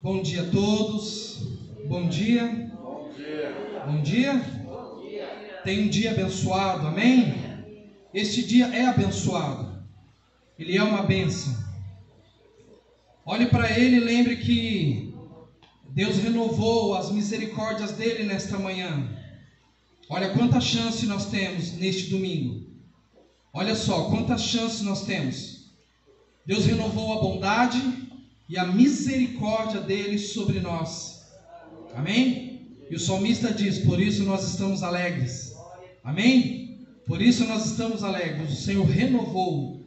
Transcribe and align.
Bom 0.00 0.22
dia 0.22 0.42
a 0.42 0.50
todos. 0.52 1.42
Bom 1.88 2.08
dia. 2.08 2.70
Bom 2.72 3.10
dia. 3.16 3.82
Bom 3.84 4.00
dia. 4.00 5.60
Tem 5.64 5.86
um 5.86 5.88
dia 5.88 6.12
abençoado, 6.12 6.86
amém? 6.86 7.34
Este 8.14 8.44
dia 8.44 8.66
é 8.66 8.86
abençoado. 8.86 9.82
Ele 10.56 10.76
é 10.76 10.82
uma 10.84 11.02
bênção. 11.02 11.52
Olhe 13.26 13.46
para 13.46 13.76
ele 13.76 13.96
e 13.96 14.00
lembre 14.00 14.36
que 14.36 15.12
Deus 15.88 16.18
renovou 16.18 16.94
as 16.94 17.10
misericórdias 17.10 17.90
dele 17.90 18.22
nesta 18.22 18.56
manhã. 18.56 19.18
Olha 20.08 20.30
quanta 20.30 20.60
chance 20.60 21.06
nós 21.06 21.26
temos 21.26 21.72
neste 21.72 22.08
domingo. 22.08 22.68
Olha 23.52 23.74
só 23.74 24.04
quantas 24.04 24.42
chances 24.42 24.80
nós 24.82 25.04
temos. 25.04 25.72
Deus 26.46 26.66
renovou 26.66 27.18
a 27.18 27.20
bondade 27.20 28.07
e 28.48 28.56
a 28.56 28.64
misericórdia 28.64 29.80
dele 29.80 30.18
sobre 30.18 30.58
nós. 30.60 31.26
Amém? 31.94 32.76
E 32.90 32.94
o 32.94 33.00
salmista 33.00 33.52
diz: 33.52 33.78
Por 33.78 34.00
isso 34.00 34.24
nós 34.24 34.48
estamos 34.48 34.82
alegres. 34.82 35.54
Amém? 36.02 36.86
Por 37.06 37.20
isso 37.20 37.44
nós 37.44 37.66
estamos 37.66 38.02
alegres. 38.02 38.52
O 38.52 38.62
Senhor 38.62 38.86
renovou. 38.86 39.86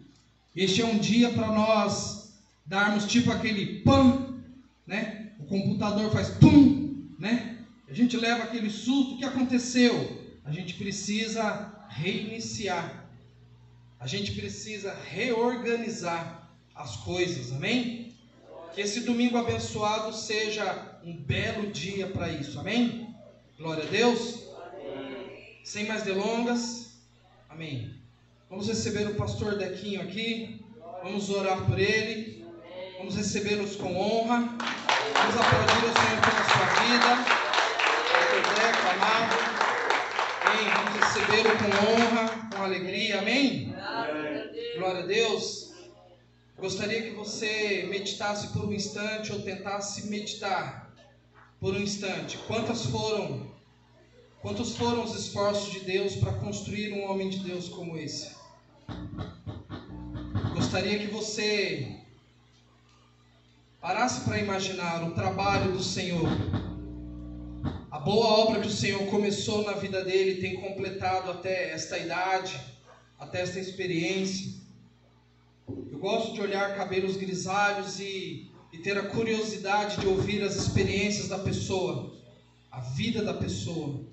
Este 0.55 0.81
é 0.81 0.85
um 0.85 0.99
dia 0.99 1.31
para 1.31 1.47
nós 1.47 2.33
darmos 2.65 3.05
tipo 3.05 3.31
aquele 3.31 3.79
pam, 3.81 4.41
né? 4.85 5.31
O 5.39 5.45
computador 5.45 6.11
faz 6.11 6.29
pum, 6.29 7.07
né? 7.17 7.57
A 7.89 7.93
gente 7.93 8.15
leva 8.17 8.43
aquele 8.43 8.69
susto. 8.69 9.15
O 9.15 9.17
que 9.17 9.25
aconteceu? 9.25 10.21
A 10.45 10.51
gente 10.51 10.75
precisa 10.75 11.73
reiniciar. 11.89 13.07
A 13.99 14.07
gente 14.07 14.31
precisa 14.31 14.95
reorganizar 15.09 16.49
as 16.75 16.95
coisas. 16.97 17.51
Amém? 17.51 18.00
Que 18.73 18.79
esse 18.79 19.01
domingo 19.01 19.37
abençoado 19.37 20.13
seja 20.13 20.97
um 21.03 21.13
belo 21.13 21.71
dia 21.71 22.07
para 22.07 22.29
isso. 22.29 22.57
Amém? 22.57 23.13
Glória 23.57 23.83
a 23.83 23.87
Deus. 23.87 24.45
Amém. 24.81 25.59
Sem 25.61 25.85
mais 25.87 26.03
delongas. 26.03 27.01
Amém. 27.49 27.93
Vamos 28.49 28.69
receber 28.69 29.07
o 29.07 29.15
pastor 29.15 29.57
Dequinho 29.57 30.01
aqui. 30.01 30.63
Vamos 31.03 31.29
orar 31.29 31.65
por 31.65 31.77
ele. 31.77 32.45
Vamos 32.97 33.15
recebê-los 33.15 33.75
com 33.75 33.93
honra. 33.93 34.37
Vamos 34.37 35.35
aplaudir 35.35 35.85
o 35.85 35.93
Senhor 35.99 36.21
pela 36.21 36.43
sua 36.47 36.65
vida. 36.81 37.09
Pastor 38.13 38.41
Deco, 38.55 38.87
amado. 38.89 39.35
Amém. 40.45 40.67
Vamos 40.75 40.93
recebê-lo 41.03 41.49
com 41.57 41.69
honra, 41.91 42.49
com 42.55 42.63
alegria. 42.63 43.19
Amém? 43.19 43.75
Glória 44.77 45.03
a 45.03 45.05
Deus. 45.05 45.70
Gostaria 46.61 47.01
que 47.01 47.15
você 47.15 47.87
meditasse 47.89 48.49
por 48.49 48.65
um 48.65 48.71
instante 48.71 49.33
ou 49.33 49.41
tentasse 49.41 50.07
meditar 50.07 50.93
por 51.59 51.73
um 51.73 51.79
instante. 51.79 52.37
Quantas 52.45 52.85
foram 52.85 53.49
quantos 54.43 54.77
foram 54.77 55.03
os 55.03 55.15
esforços 55.15 55.73
de 55.73 55.79
Deus 55.79 56.15
para 56.17 56.33
construir 56.33 56.93
um 56.93 57.09
homem 57.09 57.29
de 57.29 57.39
Deus 57.39 57.67
como 57.67 57.97
esse? 57.97 58.35
Gostaria 60.53 60.99
que 60.99 61.07
você 61.07 61.97
parasse 63.79 64.21
para 64.21 64.37
imaginar 64.37 65.03
o 65.03 65.15
trabalho 65.15 65.71
do 65.71 65.83
Senhor. 65.83 66.29
A 67.89 67.97
boa 67.97 68.27
obra 68.27 68.61
que 68.61 68.67
o 68.67 68.71
Senhor 68.71 69.03
começou 69.07 69.63
na 69.63 69.73
vida 69.73 70.05
dele 70.05 70.39
tem 70.39 70.61
completado 70.61 71.31
até 71.31 71.71
esta 71.71 71.97
idade, 71.97 72.55
até 73.17 73.41
esta 73.41 73.59
experiência. 73.59 74.60
Gosto 76.01 76.33
de 76.33 76.41
olhar 76.41 76.75
cabelos 76.75 77.15
grisalhos 77.15 77.99
e, 77.99 78.51
e 78.73 78.79
ter 78.79 78.97
a 78.97 79.03
curiosidade 79.03 80.01
de 80.01 80.07
ouvir 80.07 80.41
as 80.41 80.55
experiências 80.55 81.27
da 81.27 81.37
pessoa, 81.37 82.11
a 82.71 82.79
vida 82.79 83.23
da 83.23 83.35
pessoa. 83.35 84.03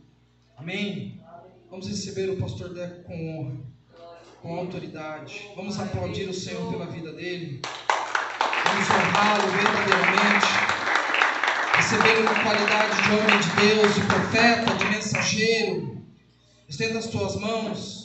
Amém? 0.54 1.18
Vamos 1.70 1.88
receber 1.88 2.28
o 2.28 2.36
pastor 2.36 2.74
Deco 2.74 3.04
com 3.04 3.38
honra, 3.38 3.56
com 4.42 4.54
autoridade. 4.58 5.48
Vamos 5.56 5.80
aplaudir 5.80 6.28
o 6.28 6.34
Senhor 6.34 6.70
pela 6.70 6.84
vida 6.84 7.10
dele. 7.10 7.62
Vamos 8.66 8.90
honrá-lo 8.90 9.50
verdadeiramente. 9.50 10.46
Recebê-lo 11.74 12.22
na 12.22 12.42
qualidade 12.42 13.02
de 13.02 13.10
homem 13.12 13.40
de 13.40 13.66
Deus, 13.66 13.94
de 13.94 14.00
profeta, 14.02 14.74
de 14.74 14.84
mensageiro. 14.90 16.04
Estenda 16.68 16.98
as 16.98 17.06
tuas 17.06 17.36
mãos. 17.36 17.97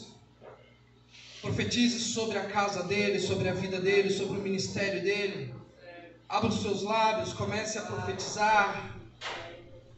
Profetize 1.43 1.99
sobre 1.99 2.37
a 2.37 2.45
casa 2.45 2.83
dele, 2.83 3.19
sobre 3.19 3.49
a 3.49 3.53
vida 3.53 3.77
dele, 3.77 4.09
sobre 4.09 4.39
o 4.39 4.41
ministério 4.41 5.03
dele. 5.03 5.53
Abra 6.29 6.47
os 6.47 6.61
seus 6.61 6.83
lábios, 6.83 7.33
comece 7.33 7.77
a 7.77 7.81
profetizar. 7.81 8.97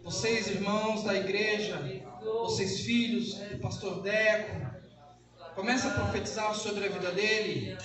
Vocês, 0.04 0.48
irmãos 0.48 1.04
da 1.04 1.14
igreja, 1.14 1.80
vocês, 2.24 2.80
filhos 2.80 3.36
do 3.36 3.60
pastor 3.60 4.02
Deco, 4.02 4.60
comece 5.54 5.86
a 5.86 5.92
profetizar 5.92 6.56
sobre 6.56 6.88
a 6.88 6.90
vida 6.90 7.12
dele. 7.12 7.78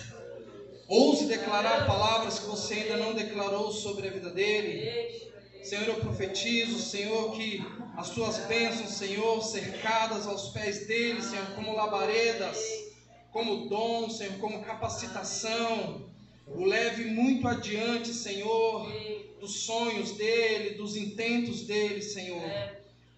Ouse 0.89 1.27
declarar 1.27 1.87
palavras 1.87 2.39
que 2.39 2.47
você 2.47 2.73
ainda 2.73 2.97
não 2.97 3.13
declarou 3.13 3.71
sobre 3.73 4.09
a 4.09 4.11
vida 4.11 4.31
dele. 4.31 5.31
Senhor, 5.63 5.87
eu 5.87 5.97
profetizo, 5.97 6.79
Senhor, 6.79 7.33
que 7.33 7.63
as 7.95 8.09
tuas 8.09 8.39
bênçãos, 8.47 8.93
Senhor, 8.93 9.43
cercadas 9.43 10.27
aos 10.27 10.49
pés 10.49 10.87
dele, 10.87 11.21
Senhor, 11.21 11.45
como 11.55 11.77
labaredas 11.77 12.89
como 13.33 13.69
dom, 13.69 14.09
Senhor, 14.11 14.39
como 14.39 14.63
capacitação. 14.63 16.09
O 16.47 16.65
leve 16.65 17.05
muito 17.05 17.47
adiante, 17.47 18.13
Senhor, 18.13 18.91
dos 19.41 19.61
sonhos 19.61 20.13
dele, 20.13 20.71
dos 20.71 20.97
intentos 20.97 21.63
dele, 21.63 22.03
Senhor. 22.03 22.43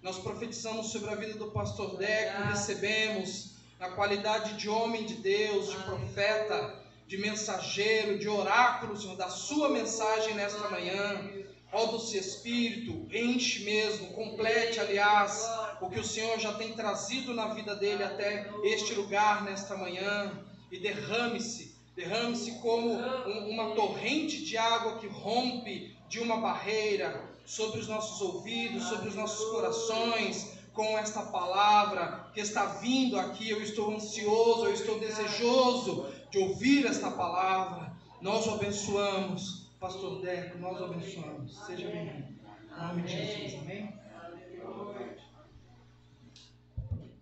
Nós 0.02 0.18
profetizamos 0.18 0.88
sobre 0.88 1.10
a 1.10 1.14
vida 1.14 1.34
do 1.34 1.50
pastor 1.50 1.96
Deco, 1.96 2.42
recebemos 2.42 3.52
na 3.78 3.90
qualidade 3.90 4.54
de 4.54 4.68
homem 4.68 5.04
de 5.04 5.14
Deus, 5.14 5.70
de 5.70 5.76
profeta, 5.78 6.82
de 7.06 7.16
mensageiro, 7.16 8.18
de 8.18 8.28
oráculo, 8.28 8.96
Senhor, 8.96 9.16
da 9.16 9.28
sua 9.28 9.68
mensagem 9.68 10.34
nesta 10.34 10.68
manhã. 10.68 11.30
Ó 11.72 11.87
doce 11.87 12.19
Espírito, 12.19 13.09
enche 13.10 13.65
mesmo, 13.65 14.09
complete, 14.09 14.78
aliás, 14.78 15.43
o 15.81 15.88
que 15.88 15.99
o 15.99 16.05
Senhor 16.05 16.38
já 16.38 16.53
tem 16.53 16.75
trazido 16.75 17.33
na 17.33 17.55
vida 17.55 17.75
dele 17.75 18.05
até 18.05 18.50
este 18.62 18.93
lugar 18.93 19.43
nesta 19.43 19.75
manhã 19.75 20.38
e 20.71 20.78
derrame-se, 20.78 21.75
derrame-se 21.97 22.59
como 22.60 22.93
um, 22.93 23.49
uma 23.49 23.75
torrente 23.75 24.44
de 24.44 24.59
água 24.59 24.99
que 24.99 25.06
rompe 25.06 25.97
de 26.10 26.21
uma 26.21 26.37
barreira 26.37 27.25
sobre 27.47 27.81
os 27.81 27.89
nossos 27.89 28.21
ouvidos, 28.21 28.84
sobre 28.91 29.09
os 29.09 29.15
nossos 29.15 29.50
corações, 29.50 30.59
com 30.75 30.99
esta 30.99 31.22
palavra 31.22 32.31
que 32.34 32.41
está 32.41 32.66
vindo 32.66 33.19
aqui. 33.19 33.49
Eu 33.49 33.62
estou 33.62 33.94
ansioso, 33.94 34.66
eu 34.66 34.75
estou 34.75 35.00
desejoso 35.00 36.06
de 36.31 36.39
ouvir 36.39 36.84
esta 36.84 37.10
palavra. 37.10 37.93
Nós 38.21 38.47
o 38.47 38.53
abençoamos 38.53 39.61
Pastor 39.82 40.20
Deco, 40.20 40.59
nós 40.59 40.81
o 40.81 40.84
abençoamos. 40.84 41.59
Seja 41.66 41.88
bem-vindo. 41.88 42.38
Em 42.70 42.87
nome 42.87 43.03
de 43.03 43.16
Jesus, 43.16 43.60
amém? 43.60 43.93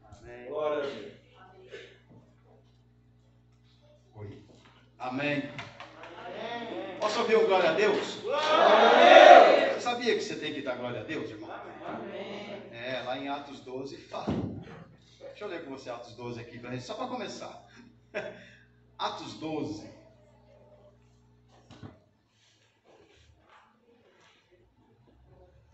Amém. 0.04 0.46
Glória 0.46 0.84
a 0.84 0.90
Deus. 0.90 1.12
Oi. 4.14 4.42
Amém. 4.98 5.42
Posso 7.00 7.20
ouvir 7.20 7.36
um 7.38 7.46
glória 7.46 7.70
a 7.70 7.72
Deus? 7.72 8.16
Glória 8.16 8.46
a 8.46 9.64
Deus! 9.64 9.74
Você 9.76 9.80
sabia 9.80 10.14
que 10.14 10.20
você 10.20 10.36
tem 10.36 10.52
que 10.52 10.60
dar 10.60 10.76
glória 10.76 11.00
a 11.00 11.04
Deus, 11.04 11.30
irmão? 11.30 11.50
Amém. 11.50 12.62
É, 12.72 13.02
lá 13.06 13.16
em 13.16 13.30
Atos 13.30 13.60
12 13.60 13.96
fala. 13.96 14.26
Deixa 15.18 15.44
eu 15.44 15.48
ler 15.48 15.64
com 15.64 15.70
você 15.70 15.88
Atos 15.88 16.12
12 16.12 16.38
aqui, 16.38 16.60
só 16.82 16.92
para 16.92 17.06
começar. 17.06 17.66
Atos 18.98 19.32
12. 19.38 19.99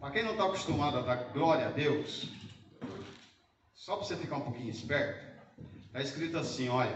Para 0.06 0.12
quem 0.12 0.22
não 0.22 0.32
está 0.32 0.44
acostumado 0.44 0.98
a 0.98 1.00
dar 1.00 1.16
glória 1.32 1.66
a 1.66 1.70
Deus, 1.70 2.28
só 3.74 3.96
para 3.96 4.06
você 4.06 4.14
ficar 4.14 4.36
um 4.36 4.42
pouquinho 4.42 4.70
esperto, 4.70 5.20
está 5.84 6.00
escrito 6.00 6.38
assim: 6.38 6.68
olha, 6.68 6.94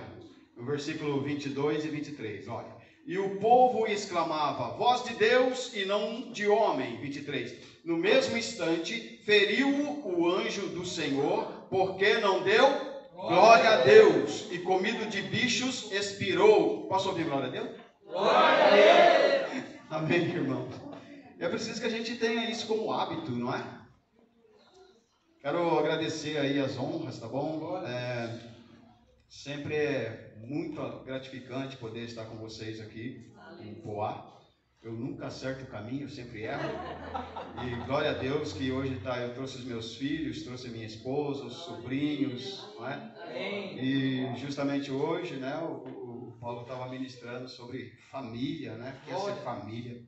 no 0.56 0.64
versículo 0.64 1.20
22 1.20 1.86
e 1.86 1.88
23, 1.88 2.46
olha. 2.46 2.68
E 3.04 3.18
o 3.18 3.40
povo 3.40 3.84
exclamava: 3.88 4.76
Voz 4.76 5.02
de 5.02 5.14
Deus 5.14 5.74
e 5.74 5.84
não 5.84 6.30
de 6.30 6.46
homem. 6.46 7.00
23. 7.00 7.52
No 7.84 7.96
mesmo 7.96 8.38
instante, 8.38 9.20
feriu 9.24 9.68
o 10.04 10.30
anjo 10.30 10.68
do 10.68 10.86
Senhor, 10.86 11.66
porque 11.68 12.18
não 12.18 12.44
deu 12.44 12.64
glória 13.12 13.70
a 13.70 13.76
Deus. 13.78 14.46
E 14.52 14.58
comido 14.60 15.10
de 15.10 15.20
bichos, 15.22 15.90
expirou. 15.90 16.86
Posso 16.86 17.08
ouvir 17.08 17.24
glória 17.24 17.48
a 17.48 17.50
Deus? 17.50 17.70
Glória 18.06 18.66
a 18.66 18.70
Deus! 18.70 19.64
Amém, 19.90 20.22
irmão. 20.26 20.68
É 21.40 21.48
preciso 21.48 21.80
que 21.80 21.86
a 21.86 21.90
gente 21.90 22.16
tenha 22.16 22.50
isso 22.50 22.66
como 22.66 22.92
hábito, 22.92 23.30
não 23.30 23.54
é? 23.54 23.80
Quero 25.40 25.78
agradecer 25.78 26.36
aí 26.36 26.60
as 26.60 26.78
honras, 26.78 27.18
tá 27.18 27.26
bom? 27.26 27.78
É, 27.78 28.38
sempre 29.26 29.74
é 29.74 30.34
muito 30.36 30.82
gratificante 31.06 31.78
poder 31.78 32.04
estar 32.04 32.26
com 32.26 32.36
vocês 32.36 32.78
aqui 32.78 33.32
em 33.58 33.74
Poá. 33.76 34.38
Eu 34.82 34.92
nunca 34.92 35.28
acerto 35.28 35.64
o 35.64 35.68
caminho, 35.68 36.02
eu 36.02 36.10
sempre 36.10 36.42
erro. 36.42 36.68
E 37.64 37.86
glória 37.86 38.10
a 38.10 38.14
Deus 38.14 38.52
que 38.52 38.70
hoje 38.70 39.00
tá, 39.00 39.18
eu 39.18 39.32
trouxe 39.32 39.56
os 39.56 39.64
meus 39.64 39.96
filhos, 39.96 40.42
trouxe 40.42 40.68
minha 40.68 40.86
esposa, 40.86 41.44
os 41.44 41.54
sobrinhos, 41.54 42.68
não 42.78 42.86
é? 42.86 43.14
E 43.82 44.36
justamente 44.36 44.90
hoje, 44.90 45.36
né, 45.36 45.56
o, 45.56 46.28
o 46.28 46.38
Paulo 46.38 46.62
estava 46.62 46.86
ministrando 46.90 47.48
sobre 47.48 47.92
família, 48.10 48.74
né? 48.76 49.00
Que 49.06 49.10
é 49.10 49.18
ser 49.18 49.36
família. 49.36 50.04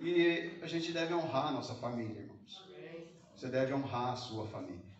E 0.00 0.58
a 0.62 0.66
gente 0.66 0.92
deve 0.92 1.12
honrar 1.12 1.48
a 1.48 1.52
nossa 1.52 1.74
família, 1.74 2.22
irmãos. 2.22 2.64
Você 3.36 3.48
deve 3.48 3.74
honrar 3.74 4.14
a 4.14 4.16
sua 4.16 4.46
família. 4.46 4.90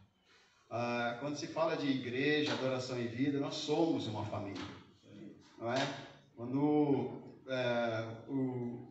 Ah, 0.68 1.16
quando 1.20 1.36
se 1.36 1.46
fala 1.46 1.74
de 1.74 1.88
igreja, 1.88 2.52
adoração 2.52 3.00
e 3.00 3.08
vida, 3.08 3.40
nós 3.40 3.54
somos 3.54 4.06
uma 4.06 4.26
família, 4.26 4.62
não 5.58 5.72
é? 5.72 5.80
Quando 6.36 7.22
é, 7.48 8.06
o, 8.28 8.86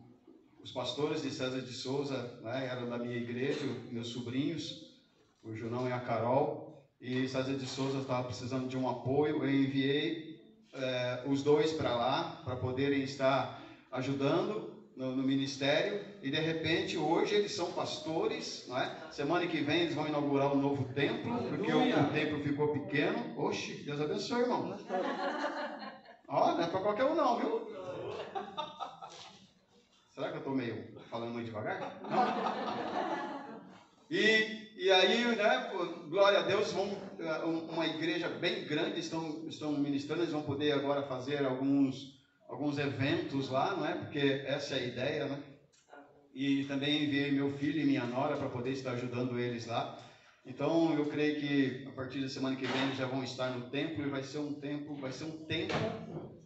os 0.62 0.72
pastores 0.72 1.22
de 1.22 1.30
César 1.30 1.60
de 1.62 1.72
Souza 1.72 2.38
né, 2.42 2.66
eram 2.66 2.88
da 2.88 2.98
minha 2.98 3.16
igreja, 3.16 3.64
meus 3.90 4.08
sobrinhos, 4.08 5.00
o 5.42 5.54
Junão 5.54 5.88
e 5.88 5.92
a 5.92 6.00
Carol, 6.00 6.84
e 7.00 7.26
César 7.28 7.54
de 7.54 7.66
Souza 7.66 8.00
estava 8.00 8.26
precisando 8.26 8.68
de 8.68 8.76
um 8.76 8.88
apoio, 8.88 9.42
eu 9.42 9.50
enviei 9.50 10.38
é, 10.74 11.24
os 11.26 11.42
dois 11.42 11.72
para 11.72 11.96
lá, 11.96 12.42
para 12.44 12.56
poderem 12.56 13.02
estar 13.02 13.62
ajudando 13.90 14.79
no, 15.00 15.16
no, 15.16 15.22
ministério, 15.22 16.04
e 16.22 16.30
de 16.30 16.38
repente 16.38 16.98
hoje 16.98 17.34
eles 17.34 17.52
são 17.52 17.72
pastores, 17.72 18.66
não 18.68 18.76
é? 18.76 18.94
Semana 19.10 19.46
que 19.46 19.62
vem 19.62 19.80
eles 19.80 19.94
vão 19.94 20.06
inaugurar 20.06 20.52
um 20.52 20.60
novo 20.60 20.84
templo, 20.92 21.42
porque 21.48 21.72
o, 21.72 21.78
o 21.78 22.12
templo 22.12 22.42
ficou 22.42 22.68
pequeno. 22.68 23.34
Oxe, 23.38 23.82
Deus 23.82 23.98
abençoe, 23.98 24.42
irmão. 24.42 24.76
Ó, 26.28 26.52
não 26.52 26.62
é 26.62 26.66
para 26.66 26.80
qualquer 26.80 27.04
um 27.06 27.14
não, 27.14 27.38
viu? 27.38 27.66
Será 30.10 30.28
que 30.28 30.34
eu 30.34 30.40
estou 30.40 30.54
meio 30.54 30.84
falando 31.08 31.32
muito 31.32 31.46
devagar? 31.46 31.98
Não? 32.02 33.40
E, 34.10 34.68
e 34.76 34.90
aí, 34.90 35.24
né, 35.34 35.70
glória 36.08 36.40
a 36.40 36.42
Deus, 36.42 36.72
vão, 36.72 36.90
eh, 37.20 37.44
uma 37.44 37.86
igreja 37.86 38.28
bem 38.28 38.66
grande 38.66 38.98
estão, 39.00 39.46
estão 39.48 39.72
ministrando, 39.72 40.22
eles 40.22 40.32
vão 40.32 40.42
poder 40.42 40.72
agora 40.72 41.04
fazer 41.04 41.46
alguns, 41.46 42.19
alguns 42.50 42.78
eventos 42.78 43.48
lá, 43.48 43.76
não 43.76 43.86
é? 43.86 43.94
Porque 43.94 44.42
essa 44.46 44.74
é 44.74 44.80
a 44.80 44.84
ideia, 44.84 45.24
né? 45.26 45.38
E 46.34 46.64
também 46.64 47.04
enviei 47.04 47.30
meu 47.30 47.50
filho 47.52 47.80
e 47.80 47.84
minha 47.84 48.04
nora 48.04 48.36
para 48.36 48.48
poder 48.48 48.70
estar 48.70 48.92
ajudando 48.92 49.38
eles 49.38 49.66
lá. 49.66 49.98
Então, 50.44 50.94
eu 50.94 51.06
creio 51.06 51.40
que 51.40 51.86
a 51.88 51.92
partir 51.92 52.20
da 52.20 52.28
semana 52.28 52.56
que 52.56 52.66
vem 52.66 52.82
eles 52.82 52.96
já 52.96 53.06
vão 53.06 53.22
estar 53.22 53.50
no 53.50 53.68
templo 53.68 54.04
e 54.04 54.08
vai 54.08 54.22
ser 54.22 54.38
um 54.38 54.54
tempo, 54.54 54.94
vai 54.94 55.12
ser 55.12 55.24
um 55.24 55.44
tempo 55.44 55.74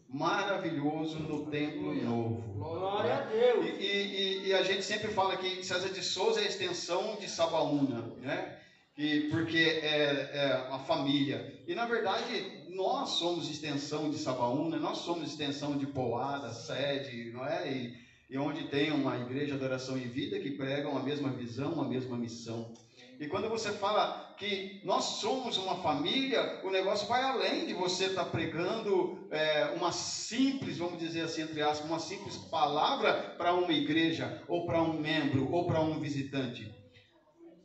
maravilhoso 0.09 1.19
no 1.21 1.47
templo 1.47 1.95
novo. 1.95 2.43
Glória 2.55 3.15
a 3.17 3.21
Deus. 3.23 3.67
E, 3.79 3.85
e, 3.85 4.49
e, 4.49 4.55
a 4.55 4.62
gente 4.62 4.85
sempre 4.85 5.09
fala 5.09 5.37
que 5.37 5.65
César 5.65 5.89
de 5.89 6.03
Souza 6.03 6.41
é 6.41 6.45
a 6.45 6.49
extensão 6.49 7.17
de 7.17 7.29
Sabaúna, 7.29 8.03
né? 8.21 8.59
E, 8.97 9.29
porque 9.31 9.59
é, 9.59 10.31
é 10.33 10.67
uma 10.69 10.79
família. 10.81 11.53
E 11.67 11.75
na 11.75 11.85
verdade, 11.87 12.64
nós 12.75 13.11
somos 13.11 13.49
extensão 13.49 14.11
de 14.11 14.19
Sabaúna, 14.19 14.76
nós 14.76 14.99
somos 14.99 15.31
extensão 15.31 15.79
de 15.79 15.87
Poada, 15.87 16.53
sede, 16.53 17.31
não 17.32 17.47
é? 17.47 17.71
E, 17.71 17.94
e 18.29 18.37
onde 18.37 18.65
tem 18.69 18.91
uma 18.91 19.17
igreja 19.17 19.56
de 19.56 19.65
oração 19.65 19.97
e 19.97 20.00
vida 20.00 20.38
que 20.41 20.50
pregam 20.50 20.97
a 20.97 21.03
mesma 21.03 21.31
visão, 21.31 21.81
a 21.81 21.88
mesma 21.88 22.17
missão. 22.17 22.73
E 23.21 23.29
quando 23.29 23.49
você 23.49 23.71
fala 23.71 24.35
que 24.37 24.81
nós 24.85 25.05
somos 25.05 25.56
uma 25.56 25.76
família, 25.76 26.61
o 26.65 26.71
negócio 26.71 27.06
vai 27.06 27.23
além 27.23 27.65
de 27.65 27.73
você 27.73 28.06
estar 28.06 28.25
tá 28.25 28.31
pregando 28.31 29.29
é, 29.31 29.73
uma 29.77 29.93
simples, 29.93 30.79
vamos 30.79 30.99
dizer 30.99 31.23
assim, 31.23 31.43
entre 31.43 31.62
aspas, 31.62 31.88
uma 31.88 32.00
simples 32.00 32.37
palavra 32.37 33.35
para 33.38 33.55
uma 33.55 33.73
igreja, 33.73 34.43
ou 34.49 34.67
para 34.67 34.82
um 34.82 34.99
membro, 34.99 35.49
ou 35.53 35.65
para 35.65 35.81
um 35.81 36.00
visitante. 36.00 36.75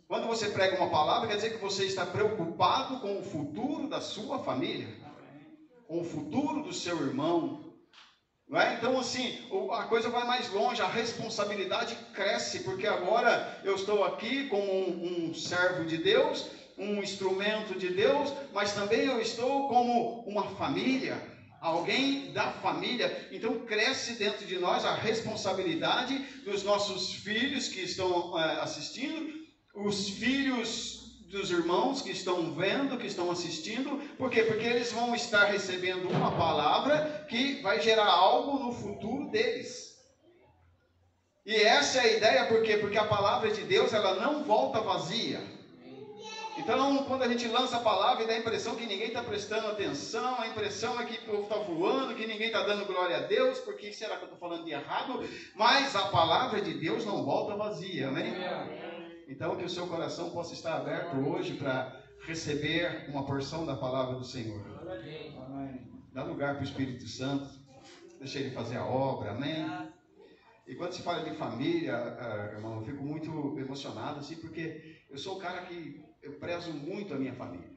Quando 0.09 0.25
você 0.25 0.49
prega 0.49 0.75
uma 0.75 0.89
palavra, 0.89 1.27
quer 1.27 1.35
dizer 1.35 1.51
que 1.51 1.61
você 1.61 1.85
está 1.85 2.03
preocupado 2.03 2.99
com 2.99 3.19
o 3.19 3.23
futuro 3.23 3.87
da 3.87 4.01
sua 4.01 4.39
família, 4.39 4.89
com 5.87 6.01
o 6.01 6.03
futuro 6.03 6.63
do 6.63 6.73
seu 6.73 6.97
irmão, 6.97 7.63
é? 8.51 8.73
Então, 8.73 8.97
assim, 8.97 9.37
a 9.71 9.83
coisa 9.83 10.09
vai 10.09 10.25
mais 10.25 10.51
longe, 10.51 10.81
a 10.81 10.87
responsabilidade 10.87 11.95
cresce, 12.11 12.61
porque 12.61 12.87
agora 12.87 13.61
eu 13.63 13.75
estou 13.75 14.03
aqui 14.03 14.47
como 14.47 14.63
um, 14.63 15.29
um, 15.29 15.33
servo 15.35 15.85
de 15.85 15.97
Deus, 15.97 16.49
um 16.75 17.03
instrumento 17.03 17.77
de 17.77 17.89
Deus, 17.89 18.33
mas 18.51 18.73
também 18.73 19.01
eu 19.01 19.21
estou 19.21 19.67
como 19.67 20.21
uma 20.21 20.55
família, 20.55 21.21
alguém 21.61 22.33
da 22.33 22.51
família. 22.53 23.29
Então, 23.31 23.59
cresce 23.59 24.13
dentro 24.13 24.43
de 24.47 24.57
nós 24.57 24.83
a 24.85 24.95
responsabilidade 24.95 26.17
dos 26.43 26.63
nossos 26.63 27.13
filhos 27.13 27.67
que 27.67 27.81
estão 27.81 28.39
é, 28.39 28.59
assistindo, 28.61 29.38
os 29.85 30.09
filhos 30.09 30.99
dos 31.29 31.51
irmãos 31.51 32.01
que 32.01 32.11
estão 32.11 32.53
vendo, 32.53 32.97
que 32.97 33.07
estão 33.07 33.29
assistindo, 33.31 33.97
por 34.17 34.29
quê? 34.29 34.43
Porque 34.43 34.65
eles 34.65 34.91
vão 34.91 35.13
estar 35.15 35.45
recebendo 35.45 36.09
uma 36.09 36.31
palavra 36.31 37.25
que 37.29 37.61
vai 37.61 37.79
gerar 37.79 38.07
algo 38.07 38.57
no 38.63 38.73
futuro 38.73 39.29
deles. 39.29 39.97
E 41.45 41.55
essa 41.55 41.99
é 41.99 42.01
a 42.01 42.17
ideia, 42.17 42.45
por 42.47 42.63
quê? 42.63 42.77
Porque 42.77 42.97
a 42.97 43.05
palavra 43.05 43.51
de 43.51 43.61
Deus, 43.61 43.93
ela 43.93 44.15
não 44.15 44.43
volta 44.43 44.81
vazia. 44.81 45.41
Então, 46.57 47.05
quando 47.05 47.23
a 47.23 47.27
gente 47.27 47.47
lança 47.47 47.77
a 47.77 47.79
palavra 47.79 48.23
e 48.23 48.27
dá 48.27 48.33
a 48.33 48.37
impressão 48.37 48.75
que 48.75 48.85
ninguém 48.85 49.07
está 49.07 49.23
prestando 49.23 49.67
atenção, 49.67 50.41
a 50.41 50.47
impressão 50.47 50.99
é 50.99 51.05
que 51.05 51.17
o 51.17 51.25
povo 51.25 51.43
está 51.43 51.55
voando, 51.55 52.15
que 52.15 52.27
ninguém 52.27 52.47
está 52.47 52.63
dando 52.63 52.85
glória 52.85 53.15
a 53.15 53.21
Deus, 53.21 53.59
porque 53.59 53.93
será 53.93 54.17
que 54.17 54.23
eu 54.23 54.33
estou 54.33 54.39
falando 54.39 54.65
de 54.65 54.71
errado? 54.71 55.23
Mas 55.55 55.95
a 55.95 56.07
palavra 56.07 56.59
de 56.59 56.73
Deus 56.73 57.05
não 57.05 57.23
volta 57.23 57.55
vazia, 57.55 58.09
amém? 58.09 58.35
amém. 58.45 58.98
Então, 59.29 59.55
que 59.55 59.63
o 59.63 59.69
seu 59.69 59.85
coração 59.85 60.31
possa 60.31 60.55
estar 60.55 60.75
aberto 60.75 61.15
hoje 61.17 61.53
para 61.53 62.01
receber 62.25 63.07
uma 63.09 63.27
porção 63.27 63.63
da 63.63 63.75
palavra 63.75 64.15
do 64.15 64.25
Senhor. 64.25 64.59
Amém. 65.45 65.87
Dá 66.11 66.23
lugar 66.23 66.55
para 66.55 66.61
o 66.61 66.65
Espírito 66.65 67.07
Santo, 67.07 67.47
deixa 68.17 68.39
ele 68.39 68.49
fazer 68.49 68.77
a 68.77 68.85
obra, 68.85 69.29
amém? 69.29 69.63
E 70.65 70.73
quando 70.73 70.93
se 70.93 71.03
fala 71.03 71.23
de 71.23 71.37
família, 71.37 71.95
ah, 71.95 72.53
irmão, 72.55 72.77
eu 72.77 72.81
fico 72.81 73.03
muito 73.03 73.29
emocionado, 73.59 74.19
assim, 74.19 74.35
porque 74.37 74.99
eu 75.07 75.17
sou 75.19 75.37
um 75.37 75.39
cara 75.39 75.61
que 75.67 76.03
eu 76.23 76.39
prezo 76.39 76.73
muito 76.73 77.13
a 77.13 77.17
minha 77.17 77.35
família. 77.35 77.69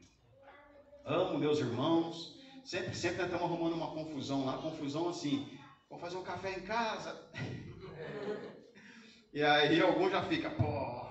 Amo 1.05 1.37
meus 1.37 1.59
irmãos, 1.59 2.35
sempre, 2.65 2.95
sempre 2.95 3.17
nós 3.17 3.27
estamos 3.27 3.45
arrumando 3.45 3.75
uma 3.75 3.91
confusão 3.91 4.43
lá, 4.43 4.57
confusão 4.57 5.07
assim, 5.07 5.47
vou 5.87 5.99
fazer 5.99 6.17
um 6.17 6.23
café 6.23 6.57
em 6.57 6.61
casa. 6.61 7.29
E 9.35 9.41
aí 9.41 9.81
algum 9.81 10.11
já 10.11 10.21
fica, 10.21 10.47
pô, 10.51 11.02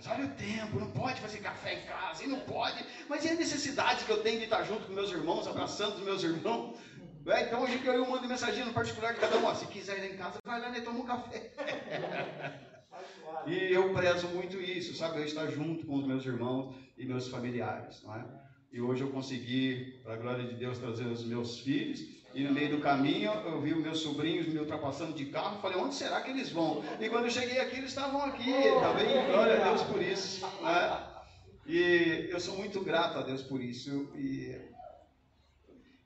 mas 0.00 0.06
olha 0.06 0.24
o 0.24 0.30
tempo, 0.30 0.80
não 0.80 0.90
pode 0.92 1.20
fazer 1.20 1.38
café 1.38 1.74
em 1.74 1.86
casa, 1.86 2.24
e 2.24 2.26
não 2.26 2.40
pode. 2.40 2.82
Mas 3.06 3.22
e 3.22 3.28
a 3.28 3.34
necessidade 3.34 4.06
que 4.06 4.10
eu 4.10 4.22
tenho 4.22 4.38
de 4.38 4.44
estar 4.44 4.64
junto 4.64 4.86
com 4.86 4.94
meus 4.94 5.10
irmãos, 5.10 5.46
abraçando 5.46 5.96
os 5.96 6.02
meus 6.02 6.22
irmãos? 6.22 6.78
É, 7.26 7.42
então 7.42 7.62
hoje 7.62 7.78
que 7.78 7.86
eu 7.86 8.08
mando 8.08 8.26
mensagem 8.26 8.64
no 8.64 8.72
particular 8.72 9.12
de 9.12 9.20
cada 9.20 9.36
um, 9.36 9.44
ó, 9.44 9.54
se 9.54 9.66
quiser 9.66 9.98
ir 9.98 10.00
lá 10.00 10.06
em 10.06 10.16
casa, 10.16 10.38
vai 10.42 10.58
lá 10.58 10.76
e 10.76 10.80
toma 10.80 11.00
um 11.00 11.04
café. 11.04 11.52
e 13.46 13.74
eu 13.74 13.92
prezo 13.92 14.28
muito 14.28 14.58
isso, 14.58 14.96
sabe? 14.96 15.18
Eu 15.18 15.24
estar 15.26 15.46
junto 15.48 15.86
com 15.86 15.96
os 15.96 16.06
meus 16.06 16.24
irmãos 16.24 16.74
e 16.96 17.04
meus 17.04 17.28
familiares, 17.28 18.02
não 18.02 18.16
é? 18.16 18.24
E 18.72 18.80
hoje 18.80 19.02
eu 19.02 19.10
consegui, 19.10 20.00
para 20.02 20.14
a 20.14 20.16
glória 20.16 20.44
de 20.44 20.54
Deus, 20.54 20.78
trazer 20.78 21.04
os 21.04 21.22
meus 21.26 21.60
filhos 21.60 22.00
e 22.32 22.44
no 22.44 22.52
meio 22.52 22.76
do 22.76 22.82
caminho 22.82 23.32
eu 23.32 23.60
vi 23.60 23.72
os 23.72 23.82
meus 23.82 24.00
sobrinhos 24.00 24.46
me 24.46 24.58
ultrapassando 24.58 25.12
de 25.12 25.26
carro. 25.26 25.60
Falei, 25.60 25.78
onde 25.78 25.94
será 25.94 26.20
que 26.20 26.30
eles 26.30 26.50
vão? 26.50 26.82
E 27.00 27.08
quando 27.08 27.24
eu 27.24 27.30
cheguei 27.30 27.58
aqui, 27.58 27.76
eles 27.76 27.90
estavam 27.90 28.22
aqui. 28.24 28.52
Tá 28.80 28.92
bem? 28.92 29.26
Glória 29.26 29.60
a 29.60 29.64
Deus 29.64 29.82
por 29.82 30.00
isso. 30.00 30.46
Né? 30.62 31.06
E 31.66 32.28
eu 32.30 32.40
sou 32.40 32.56
muito 32.56 32.82
grato 32.82 33.18
a 33.18 33.22
Deus 33.22 33.42
por 33.42 33.60
isso. 33.60 34.10
E, 34.14 34.56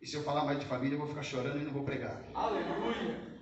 e 0.00 0.06
se 0.06 0.16
eu 0.16 0.22
falar 0.22 0.44
mais 0.44 0.58
de 0.58 0.66
família, 0.66 0.94
eu 0.94 1.00
vou 1.00 1.08
ficar 1.08 1.22
chorando 1.22 1.60
e 1.60 1.64
não 1.64 1.72
vou 1.72 1.84
pregar. 1.84 2.22
Aleluia! 2.34 3.34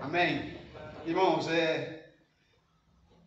Amém? 0.00 0.58
Irmãos, 1.06 1.48
é, 1.48 2.12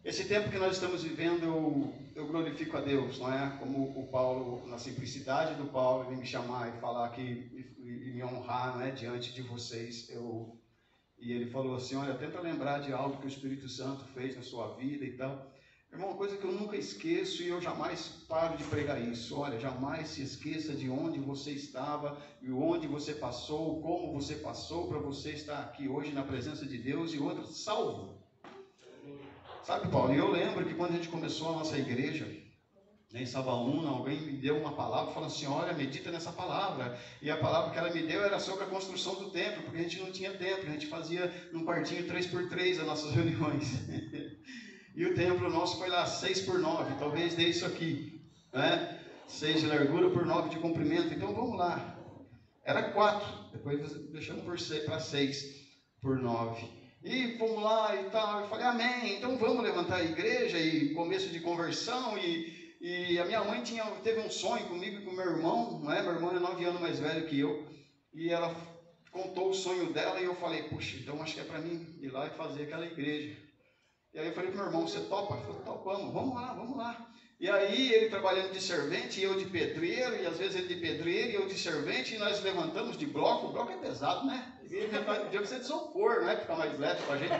esse 0.03 0.25
tempo 0.25 0.49
que 0.49 0.57
nós 0.57 0.73
estamos 0.73 1.03
vivendo, 1.03 1.43
eu, 1.43 1.93
eu, 2.19 2.27
glorifico 2.27 2.75
a 2.77 2.81
Deus, 2.81 3.17
não 3.17 3.33
é? 3.33 3.57
Como 3.57 3.97
o 3.97 4.07
Paulo, 4.07 4.67
na 4.67 4.77
simplicidade 4.77 5.55
do 5.55 5.69
Paulo, 5.69 6.05
ele 6.05 6.19
me 6.19 6.25
chamar 6.25 6.69
e 6.69 6.79
falar 6.79 7.09
que 7.09 7.21
e, 7.21 8.11
me 8.13 8.23
honrar, 8.23 8.75
não 8.75 8.85
é? 8.85 8.91
Diante 8.91 9.33
de 9.33 9.41
vocês, 9.41 10.09
eu 10.09 10.55
e 11.17 11.33
ele 11.33 11.49
falou 11.49 11.75
assim, 11.75 11.95
olha, 11.95 12.13
tenta 12.13 12.39
lembrar 12.39 12.79
de 12.79 12.93
algo 12.93 13.17
que 13.17 13.25
o 13.25 13.27
Espírito 13.27 13.67
Santo 13.67 14.05
fez 14.13 14.35
na 14.37 14.41
sua 14.41 14.75
vida 14.75 15.03
e 15.03 15.17
tal. 15.17 15.51
Irmão, 15.91 16.09
uma 16.09 16.17
coisa 16.17 16.37
que 16.37 16.45
eu 16.45 16.51
nunca 16.51 16.77
esqueço 16.77 17.41
e 17.43 17.49
eu 17.49 17.59
jamais 17.59 18.07
paro 18.27 18.55
de 18.55 18.63
pregar 18.63 19.01
isso. 19.01 19.37
Olha, 19.37 19.59
jamais 19.59 20.09
se 20.09 20.21
esqueça 20.21 20.73
de 20.73 20.89
onde 20.89 21.19
você 21.19 21.51
estava 21.51 22.17
e 22.41 22.51
onde 22.51 22.87
você 22.87 23.13
passou, 23.13 23.81
como 23.81 24.13
você 24.13 24.35
passou 24.35 24.87
para 24.87 24.99
você 24.99 25.31
estar 25.31 25.59
aqui 25.59 25.89
hoje 25.89 26.13
na 26.13 26.23
presença 26.23 26.65
de 26.65 26.77
Deus 26.77 27.13
e 27.13 27.19
outra 27.19 27.43
salvo. 27.45 28.18
Sabe, 29.63 29.89
Paulo, 29.89 30.13
eu 30.13 30.31
lembro 30.31 30.65
que 30.65 30.73
quando 30.73 30.91
a 30.91 30.95
gente 30.95 31.09
começou 31.09 31.49
a 31.49 31.53
nossa 31.53 31.77
igreja, 31.77 32.25
Nem 33.11 33.25
Sabaúna, 33.25 33.89
alguém 33.89 34.21
me 34.21 34.33
deu 34.33 34.57
uma 34.57 34.73
palavra 34.73 35.11
falando 35.11 35.31
assim: 35.31 35.47
olha, 35.47 35.73
medita 35.73 36.11
nessa 36.11 36.31
palavra. 36.31 36.97
E 37.21 37.29
a 37.31 37.37
palavra 37.37 37.71
que 37.71 37.77
ela 37.77 37.89
me 37.91 38.03
deu 38.03 38.23
era 38.23 38.39
sobre 38.39 38.65
a 38.65 38.67
construção 38.67 39.15
do 39.15 39.31
templo, 39.31 39.63
porque 39.63 39.79
a 39.79 39.81
gente 39.81 39.99
não 39.99 40.11
tinha 40.11 40.31
templo, 40.31 40.69
a 40.69 40.71
gente 40.71 40.85
fazia 40.85 41.49
num 41.51 41.65
quartinho 41.65 42.05
3x3 42.05 42.79
as 42.79 42.85
nossas 42.85 43.11
reuniões. 43.15 43.67
e 44.95 45.05
o 45.05 45.15
templo 45.15 45.49
nosso 45.49 45.79
foi 45.79 45.89
lá 45.89 46.05
6 46.05 46.41
por 46.41 46.59
9 46.59 46.95
talvez 46.99 47.33
dê 47.33 47.45
isso 47.45 47.65
aqui, 47.65 48.21
né? 48.53 48.99
6 49.27 49.61
de 49.61 49.67
largura 49.67 50.11
por 50.11 50.25
9 50.25 50.49
de 50.49 50.59
comprimento. 50.59 51.13
Então 51.13 51.33
vamos 51.33 51.57
lá. 51.57 51.97
Era 52.63 52.91
4, 52.91 53.51
depois 53.53 53.91
deixamos 54.11 54.43
para 54.85 54.99
6 54.99 55.45
por 55.99 56.19
9. 56.19 56.78
E 57.03 57.37
vamos 57.37 57.63
lá 57.63 57.95
e 57.95 58.09
tal. 58.09 58.41
Eu 58.41 58.47
falei, 58.47 58.65
amém. 58.65 59.17
Então 59.17 59.37
vamos 59.37 59.63
levantar 59.63 59.97
a 59.97 60.03
igreja 60.03 60.59
e 60.59 60.93
começo 60.93 61.29
de 61.29 61.39
conversão 61.39 62.17
e 62.17 62.59
e 62.81 63.19
a 63.19 63.25
minha 63.25 63.43
mãe 63.43 63.61
tinha, 63.61 63.83
teve 64.03 64.21
um 64.21 64.29
sonho 64.29 64.65
comigo 64.67 64.99
e 64.99 65.01
com 65.03 65.11
meu 65.11 65.25
irmão, 65.25 65.79
não 65.83 65.91
é? 65.91 66.01
Meu 66.01 66.13
irmão 66.13 66.31
é 66.33 66.39
nove 66.39 66.63
anos 66.63 66.79
mais 66.79 66.97
velho 66.97 67.27
que 67.27 67.37
eu. 67.37 67.67
E 68.13 68.29
ela 68.29 68.55
contou 69.11 69.49
o 69.49 69.53
sonho 69.53 69.91
dela 69.91 70.21
e 70.21 70.23
eu 70.23 70.35
falei, 70.35 70.63
puxa, 70.63 70.95
então 70.95 71.21
acho 71.21 71.33
que 71.33 71.41
é 71.41 71.43
para 71.43 71.59
mim 71.59 71.85
ir 72.01 72.09
lá 72.09 72.27
e 72.27 72.29
fazer 72.29 72.63
aquela 72.63 72.85
igreja. 72.85 73.35
E 74.13 74.19
aí 74.19 74.27
eu 74.27 74.33
falei 74.33 74.49
pro 74.49 74.59
meu 74.59 74.67
irmão, 74.67 74.87
você 74.87 75.01
topa? 75.01 75.35
Ele 75.35 75.43
falou, 75.43 75.61
topamos, 75.61 76.13
vamos 76.13 76.35
lá, 76.35 76.53
vamos 76.53 76.77
lá. 76.77 77.11
E 77.37 77.49
aí 77.49 77.91
ele 77.93 78.09
trabalhando 78.09 78.53
de 78.53 78.61
servente 78.61 79.19
e 79.19 79.23
eu 79.23 79.37
de 79.37 79.45
pedreiro, 79.45 80.15
e 80.15 80.25
às 80.25 80.37
vezes 80.37 80.55
ele 80.55 80.73
de 80.73 80.79
pedreiro 80.79 81.31
e 81.31 81.35
eu 81.35 81.47
de 81.47 81.59
servente, 81.59 82.15
e 82.15 82.17
nós 82.17 82.41
levantamos 82.41 82.97
de 82.97 83.05
bloco, 83.05 83.47
o 83.47 83.51
bloco 83.51 83.73
é 83.73 83.77
pesado, 83.77 84.25
né? 84.25 84.53
Devia 84.69 85.45
ser 85.45 85.55
de 85.55 85.65
isopor, 85.65 86.21
né? 86.21 86.37
Ficar 86.37 86.55
mais 86.55 86.77
leve 86.77 87.01
para 87.03 87.15
a 87.15 87.17
gente. 87.17 87.33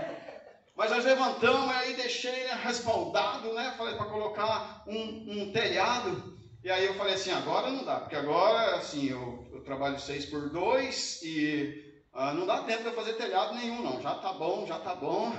Mas 0.75 0.89
nós 0.91 1.05
levantamos, 1.05 1.69
aí 1.75 1.93
deixei 1.93 2.31
ele 2.31 2.53
respaldado, 2.53 3.53
né? 3.53 3.73
Falei 3.77 3.95
para 3.95 4.05
colocar 4.05 4.83
um, 4.87 5.43
um, 5.43 5.51
telhado. 5.51 6.37
E 6.63 6.71
aí 6.71 6.85
eu 6.85 6.95
falei 6.95 7.13
assim, 7.13 7.31
agora 7.31 7.69
não 7.69 7.85
dá, 7.85 7.99
porque 7.99 8.15
agora, 8.15 8.77
assim, 8.77 9.09
eu, 9.09 9.47
eu 9.53 9.63
trabalho 9.63 9.99
seis 9.99 10.25
por 10.25 10.49
dois 10.49 11.21
e 11.21 12.01
ah, 12.13 12.33
não 12.33 12.45
dá 12.45 12.63
tempo 12.63 12.83
de 12.83 12.95
fazer 12.95 13.13
telhado 13.13 13.55
nenhum, 13.55 13.83
não. 13.83 14.01
Já 14.01 14.15
tá 14.15 14.33
bom, 14.33 14.65
já 14.65 14.79
tá 14.79 14.95
bom. 14.95 15.31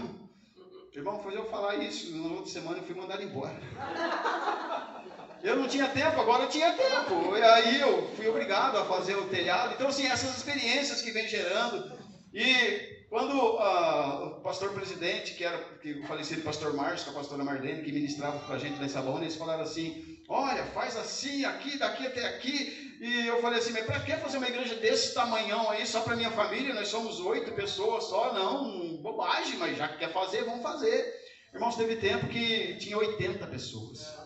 Irmão, 0.95 1.23
foi 1.23 1.37
eu 1.37 1.47
falar 1.47 1.77
isso, 1.77 2.17
na 2.17 2.35
outra 2.35 2.51
semana 2.51 2.79
eu 2.79 2.85
fui 2.85 2.95
mandado 2.95 3.23
embora. 3.23 3.59
Eu 5.43 5.57
não 5.57 5.67
tinha 5.67 5.89
tempo, 5.89 6.21
agora 6.21 6.45
eu 6.45 6.49
tinha 6.51 6.73
tempo. 6.75 7.37
E 7.37 7.43
aí 7.43 7.81
eu 7.81 8.09
fui 8.15 8.29
obrigado 8.29 8.77
a 8.77 8.85
fazer 8.85 9.15
o 9.17 9.27
telhado. 9.29 9.73
Então, 9.73 9.89
assim, 9.89 10.07
essas 10.07 10.37
experiências 10.37 11.01
que 11.01 11.11
vem 11.13 11.27
gerando. 11.27 11.99
E 12.33 13.07
quando 13.09 13.35
uh, 13.35 14.27
o 14.27 14.41
pastor 14.43 14.71
presidente, 14.73 15.35
que 15.35 15.43
era 15.43 15.59
que 15.81 15.93
o 15.93 16.07
falecido 16.07 16.43
pastor 16.43 16.75
Márcio, 16.75 17.07
com 17.07 17.13
a 17.13 17.23
pastora 17.23 17.43
Marlene, 17.43 17.83
que 17.83 17.91
ministrava 17.91 18.39
para 18.41 18.57
a 18.57 18.59
gente 18.59 18.83
em 18.83 18.89
Sabão, 18.89 19.19
eles 19.19 19.37
falaram 19.37 19.63
assim: 19.63 20.19
olha, 20.29 20.63
faz 20.67 20.95
assim, 20.97 21.45
aqui, 21.47 21.79
daqui 21.79 22.07
até 22.07 22.27
aqui. 22.27 22.99
E 23.01 23.27
eu 23.27 23.41
falei 23.41 23.61
assim: 23.61 23.73
mas 23.73 23.87
para 23.87 24.01
que 24.01 24.15
fazer 24.17 24.37
uma 24.37 24.49
igreja 24.49 24.75
desse 24.75 25.15
tamanhão 25.15 25.71
aí, 25.71 25.87
só 25.87 26.03
para 26.03 26.17
minha 26.17 26.31
família? 26.31 26.75
Nós 26.75 26.89
somos 26.89 27.19
oito 27.19 27.53
pessoas 27.53 28.05
só. 28.05 28.35
Não, 28.35 28.99
bobagem, 28.99 29.57
mas 29.57 29.79
já 29.79 29.89
que 29.89 29.99
quer 29.99 30.13
fazer, 30.13 30.45
vamos 30.45 30.63
fazer. 30.63 31.19
Irmãos, 31.55 31.77
teve 31.77 31.97
tempo 31.97 32.29
que 32.29 32.75
tinha 32.75 32.97
80 32.99 33.45
pessoas 33.47 34.20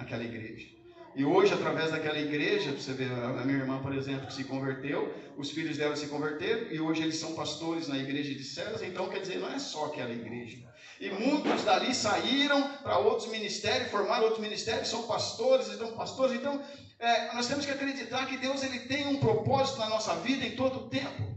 naquela 0.00 0.24
igreja. 0.24 0.66
E 1.14 1.24
hoje, 1.24 1.52
através 1.52 1.90
daquela 1.90 2.18
igreja, 2.18 2.70
você 2.72 2.92
vê 2.92 3.04
a 3.04 3.44
minha 3.44 3.58
irmã, 3.58 3.82
por 3.82 3.92
exemplo, 3.92 4.28
que 4.28 4.32
se 4.32 4.44
converteu, 4.44 5.12
os 5.36 5.50
filhos 5.50 5.76
dela 5.76 5.96
se 5.96 6.06
converteram, 6.06 6.70
e 6.70 6.80
hoje 6.80 7.02
eles 7.02 7.16
são 7.16 7.34
pastores 7.34 7.88
na 7.88 7.98
igreja 7.98 8.32
de 8.32 8.44
César, 8.44 8.86
então 8.86 9.08
quer 9.08 9.20
dizer, 9.20 9.38
não 9.38 9.50
é 9.50 9.58
só 9.58 9.86
aquela 9.86 10.12
igreja. 10.12 10.58
E 11.00 11.10
muitos 11.10 11.64
dali 11.64 11.94
saíram 11.94 12.62
para 12.82 12.98
outros 12.98 13.28
ministérios, 13.28 13.90
formaram 13.90 14.24
outros 14.24 14.40
ministérios, 14.40 14.88
são 14.88 15.02
pastores, 15.04 15.68
estão 15.68 15.92
pastores. 15.92 16.36
Então, 16.36 16.62
é, 16.98 17.34
nós 17.34 17.48
temos 17.48 17.66
que 17.66 17.72
acreditar 17.72 18.26
que 18.26 18.36
Deus 18.36 18.62
ele 18.62 18.80
tem 18.80 19.06
um 19.06 19.18
propósito 19.18 19.78
na 19.78 19.88
nossa 19.88 20.14
vida 20.16 20.46
em 20.46 20.54
todo 20.54 20.80
o 20.80 20.88
tempo. 20.90 21.34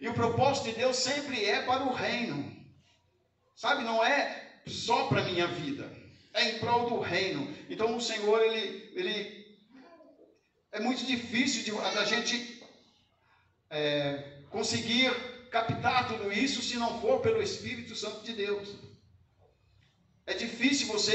E 0.00 0.08
o 0.08 0.14
propósito 0.14 0.68
de 0.68 0.76
Deus 0.76 0.96
sempre 0.96 1.44
é 1.44 1.62
para 1.62 1.82
o 1.82 1.92
reino. 1.92 2.54
Sabe, 3.56 3.82
não 3.82 4.04
é 4.04 4.60
só 4.66 5.06
para 5.06 5.22
a 5.22 5.24
minha 5.24 5.46
vida 5.46 5.90
é 6.36 6.50
em 6.50 6.58
prol 6.58 6.88
do 6.88 7.00
reino. 7.00 7.52
Então 7.68 7.96
o 7.96 8.00
Senhor, 8.00 8.40
ele, 8.42 8.92
ele 8.94 9.46
é 10.70 10.80
muito 10.80 11.04
difícil 11.04 11.64
de, 11.64 11.72
da 11.72 12.04
gente 12.04 12.62
é, 13.70 14.42
conseguir 14.50 15.10
captar 15.50 16.08
tudo 16.08 16.32
isso 16.32 16.62
se 16.62 16.76
não 16.76 17.00
for 17.00 17.20
pelo 17.20 17.42
Espírito 17.42 17.96
Santo 17.96 18.22
de 18.22 18.34
Deus. 18.34 18.68
É 20.26 20.34
difícil 20.34 20.88
você 20.88 21.14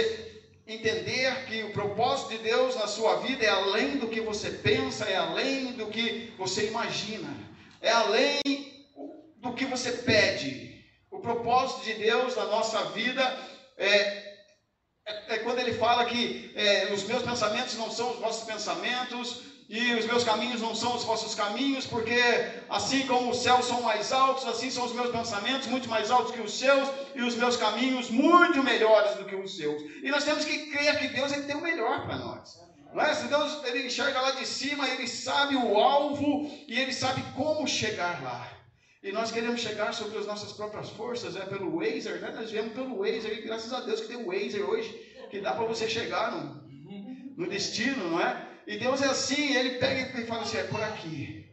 entender 0.66 1.46
que 1.46 1.64
o 1.64 1.72
propósito 1.72 2.30
de 2.30 2.38
Deus 2.40 2.76
na 2.76 2.88
sua 2.88 3.18
vida 3.18 3.46
é 3.46 3.50
além 3.50 3.98
do 3.98 4.08
que 4.08 4.22
você 4.22 4.50
pensa, 4.50 5.06
é 5.06 5.18
além 5.18 5.74
do 5.74 5.88
que 5.88 6.34
você 6.38 6.68
imagina, 6.68 7.30
é 7.82 7.92
além 7.92 8.42
do 9.38 9.54
que 9.54 9.66
você 9.66 9.92
pede. 9.92 10.84
O 11.12 11.20
propósito 11.20 11.84
de 11.84 11.94
Deus 11.96 12.36
na 12.36 12.46
nossa 12.46 12.86
vida 12.86 13.22
é, 13.78 14.21
é, 15.28 15.36
é 15.36 15.38
quando 15.40 15.60
ele 15.60 15.74
fala 15.74 16.06
que 16.06 16.52
é, 16.56 16.92
os 16.94 17.04
meus 17.04 17.24
pensamentos 17.24 17.76
não 17.76 17.90
são 17.92 18.12
os 18.12 18.20
vossos 18.20 18.44
pensamentos, 18.46 19.42
e 19.74 19.94
os 19.94 20.06
meus 20.06 20.26
caminhos 20.26 20.60
não 20.60 20.76
são 20.76 20.94
os 20.98 21.06
vossos 21.06 21.34
caminhos, 21.34 21.86
porque 21.86 22.22
assim 22.70 23.08
como 23.08 23.32
os 23.32 23.42
céus 23.42 23.66
são 23.66 23.82
mais 23.82 24.12
altos, 24.12 24.46
assim 24.46 24.70
são 24.70 24.84
os 24.84 24.92
meus 24.92 25.10
pensamentos 25.12 25.66
muito 25.68 25.88
mais 25.88 26.12
altos 26.12 26.34
que 26.36 26.42
os 26.42 26.60
seus, 26.60 26.90
e 27.16 27.22
os 27.22 27.36
meus 27.36 27.56
caminhos 27.56 28.10
muito 28.10 28.62
melhores 28.62 29.16
do 29.16 29.24
que 29.24 29.34
os 29.34 29.56
seus. 29.56 29.82
E 30.04 30.12
nós 30.12 30.26
temos 30.26 30.44
que 30.44 30.72
crer 30.72 31.00
que 31.00 31.08
Deus 31.08 31.32
ele 31.32 31.44
tem 31.44 31.56
o 31.56 31.62
melhor 31.62 32.06
para 32.06 32.18
nós. 32.18 32.60
Não 32.94 33.02
é? 33.02 33.14
Se 33.14 33.28
Deus 33.28 33.64
ele 33.64 33.88
enxerga 33.88 34.20
lá 34.20 34.32
de 34.32 34.46
cima, 34.46 34.90
ele 34.90 35.08
sabe 35.08 35.56
o 35.56 35.78
alvo 35.78 36.52
e 36.68 36.78
ele 36.78 36.92
sabe 36.92 37.24
como 37.34 37.66
chegar 37.66 38.22
lá. 38.22 38.61
E 39.04 39.12
nós 39.12 39.32
queremos 39.32 39.62
chegar 39.62 39.94
sobre 39.94 40.18
as 40.20 40.28
nossas 40.28 40.52
próprias 40.52 40.90
forças, 40.92 41.36
é 41.36 41.44
pelo 41.46 41.76
Wazer, 41.76 42.22
né? 42.22 42.32
Nós 42.36 42.52
viemos 42.52 42.74
pelo 42.74 43.00
Wazer, 43.00 43.40
e 43.40 43.42
graças 43.42 43.74
a 43.74 43.82
Deus 43.82 44.02
que 44.02 44.08
tem 44.08 44.18
o 44.18 44.28
Wazer 44.28 44.64
hoje, 44.64 44.90
que 45.32 45.40
dá 45.40 45.54
para 45.54 45.66
você 45.66 45.90
chegar 45.90 46.32
no, 46.32 47.36
no 47.36 47.50
destino, 47.50 48.12
não 48.12 48.22
é? 48.22 48.48
E 48.68 48.78
Deus 48.78 49.02
é 49.02 49.08
assim, 49.08 49.56
Ele 49.56 49.80
pega 49.80 50.22
e 50.22 50.26
fala 50.28 50.44
assim, 50.44 50.58
é 50.58 50.64
por 50.64 50.82
aqui. 50.84 51.50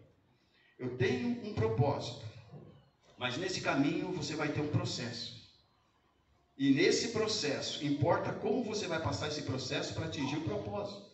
Eu 0.78 0.96
tenho 0.98 1.28
um 1.42 1.54
propósito. 1.54 2.24
Mas 3.16 3.36
nesse 3.38 3.62
caminho 3.62 4.12
você 4.12 4.36
vai 4.36 4.48
ter 4.48 4.60
um 4.60 4.68
processo. 4.68 5.38
E 6.56 6.70
nesse 6.70 7.08
processo, 7.08 7.84
importa 7.84 8.32
como 8.32 8.62
você 8.62 8.86
vai 8.86 9.00
passar 9.00 9.28
esse 9.28 9.42
processo 9.42 9.94
para 9.94 10.06
atingir 10.06 10.36
o 10.36 10.42
propósito. 10.44 11.08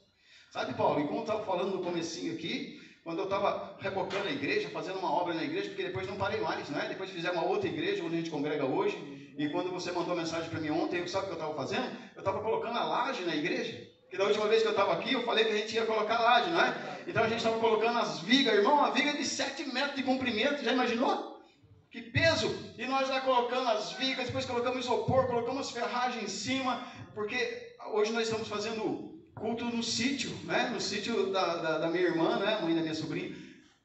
Sabe, 0.51 0.75
Paulo, 0.75 1.01
e 1.01 1.05
como 1.05 1.19
eu 1.19 1.23
estava 1.23 1.45
falando 1.45 1.77
no 1.77 1.83
comecinho 1.83 2.35
aqui, 2.35 2.81
quando 3.05 3.19
eu 3.19 3.25
estava 3.25 3.77
rebocando 3.81 4.29
a 4.29 4.33
igreja, 4.33 4.71
fazendo 4.71 4.99
uma 4.99 5.13
obra 5.13 5.35
na 5.35 5.45
igreja, 5.45 5.69
porque 5.69 5.83
depois 5.83 6.09
não 6.09 6.17
parei 6.17 6.41
mais, 6.41 6.71
né? 6.71 6.87
Depois 6.89 7.11
fizemos 7.11 7.37
uma 7.37 7.47
outra 7.47 7.69
igreja, 7.69 8.03
onde 8.03 8.15
a 8.15 8.19
gente 8.19 8.31
congrega 8.31 8.65
hoje, 8.65 8.97
e 9.37 9.51
quando 9.51 9.71
você 9.71 9.93
mandou 9.93 10.17
mensagem 10.17 10.49
para 10.49 10.59
mim 10.59 10.71
ontem, 10.71 11.07
sabe 11.07 11.25
o 11.25 11.27
que 11.27 11.33
eu 11.33 11.39
estava 11.39 11.55
fazendo? 11.55 11.87
Eu 12.15 12.21
estava 12.21 12.41
colocando 12.41 12.79
a 12.79 12.85
laje 12.85 13.23
na 13.25 13.37
igreja, 13.37 13.79
que 14.11 14.17
da 14.17 14.25
última 14.25 14.49
vez 14.49 14.63
que 14.63 14.69
eu 14.69 14.73
estava 14.73 14.95
aqui, 14.95 15.13
eu 15.13 15.23
falei 15.23 15.45
que 15.45 15.53
a 15.53 15.57
gente 15.59 15.75
ia 15.75 15.85
colocar 15.85 16.17
a 16.17 16.23
laje, 16.23 16.51
não 16.51 16.63
é? 16.63 16.75
Então 17.07 17.23
a 17.23 17.29
gente 17.29 17.39
estava 17.39 17.59
colocando 17.59 17.99
as 17.99 18.21
vigas, 18.21 18.55
irmão, 18.55 18.77
uma 18.77 18.91
viga 18.91 19.13
de 19.13 19.27
7 19.27 19.71
metros 19.71 19.97
de 19.97 20.03
comprimento, 20.03 20.65
já 20.65 20.73
imaginou? 20.73 21.45
Que 21.91 22.01
peso! 22.01 22.49
E 22.79 22.87
nós 22.87 23.07
já 23.07 23.21
colocando 23.21 23.69
as 23.69 23.93
vigas, 23.93 24.27
depois 24.27 24.47
colocamos 24.47 24.83
isopor, 24.83 25.27
colocamos 25.27 25.71
ferragem 25.71 26.25
em 26.25 26.29
cima, 26.29 26.83
porque 27.15 27.77
hoje 27.93 28.13
nós 28.13 28.23
estamos 28.23 28.49
fazendo 28.49 29.14
culto 29.35 29.65
no 29.65 29.83
sítio, 29.83 30.31
né? 30.45 30.71
No 30.73 30.81
sítio 30.81 31.33
da, 31.33 31.57
da, 31.57 31.79
da, 31.79 31.91
minha 31.91 32.05
irmã, 32.05 32.39
né? 32.39 32.59
Mãe 32.63 32.75
da 32.75 32.81
minha 32.81 32.95
sobrinha, 32.95 33.35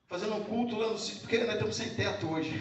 fazendo 0.07 0.35
um 0.35 0.43
culto 0.43 0.77
lá 0.77 0.89
no 0.89 0.97
sítio, 0.97 1.21
porque 1.21 1.37
nós 1.39 1.53
estamos 1.53 1.75
sem 1.75 1.89
teto 1.89 2.31
hoje. 2.31 2.51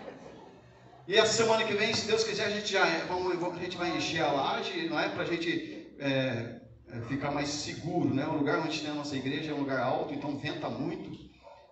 e 1.08 1.16
essa 1.16 1.32
semana 1.32 1.64
que 1.64 1.74
vem, 1.74 1.92
se 1.94 2.06
Deus 2.06 2.24
quiser, 2.24 2.46
a 2.46 2.50
gente 2.50 2.72
já 2.72 2.84
vamos, 3.06 3.42
a 3.42 3.62
gente 3.62 3.76
vai 3.76 3.96
encher 3.96 4.22
a 4.22 4.30
laje, 4.30 4.88
não 4.88 4.98
é? 4.98 5.08
Para 5.08 5.22
a 5.22 5.26
gente 5.26 5.88
é, 5.98 6.60
é, 6.88 7.00
ficar 7.08 7.30
mais 7.30 7.48
seguro, 7.48 8.14
né? 8.14 8.26
O 8.26 8.34
lugar 8.34 8.60
onde 8.60 8.80
tem 8.80 8.90
a 8.90 8.94
nossa 8.94 9.16
igreja 9.16 9.50
é 9.50 9.54
um 9.54 9.60
lugar 9.60 9.80
alto, 9.80 10.14
então 10.14 10.38
venta 10.38 10.68
muito. 10.68 11.10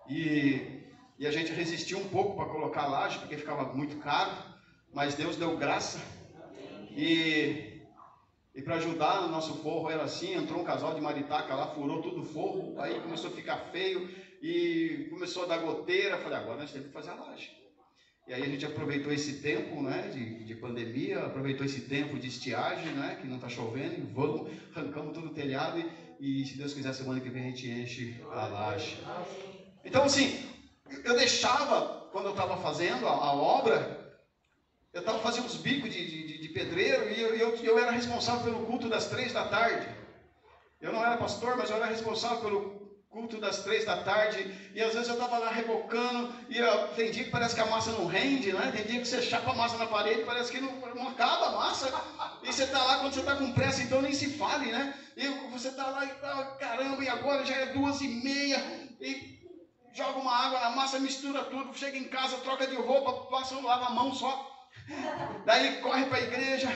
E, 0.08 0.82
e 1.18 1.26
a 1.26 1.30
gente 1.30 1.52
resistiu 1.52 1.98
um 1.98 2.08
pouco 2.08 2.34
para 2.36 2.46
colocar 2.46 2.82
a 2.82 2.88
laje, 2.88 3.18
porque 3.18 3.36
ficava 3.36 3.74
muito 3.74 3.98
caro, 3.98 4.32
mas 4.92 5.14
Deus 5.14 5.36
deu 5.36 5.56
graça. 5.56 6.00
E 6.96 7.67
e 8.58 8.62
para 8.62 8.74
ajudar 8.74 9.22
no 9.22 9.28
nosso 9.28 9.54
forro 9.62 9.88
era 9.88 10.02
assim, 10.02 10.34
entrou 10.34 10.60
um 10.60 10.64
casal 10.64 10.92
de 10.92 11.00
maritaca 11.00 11.54
lá, 11.54 11.68
furou 11.68 12.02
tudo 12.02 12.22
o 12.22 12.24
forro, 12.24 12.74
aí 12.80 13.00
começou 13.00 13.30
a 13.30 13.32
ficar 13.32 13.56
feio 13.70 14.10
e 14.42 15.06
começou 15.10 15.44
a 15.44 15.46
dar 15.46 15.58
goteira. 15.58 16.18
Falei, 16.18 16.38
agora 16.38 16.62
nós 16.62 16.72
temos 16.72 16.88
que 16.88 16.92
fazer 16.92 17.10
a 17.10 17.14
laje. 17.14 17.52
E 18.26 18.34
aí 18.34 18.42
a 18.42 18.46
gente 18.46 18.66
aproveitou 18.66 19.12
esse 19.12 19.34
tempo 19.34 19.80
né, 19.80 20.10
de, 20.12 20.42
de 20.42 20.56
pandemia, 20.56 21.20
aproveitou 21.20 21.64
esse 21.64 21.82
tempo 21.82 22.18
de 22.18 22.26
estiagem, 22.26 22.90
né, 22.94 23.16
que 23.20 23.28
não 23.28 23.36
está 23.36 23.48
chovendo, 23.48 24.12
vamos, 24.12 24.50
arrancamos 24.74 25.14
todo 25.14 25.28
o 25.28 25.34
telhado 25.34 25.78
e, 26.18 26.42
e, 26.42 26.44
se 26.44 26.58
Deus 26.58 26.74
quiser, 26.74 26.92
semana 26.94 27.20
que 27.20 27.30
vem 27.30 27.44
a 27.44 27.50
gente 27.50 27.70
enche 27.70 28.20
a 28.32 28.48
laje. 28.48 28.98
Então, 29.84 30.02
assim, 30.02 30.36
eu 31.04 31.16
deixava, 31.16 32.08
quando 32.10 32.24
eu 32.24 32.32
estava 32.32 32.56
fazendo 32.56 33.06
a, 33.06 33.12
a 33.12 33.32
obra, 33.32 33.97
eu 34.98 35.00
estava 35.00 35.20
fazendo 35.20 35.46
uns 35.46 35.56
bicos 35.56 35.92
de, 35.92 36.04
de, 36.04 36.38
de, 36.38 36.48
pedreiro 36.48 37.08
e 37.08 37.20
eu, 37.20 37.34
eu, 37.36 37.56
eu, 37.56 37.78
era 37.78 37.92
responsável 37.92 38.42
pelo 38.42 38.66
culto 38.66 38.88
das 38.88 39.06
três 39.06 39.32
da 39.32 39.46
tarde. 39.46 39.88
Eu 40.80 40.92
não 40.92 41.04
era 41.04 41.16
pastor, 41.16 41.56
mas 41.56 41.70
eu 41.70 41.76
era 41.76 41.86
responsável 41.86 42.40
pelo 42.40 42.78
culto 43.08 43.38
das 43.38 43.62
três 43.62 43.84
da 43.84 44.02
tarde, 44.02 44.70
e 44.74 44.82
às 44.82 44.92
vezes 44.92 45.08
eu 45.08 45.14
estava 45.14 45.38
lá 45.38 45.50
rebocando, 45.50 46.34
e 46.48 46.58
eu, 46.58 46.88
tem 46.88 47.10
dia 47.10 47.24
que 47.24 47.30
parece 47.30 47.54
que 47.54 47.60
a 47.60 47.66
massa 47.66 47.92
não 47.92 48.06
rende, 48.06 48.52
né? 48.52 48.72
Tem 48.72 48.84
dia 48.84 49.00
que 49.00 49.06
você 49.06 49.22
chapa 49.22 49.52
a 49.52 49.54
massa 49.54 49.78
na 49.78 49.86
parede, 49.86 50.24
parece 50.24 50.50
que 50.50 50.60
não, 50.60 50.72
não 50.94 51.08
acaba 51.08 51.46
a 51.46 51.52
massa. 51.52 51.86
E 52.42 52.52
você 52.52 52.64
está 52.64 52.82
lá, 52.82 52.98
quando 52.98 53.14
você 53.14 53.20
está 53.20 53.36
com 53.36 53.52
pressa, 53.52 53.82
então 53.82 54.02
nem 54.02 54.12
se 54.12 54.36
fale, 54.36 54.72
né? 54.72 54.94
E 55.16 55.26
você 55.50 55.68
está 55.68 55.86
lá 55.86 56.04
e 56.04 56.08
tá, 56.08 56.56
caramba, 56.58 57.02
e 57.02 57.08
agora 57.08 57.46
já 57.46 57.54
é 57.54 57.66
duas 57.66 58.00
e 58.00 58.08
meia, 58.08 58.58
e 59.00 59.38
joga 59.94 60.18
uma 60.18 60.34
água 60.34 60.60
na 60.60 60.70
massa, 60.70 60.98
mistura 60.98 61.44
tudo, 61.44 61.76
chega 61.78 61.96
em 61.96 62.08
casa, 62.08 62.38
troca 62.38 62.66
de 62.66 62.74
roupa, 62.74 63.30
passa 63.30 63.54
um 63.54 63.64
lava-mão 63.64 64.12
só. 64.12 64.57
Daí 65.44 65.80
corre 65.80 66.06
para 66.06 66.18
a 66.18 66.22
igreja, 66.22 66.68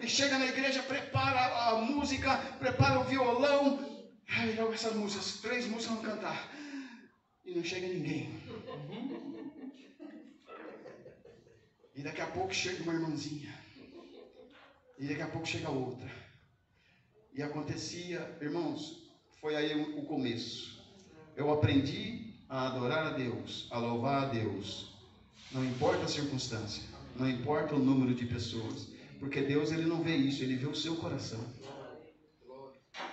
e 0.00 0.08
chega 0.08 0.38
na 0.38 0.46
igreja, 0.46 0.82
prepara 0.82 1.68
a 1.68 1.76
música, 1.76 2.36
prepara 2.58 3.00
o 3.00 3.04
violão, 3.04 3.96
Ai, 4.28 4.54
logo 4.54 4.74
essas 4.74 4.94
músicas, 4.94 5.38
três 5.40 5.66
músicas 5.66 5.96
vão 5.96 6.02
cantar. 6.02 6.50
E 7.44 7.54
não 7.54 7.62
chega 7.62 7.86
ninguém. 7.86 8.42
E 11.94 12.02
daqui 12.02 12.20
a 12.20 12.26
pouco 12.26 12.52
chega 12.52 12.82
uma 12.82 12.92
irmãzinha. 12.92 13.54
E 14.98 15.06
daqui 15.06 15.22
a 15.22 15.28
pouco 15.28 15.46
chega 15.46 15.70
outra. 15.70 16.10
E 17.32 17.42
acontecia, 17.42 18.36
irmãos, 18.40 19.08
foi 19.40 19.54
aí 19.54 19.80
o 19.80 20.04
começo. 20.06 20.84
Eu 21.36 21.52
aprendi 21.52 22.34
a 22.48 22.66
adorar 22.66 23.06
a 23.06 23.10
Deus, 23.10 23.68
a 23.70 23.78
louvar 23.78 24.24
a 24.24 24.26
Deus. 24.26 24.94
Não 25.52 25.64
importa 25.64 26.04
a 26.04 26.08
circunstância, 26.08 26.82
não 27.18 27.28
importa 27.28 27.74
o 27.74 27.78
número 27.78 28.14
de 28.14 28.26
pessoas, 28.26 28.88
porque 29.18 29.40
Deus 29.40 29.72
ele 29.72 29.86
não 29.86 30.02
vê 30.02 30.16
isso, 30.16 30.42
ele 30.42 30.56
vê 30.56 30.66
o 30.66 30.74
seu 30.74 30.96
coração. 30.96 31.44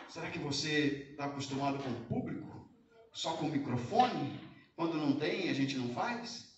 Será 0.09 0.29
que 0.29 0.39
você 0.39 1.07
está 1.11 1.25
acostumado 1.25 1.79
com 1.79 1.89
o 1.89 2.05
público? 2.05 2.69
Só 3.11 3.33
com 3.33 3.47
o 3.47 3.51
microfone? 3.51 4.39
Quando 4.75 4.95
não 4.95 5.13
tem, 5.13 5.49
a 5.49 5.53
gente 5.53 5.77
não 5.77 5.89
faz? 5.93 6.53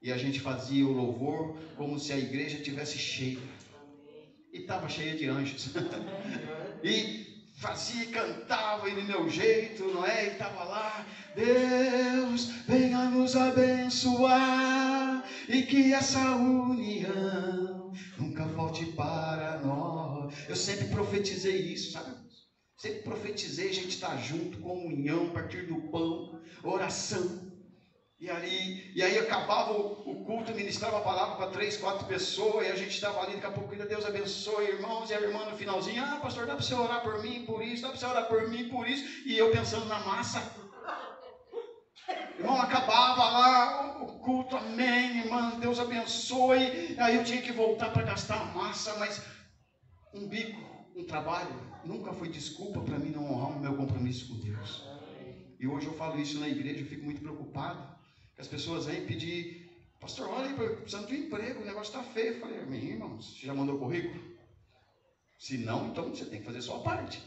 E 0.00 0.12
a 0.12 0.16
gente 0.16 0.40
fazia 0.40 0.86
o 0.86 0.92
louvor 0.92 1.56
como 1.76 1.98
se 1.98 2.12
a 2.12 2.18
igreja 2.18 2.62
tivesse 2.62 2.98
cheia. 2.98 3.38
E 4.52 4.58
estava 4.58 4.88
cheia 4.88 5.16
de 5.16 5.26
anjos. 5.26 5.74
e 6.82 7.25
fazia 7.56 8.04
e 8.04 8.08
cantava 8.08 8.88
e 8.88 8.94
do 8.94 9.02
meu 9.02 9.28
jeito, 9.28 9.84
não 9.84 10.06
é? 10.06 10.26
E 10.26 10.32
estava 10.32 10.62
lá, 10.64 11.06
Deus 11.34 12.46
venha 12.68 13.04
nos 13.06 13.34
abençoar 13.34 15.24
e 15.48 15.62
que 15.62 15.92
essa 15.92 16.36
união 16.36 17.92
nunca 18.18 18.44
volte 18.44 18.84
para 18.92 19.58
nós. 19.60 20.34
Eu 20.48 20.56
sempre 20.56 20.88
profetizei 20.88 21.72
isso, 21.72 21.92
sabe? 21.92 22.14
Sempre 22.76 23.00
profetizei, 23.00 23.70
a 23.70 23.74
gente 23.74 23.88
está 23.88 24.16
junto, 24.18 24.58
comunhão, 24.58 25.30
partir 25.30 25.66
do 25.66 25.80
pão, 25.90 26.38
oração. 26.62 27.45
E 28.18 28.30
aí, 28.30 28.92
e 28.94 29.02
aí 29.02 29.18
acabava 29.18 29.72
o, 29.72 30.24
culto, 30.24 30.54
ministrava 30.54 30.98
a 30.98 31.02
palavra 31.02 31.36
para 31.36 31.50
três, 31.50 31.76
quatro 31.76 32.06
pessoas, 32.06 32.66
e 32.66 32.70
a 32.70 32.74
gente 32.74 32.94
estava 32.94 33.20
ali, 33.20 33.34
daqui 33.34 33.46
a 33.46 33.50
pouco, 33.50 33.76
Deus 33.76 34.06
abençoe, 34.06 34.68
irmãos, 34.68 35.10
e 35.10 35.14
a 35.14 35.20
irmã 35.20 35.44
no 35.44 35.56
finalzinho, 35.56 36.02
ah, 36.02 36.18
pastor, 36.20 36.46
dá 36.46 36.54
para 36.54 36.64
você 36.64 36.74
orar 36.74 37.02
por 37.02 37.22
mim 37.22 37.44
por 37.44 37.62
isso, 37.62 37.82
dá 37.82 37.88
para 37.88 37.98
você 37.98 38.06
orar 38.06 38.26
por 38.26 38.48
mim 38.48 38.70
por 38.70 38.88
isso, 38.88 39.04
e 39.26 39.36
eu 39.36 39.50
pensando 39.50 39.84
na 39.84 39.98
massa. 39.98 40.50
Irmão, 42.38 42.60
acabava 42.60 43.28
lá 43.28 44.02
o 44.02 44.18
culto, 44.20 44.56
amém, 44.56 45.18
irmã, 45.18 45.58
Deus 45.58 45.80
abençoe. 45.80 46.96
Aí 46.98 47.16
eu 47.16 47.24
tinha 47.24 47.42
que 47.42 47.52
voltar 47.52 47.92
para 47.92 48.02
gastar 48.02 48.40
a 48.40 48.44
massa, 48.44 48.96
mas 48.98 49.22
um 50.14 50.28
bico, 50.28 50.60
um 50.94 51.04
trabalho, 51.04 51.48
nunca 51.84 52.12
foi 52.12 52.28
desculpa 52.28 52.80
para 52.80 52.98
mim 52.98 53.10
não 53.10 53.30
honrar 53.30 53.56
o 53.56 53.60
meu 53.60 53.76
compromisso 53.76 54.28
com 54.28 54.40
Deus. 54.40 54.84
E 55.58 55.66
hoje 55.66 55.86
eu 55.86 55.94
falo 55.94 56.20
isso 56.20 56.38
na 56.38 56.48
igreja, 56.48 56.80
eu 56.80 56.86
fico 56.86 57.04
muito 57.04 57.22
preocupado. 57.22 57.95
Que 58.36 58.42
as 58.42 58.48
pessoas 58.48 58.86
vêm 58.86 59.06
pedir, 59.06 59.68
pastor, 59.98 60.28
olha 60.28 60.48
aí, 60.48 60.54
precisando 60.54 61.08
de 61.08 61.14
um 61.14 61.18
emprego, 61.18 61.62
o 61.62 61.66
negócio 61.66 61.98
está 61.98 62.02
feio. 62.12 62.34
Eu 62.34 62.40
falei, 62.40 62.60
meu 62.66 62.78
irmão, 62.78 63.20
você 63.20 63.46
já 63.46 63.54
mandou 63.54 63.78
currículo? 63.78 64.22
Se 65.38 65.58
não, 65.58 65.88
então 65.88 66.10
você 66.10 66.26
tem 66.26 66.40
que 66.40 66.46
fazer 66.46 66.58
a 66.58 66.62
sua 66.62 66.80
parte. 66.80 67.22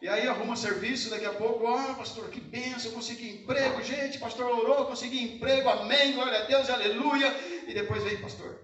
E 0.00 0.08
aí 0.08 0.28
arruma 0.28 0.56
serviço, 0.56 1.08
daqui 1.08 1.24
a 1.24 1.32
pouco, 1.32 1.66
ah, 1.66 1.94
pastor, 1.94 2.28
que 2.28 2.38
benção, 2.38 2.92
consegui 2.92 3.30
emprego, 3.30 3.82
gente, 3.82 4.18
pastor 4.18 4.46
orou, 4.46 4.84
consegui 4.84 5.36
emprego, 5.36 5.70
amém, 5.70 6.12
glória 6.12 6.42
a 6.42 6.44
Deus, 6.44 6.68
aleluia. 6.68 7.34
E 7.66 7.72
depois 7.72 8.04
vem, 8.04 8.20
pastor, 8.20 8.60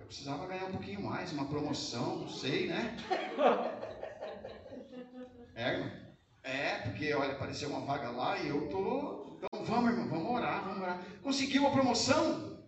eu 0.00 0.06
precisava 0.06 0.46
ganhar 0.46 0.64
um 0.64 0.72
pouquinho 0.72 1.02
mais, 1.02 1.32
uma 1.32 1.44
promoção, 1.44 2.20
não 2.20 2.28
sei, 2.28 2.66
né? 2.66 2.96
É? 5.54 6.02
É, 6.42 6.78
porque 6.78 7.12
olha, 7.12 7.32
apareceu 7.32 7.68
uma 7.68 7.84
vaga 7.84 8.10
lá 8.10 8.38
e 8.38 8.48
eu 8.48 8.68
tô. 8.68 9.21
Vamos, 9.64 9.90
irmão, 9.90 10.08
vamos 10.08 10.30
orar, 10.32 10.64
vamos 10.64 10.82
orar. 10.82 11.00
Conseguiu 11.22 11.66
a 11.66 11.70
promoção. 11.70 12.58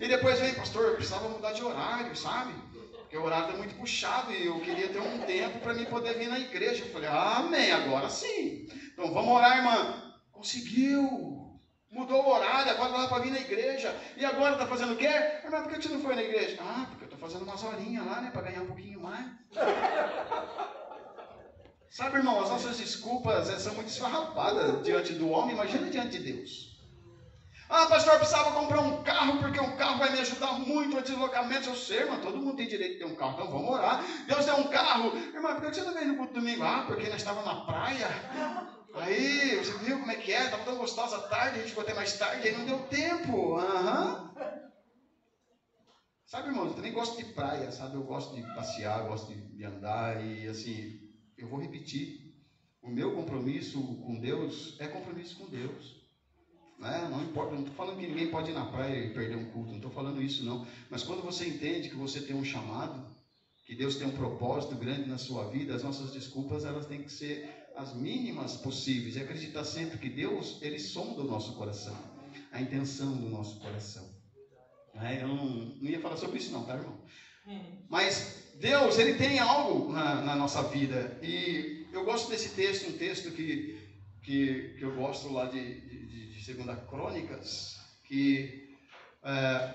E 0.00 0.08
depois 0.08 0.38
vem, 0.38 0.54
pastor, 0.54 0.84
eu 0.84 0.94
precisava 0.94 1.28
mudar 1.28 1.52
de 1.52 1.62
horário, 1.62 2.16
sabe? 2.16 2.54
Porque 2.92 3.16
o 3.16 3.24
horário 3.24 3.46
está 3.46 3.56
muito 3.56 3.74
puxado 3.74 4.32
e 4.32 4.46
eu 4.46 4.60
queria 4.60 4.88
ter 4.88 5.00
um 5.00 5.18
tempo 5.20 5.58
para 5.58 5.74
mim 5.74 5.84
poder 5.86 6.16
vir 6.16 6.28
na 6.28 6.38
igreja. 6.38 6.84
Eu 6.84 6.92
falei, 6.92 7.08
amém, 7.08 7.72
agora 7.72 8.08
sim. 8.08 8.68
Então 8.92 9.12
vamos 9.12 9.34
orar, 9.34 9.58
irmã. 9.58 10.14
Conseguiu. 10.32 11.40
Mudou 11.90 12.24
o 12.24 12.30
horário, 12.32 12.70
agora 12.70 12.92
dá 12.92 13.08
para 13.08 13.22
vir 13.22 13.32
na 13.32 13.40
igreja. 13.40 13.94
E 14.16 14.24
agora 14.24 14.52
está 14.52 14.66
fazendo 14.66 14.92
o 14.92 14.96
quê? 14.96 15.08
Irmã, 15.44 15.62
por 15.62 15.72
que 15.72 15.82
você 15.82 15.88
não 15.88 16.00
foi 16.00 16.14
na 16.14 16.22
igreja? 16.22 16.56
Ah, 16.60 16.86
porque 16.88 17.04
eu 17.04 17.06
estou 17.06 17.18
fazendo 17.18 17.42
umas 17.42 17.64
horinhas 17.64 18.06
lá, 18.06 18.20
né? 18.20 18.30
Para 18.30 18.42
ganhar 18.42 18.62
um 18.62 18.66
pouquinho 18.66 19.00
mais. 19.00 19.26
Sabe, 21.90 22.18
irmão, 22.18 22.40
as 22.40 22.50
nossas 22.50 22.78
desculpas 22.78 23.48
são 23.60 23.74
muito 23.74 23.88
esfarrapadas 23.88 24.84
diante 24.84 25.12
do 25.14 25.28
homem, 25.28 25.56
imagina 25.56 25.90
diante 25.90 26.18
de 26.18 26.32
Deus. 26.32 26.70
Ah, 27.68 27.86
pastor, 27.86 28.16
precisava 28.18 28.52
comprar 28.52 28.80
um 28.80 29.02
carro, 29.02 29.38
porque 29.38 29.60
um 29.60 29.76
carro 29.76 29.98
vai 29.98 30.12
me 30.12 30.20
ajudar 30.20 30.52
muito 30.52 30.96
a 30.96 31.00
deslocamento. 31.00 31.68
Eu 31.68 31.74
sei, 31.74 31.98
irmão, 31.98 32.20
todo 32.20 32.38
mundo 32.38 32.56
tem 32.56 32.68
direito 32.68 32.92
de 32.92 32.98
ter 32.98 33.04
um 33.06 33.16
carro, 33.16 33.32
então 33.34 33.50
vamos 33.50 33.70
orar. 33.70 34.04
Deus 34.26 34.44
deu 34.44 34.56
um 34.56 34.68
carro. 34.68 35.16
Irmão, 35.16 35.54
por 35.54 35.68
que 35.68 35.74
você 35.74 35.82
não 35.82 35.94
veio 35.94 36.08
no 36.08 36.16
culto 36.16 36.32
domingo? 36.32 36.62
Ah, 36.62 36.84
porque 36.86 37.08
nós 37.08 37.16
estávamos 37.16 37.46
na 37.46 37.60
praia. 37.64 38.08
Aí, 38.94 39.56
você 39.56 39.72
viu 39.78 39.98
como 39.98 40.10
é 40.10 40.16
que 40.16 40.32
é? 40.32 40.44
Estava 40.44 40.64
tão 40.64 40.76
gostosa 40.76 41.16
a 41.16 41.28
tarde, 41.28 41.56
a 41.56 41.60
gente 41.60 41.68
ficou 41.68 41.82
até 41.82 41.94
mais 41.94 42.12
tarde, 42.12 42.46
aí 42.46 42.56
não 42.56 42.66
deu 42.66 42.78
tempo. 42.86 43.56
Aham. 43.56 44.32
Sabe, 46.24 46.48
irmão, 46.48 46.66
eu 46.66 46.74
também 46.74 46.92
gosto 46.92 47.16
de 47.16 47.24
praia, 47.34 47.70
sabe? 47.72 47.96
Eu 47.96 48.04
gosto 48.04 48.34
de 48.34 48.42
passear, 48.54 49.02
gosto 49.02 49.32
de 49.32 49.64
andar 49.64 50.20
e 50.20 50.48
assim, 50.48 50.88
eu 51.42 51.48
vou 51.48 51.60
repetir. 51.60 52.30
O 52.82 52.88
meu 52.88 53.14
compromisso 53.14 53.80
com 53.80 54.18
Deus 54.18 54.76
é 54.78 54.86
compromisso 54.86 55.36
com 55.36 55.46
Deus. 55.46 56.00
Né? 56.78 57.08
Não 57.10 57.22
importa, 57.22 57.52
não 57.52 57.60
estou 57.60 57.74
falando 57.74 57.98
que 58.00 58.06
ninguém 58.06 58.30
pode 58.30 58.50
ir 58.50 58.54
na 58.54 58.64
praia 58.64 59.04
e 59.04 59.12
perder 59.12 59.36
um 59.36 59.50
culto, 59.50 59.68
não 59.68 59.76
estou 59.76 59.90
falando 59.90 60.22
isso 60.22 60.44
não. 60.44 60.66
Mas 60.88 61.02
quando 61.02 61.22
você 61.22 61.46
entende 61.46 61.90
que 61.90 61.96
você 61.96 62.22
tem 62.22 62.34
um 62.34 62.44
chamado, 62.44 63.04
que 63.66 63.74
Deus 63.74 63.96
tem 63.96 64.08
um 64.08 64.16
propósito 64.16 64.74
grande 64.76 65.08
na 65.08 65.18
sua 65.18 65.50
vida, 65.50 65.74
as 65.74 65.82
nossas 65.82 66.12
desculpas 66.12 66.64
elas 66.64 66.86
têm 66.86 67.02
que 67.02 67.12
ser 67.12 67.54
as 67.76 67.94
mínimas 67.94 68.56
possíveis. 68.56 69.16
E 69.16 69.20
acreditar 69.20 69.64
sempre 69.64 69.98
que 69.98 70.08
Deus, 70.08 70.58
Ele 70.62 70.78
sonda 70.78 71.20
o 71.20 71.24
nosso 71.24 71.54
coração, 71.54 71.96
a 72.50 72.60
intenção 72.60 73.14
do 73.16 73.28
nosso 73.28 73.60
coração. 73.60 74.08
É, 74.94 75.22
eu 75.22 75.28
não, 75.28 75.46
não 75.46 75.90
ia 75.90 76.00
falar 76.00 76.16
sobre 76.16 76.38
isso 76.38 76.50
não, 76.50 76.64
tá 76.64 76.76
irmão? 76.76 76.98
Mas 77.88 78.39
Deus, 78.60 78.98
Ele 78.98 79.14
tem 79.14 79.38
algo 79.38 79.90
na, 79.90 80.16
na, 80.16 80.36
nossa 80.36 80.62
vida. 80.64 81.18
E 81.22 81.86
eu 81.94 82.04
gosto 82.04 82.28
desse 82.28 82.50
texto, 82.50 82.90
um 82.90 82.98
texto 82.98 83.30
que, 83.30 83.78
que, 84.22 84.74
que 84.78 84.82
eu 84.82 84.94
gosto 84.94 85.32
lá 85.32 85.46
de, 85.46 85.80
de, 85.80 86.34
de 86.34 86.44
Segunda 86.44 86.76
Crônicas, 86.76 87.80
que 88.04 88.76
é, 89.24 89.74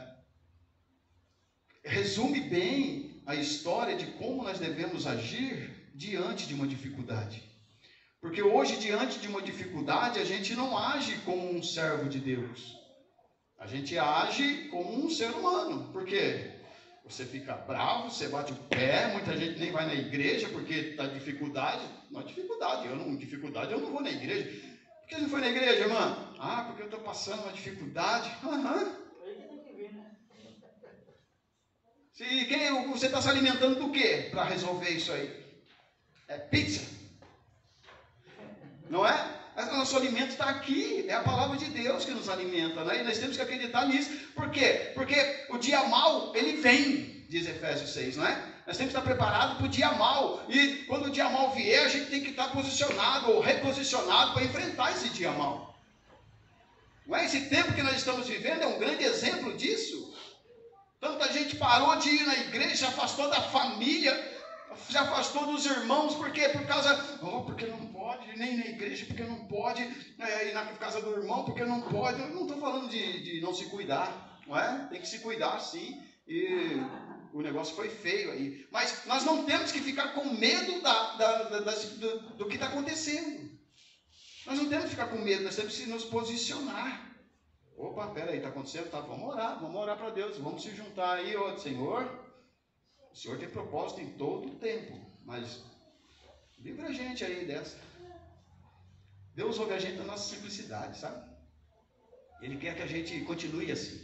resume 1.83 2.41
bem 2.41 3.23
a 3.25 3.33
história 3.33 3.95
de 3.95 4.05
como 4.19 4.43
nós 4.43 4.59
devemos 4.59 5.07
agir 5.07 5.89
diante 5.95 6.45
de 6.45 6.53
uma 6.53 6.67
dificuldade. 6.67 7.41
Porque 8.21 8.43
hoje, 8.43 8.77
diante 8.77 9.19
de 9.19 9.27
uma 9.27 9.41
dificuldade, 9.41 10.19
a 10.19 10.25
gente 10.25 10.53
não 10.53 10.77
age 10.77 11.17
como 11.25 11.51
um 11.51 11.63
servo 11.63 12.07
de 12.07 12.19
Deus. 12.19 12.75
A 13.57 13.65
gente 13.65 13.97
age 13.97 14.67
como 14.69 15.03
um 15.03 15.09
ser 15.09 15.31
humano. 15.31 15.91
Por 15.91 16.05
quê? 16.05 16.54
Você 17.07 17.23
fica 17.23 17.53
bravo, 17.53 18.09
você 18.09 18.27
bate 18.27 18.51
o 18.51 18.55
pé, 18.55 19.07
muita 19.13 19.37
gente 19.37 19.59
nem 19.59 19.71
vai 19.71 19.85
na 19.85 19.93
igreja 19.93 20.49
porque 20.49 20.73
está 20.73 21.05
dificuldade. 21.05 21.87
Não 22.09 22.21
é 22.21 22.23
dificuldade, 22.23 22.87
eu 22.87 22.95
não, 22.95 23.15
dificuldade 23.15 23.71
eu 23.71 23.79
não 23.79 23.91
vou 23.91 24.01
na 24.01 24.09
igreja. 24.09 24.45
Por 25.01 25.07
que 25.07 25.15
você 25.15 25.21
não 25.21 25.29
foi 25.29 25.41
na 25.41 25.49
igreja, 25.49 25.83
irmã? 25.83 26.33
Ah, 26.39 26.63
porque 26.63 26.81
eu 26.81 26.85
estou 26.87 27.01
passando 27.01 27.43
uma 27.43 27.53
dificuldade. 27.53 28.35
Aham. 28.43 29.05
Se, 32.11 32.45
quem, 32.45 32.87
você 32.87 33.05
está 33.05 33.21
se 33.21 33.29
alimentando 33.29 33.75
do 33.75 33.91
que 33.91 34.29
para 34.31 34.45
resolver 34.45 34.89
isso 34.89 35.11
aí? 35.11 35.61
É 36.27 36.39
pizza. 36.39 36.81
Não 38.89 39.05
é? 39.05 39.44
O 39.57 39.77
nosso 39.77 39.95
alimento 39.95 40.31
está 40.31 40.49
aqui, 40.49 41.05
é 41.07 41.13
a 41.13 41.21
palavra 41.21 41.57
de 41.57 41.65
Deus 41.65 42.03
que 42.03 42.11
nos 42.11 42.27
alimenta, 42.27 42.83
né? 42.83 43.01
E 43.01 43.03
nós 43.03 43.17
temos 43.17 43.37
que 43.37 43.41
acreditar 43.41 43.85
nisso. 43.87 44.09
Por 44.35 44.49
quê? 44.49 44.91
Porque 44.93 45.45
o 45.49 45.57
dia 45.57 45.83
mal, 45.85 46.35
ele 46.35 46.57
vem 46.61 47.15
diz 47.29 47.47
Efésios 47.47 47.91
6, 47.91 48.17
não 48.17 48.25
é? 48.25 48.31
Nós 48.67 48.77
temos 48.77 48.93
que 48.93 48.99
estar 48.99 49.01
preparados 49.01 49.57
para 49.57 49.65
o 49.65 49.69
dia 49.69 49.91
mal. 49.91 50.43
E 50.49 50.85
quando 50.87 51.07
o 51.07 51.11
dia 51.11 51.29
mal 51.29 51.51
vier, 51.51 51.85
a 51.85 51.89
gente 51.89 52.09
tem 52.09 52.21
que 52.21 52.31
estar 52.31 52.51
posicionado 52.51 53.31
ou 53.31 53.39
reposicionado 53.39 54.33
para 54.33 54.43
enfrentar 54.43 54.91
esse 54.91 55.09
dia 55.09 55.31
mal. 55.31 55.75
Não 57.05 57.15
é? 57.15 57.25
Esse 57.25 57.41
tempo 57.41 57.73
que 57.73 57.83
nós 57.83 57.95
estamos 57.95 58.27
vivendo 58.27 58.63
é 58.63 58.67
um 58.67 58.79
grande 58.79 59.03
exemplo 59.03 59.53
disso. 59.55 60.13
Tanta 60.99 61.31
gente 61.31 61.55
parou 61.57 61.95
de 61.97 62.09
ir 62.09 62.25
na 62.25 62.35
igreja, 62.35 62.87
afastou 62.87 63.29
da 63.29 63.41
família, 63.41 64.34
se 64.89 64.97
afastou 64.97 65.47
dos 65.47 65.65
irmãos, 65.65 66.15
por 66.15 66.31
quê? 66.31 66.49
Por 66.49 66.65
causa, 66.65 67.19
oh, 67.21 67.41
porque 67.41 67.65
não 67.65 67.87
pode, 67.87 68.37
nem 68.37 68.57
na 68.57 68.65
igreja, 68.65 69.05
porque 69.05 69.23
não 69.23 69.45
pode, 69.45 69.81
é, 70.19 70.49
ir 70.49 70.53
na 70.53 70.65
casa 70.77 71.01
do 71.01 71.11
irmão, 71.11 71.43
porque 71.43 71.63
não 71.63 71.81
pode. 71.81 72.21
Eu 72.21 72.29
não 72.29 72.43
estou 72.43 72.57
falando 72.59 72.89
de, 72.89 73.23
de 73.23 73.41
não 73.41 73.53
se 73.53 73.65
cuidar, 73.65 74.39
não 74.47 74.57
é? 74.57 74.87
Tem 74.89 75.01
que 75.01 75.07
se 75.07 75.19
cuidar 75.19 75.59
sim. 75.59 76.01
E 76.27 76.77
o 77.33 77.41
negócio 77.41 77.75
foi 77.75 77.89
feio 77.89 78.31
aí. 78.31 78.67
Mas 78.71 79.05
nós 79.05 79.23
não 79.23 79.43
temos 79.43 79.71
que 79.71 79.79
ficar 79.79 80.13
com 80.13 80.25
medo 80.33 80.81
da, 80.81 81.15
da, 81.15 81.43
da, 81.59 81.71
do, 81.71 82.19
do 82.35 82.47
que 82.47 82.55
está 82.55 82.67
acontecendo. 82.67 83.51
Nós 84.45 84.59
não 84.59 84.69
temos 84.69 84.85
que 84.85 84.91
ficar 84.91 85.07
com 85.07 85.17
medo, 85.17 85.43
nós 85.43 85.55
temos 85.55 85.75
que 85.75 85.87
nos 85.87 86.05
posicionar. 86.05 87.13
Opa, 87.77 88.07
peraí, 88.07 88.37
está 88.37 88.49
acontecendo? 88.49 88.89
Tá, 88.89 89.01
vamos 89.01 89.27
orar, 89.27 89.59
vamos 89.59 89.81
orar 89.81 89.97
para 89.97 90.11
Deus, 90.11 90.37
vamos 90.37 90.63
se 90.63 90.73
juntar 90.73 91.15
aí, 91.15 91.35
ó, 91.35 91.57
Senhor. 91.57 92.24
O 93.15 93.17
Senhor 93.17 93.37
tem 93.39 93.47
propósito 93.47 94.01
em 94.01 94.09
todo 94.17 94.49
o 94.49 94.55
tempo, 94.55 94.93
mas 95.23 95.63
livra 96.59 96.89
a 96.89 96.91
gente 96.91 97.23
aí 97.23 97.45
dessa. 97.45 97.77
Deus 99.33 99.57
ouve 99.57 99.73
a 99.73 99.79
gente 99.79 99.97
na 99.99 100.03
nossa 100.03 100.35
simplicidade, 100.35 100.99
sabe? 100.99 101.25
Ele 102.41 102.57
quer 102.57 102.75
que 102.75 102.81
a 102.81 102.87
gente 102.87 103.21
continue 103.21 103.71
assim. 103.71 104.01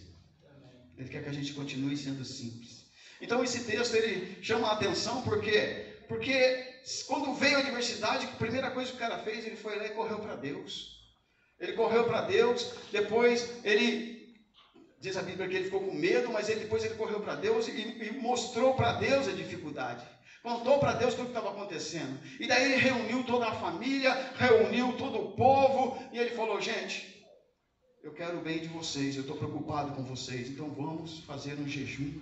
Ele 0.97 1.09
quer 1.09 1.23
que 1.23 1.29
a 1.29 1.33
gente 1.33 1.53
continue 1.53 1.97
sendo 1.97 2.23
simples. 2.23 2.85
Então 3.19 3.43
esse 3.43 3.65
texto 3.65 3.95
ele 3.95 4.41
chama 4.41 4.69
a 4.69 4.73
atenção 4.75 5.21
porque 5.23 5.89
porque 6.07 6.79
quando 7.05 7.33
veio 7.33 7.57
a 7.57 7.59
adversidade, 7.59 8.25
a 8.25 8.37
primeira 8.37 8.71
coisa 8.71 8.91
que 8.91 8.95
o 8.95 8.99
cara 8.99 9.19
fez, 9.19 9.45
ele 9.45 9.57
foi 9.57 9.75
lá 9.77 9.87
e 9.87 9.89
correu 9.89 10.19
para 10.19 10.37
Deus. 10.37 11.01
Ele 11.59 11.73
correu 11.73 12.05
para 12.05 12.21
Deus, 12.21 12.73
depois 12.93 13.61
ele 13.65 14.20
diz 15.01 15.17
a 15.17 15.23
Bíblia 15.23 15.49
que 15.49 15.55
ele 15.55 15.65
ficou 15.65 15.81
com 15.81 15.93
medo, 15.93 16.31
mas 16.31 16.47
ele, 16.47 16.61
depois 16.61 16.85
ele 16.85 16.93
correu 16.93 17.19
para 17.19 17.35
Deus 17.35 17.67
e, 17.67 17.71
e 17.71 18.11
mostrou 18.21 18.75
para 18.75 18.93
Deus 18.93 19.27
a 19.27 19.31
dificuldade. 19.31 20.05
Contou 20.43 20.79
para 20.79 20.93
Deus 20.93 21.13
tudo 21.15 21.23
o 21.23 21.31
que 21.31 21.37
estava 21.37 21.51
acontecendo. 21.51 22.19
E 22.39 22.47
daí 22.47 22.71
ele 22.71 22.81
reuniu 22.81 23.23
toda 23.23 23.47
a 23.47 23.55
família, 23.55 24.13
reuniu 24.35 24.93
todo 24.93 25.19
o 25.19 25.31
povo, 25.31 25.97
e 26.13 26.19
ele 26.19 26.31
falou: 26.31 26.61
gente, 26.61 27.25
eu 28.03 28.13
quero 28.13 28.37
o 28.37 28.41
bem 28.41 28.59
de 28.59 28.67
vocês, 28.67 29.15
eu 29.15 29.21
estou 29.21 29.37
preocupado 29.37 29.93
com 29.93 30.03
vocês, 30.03 30.49
então 30.49 30.69
vamos 30.71 31.19
fazer 31.19 31.55
um 31.59 31.67
jejum, 31.67 32.19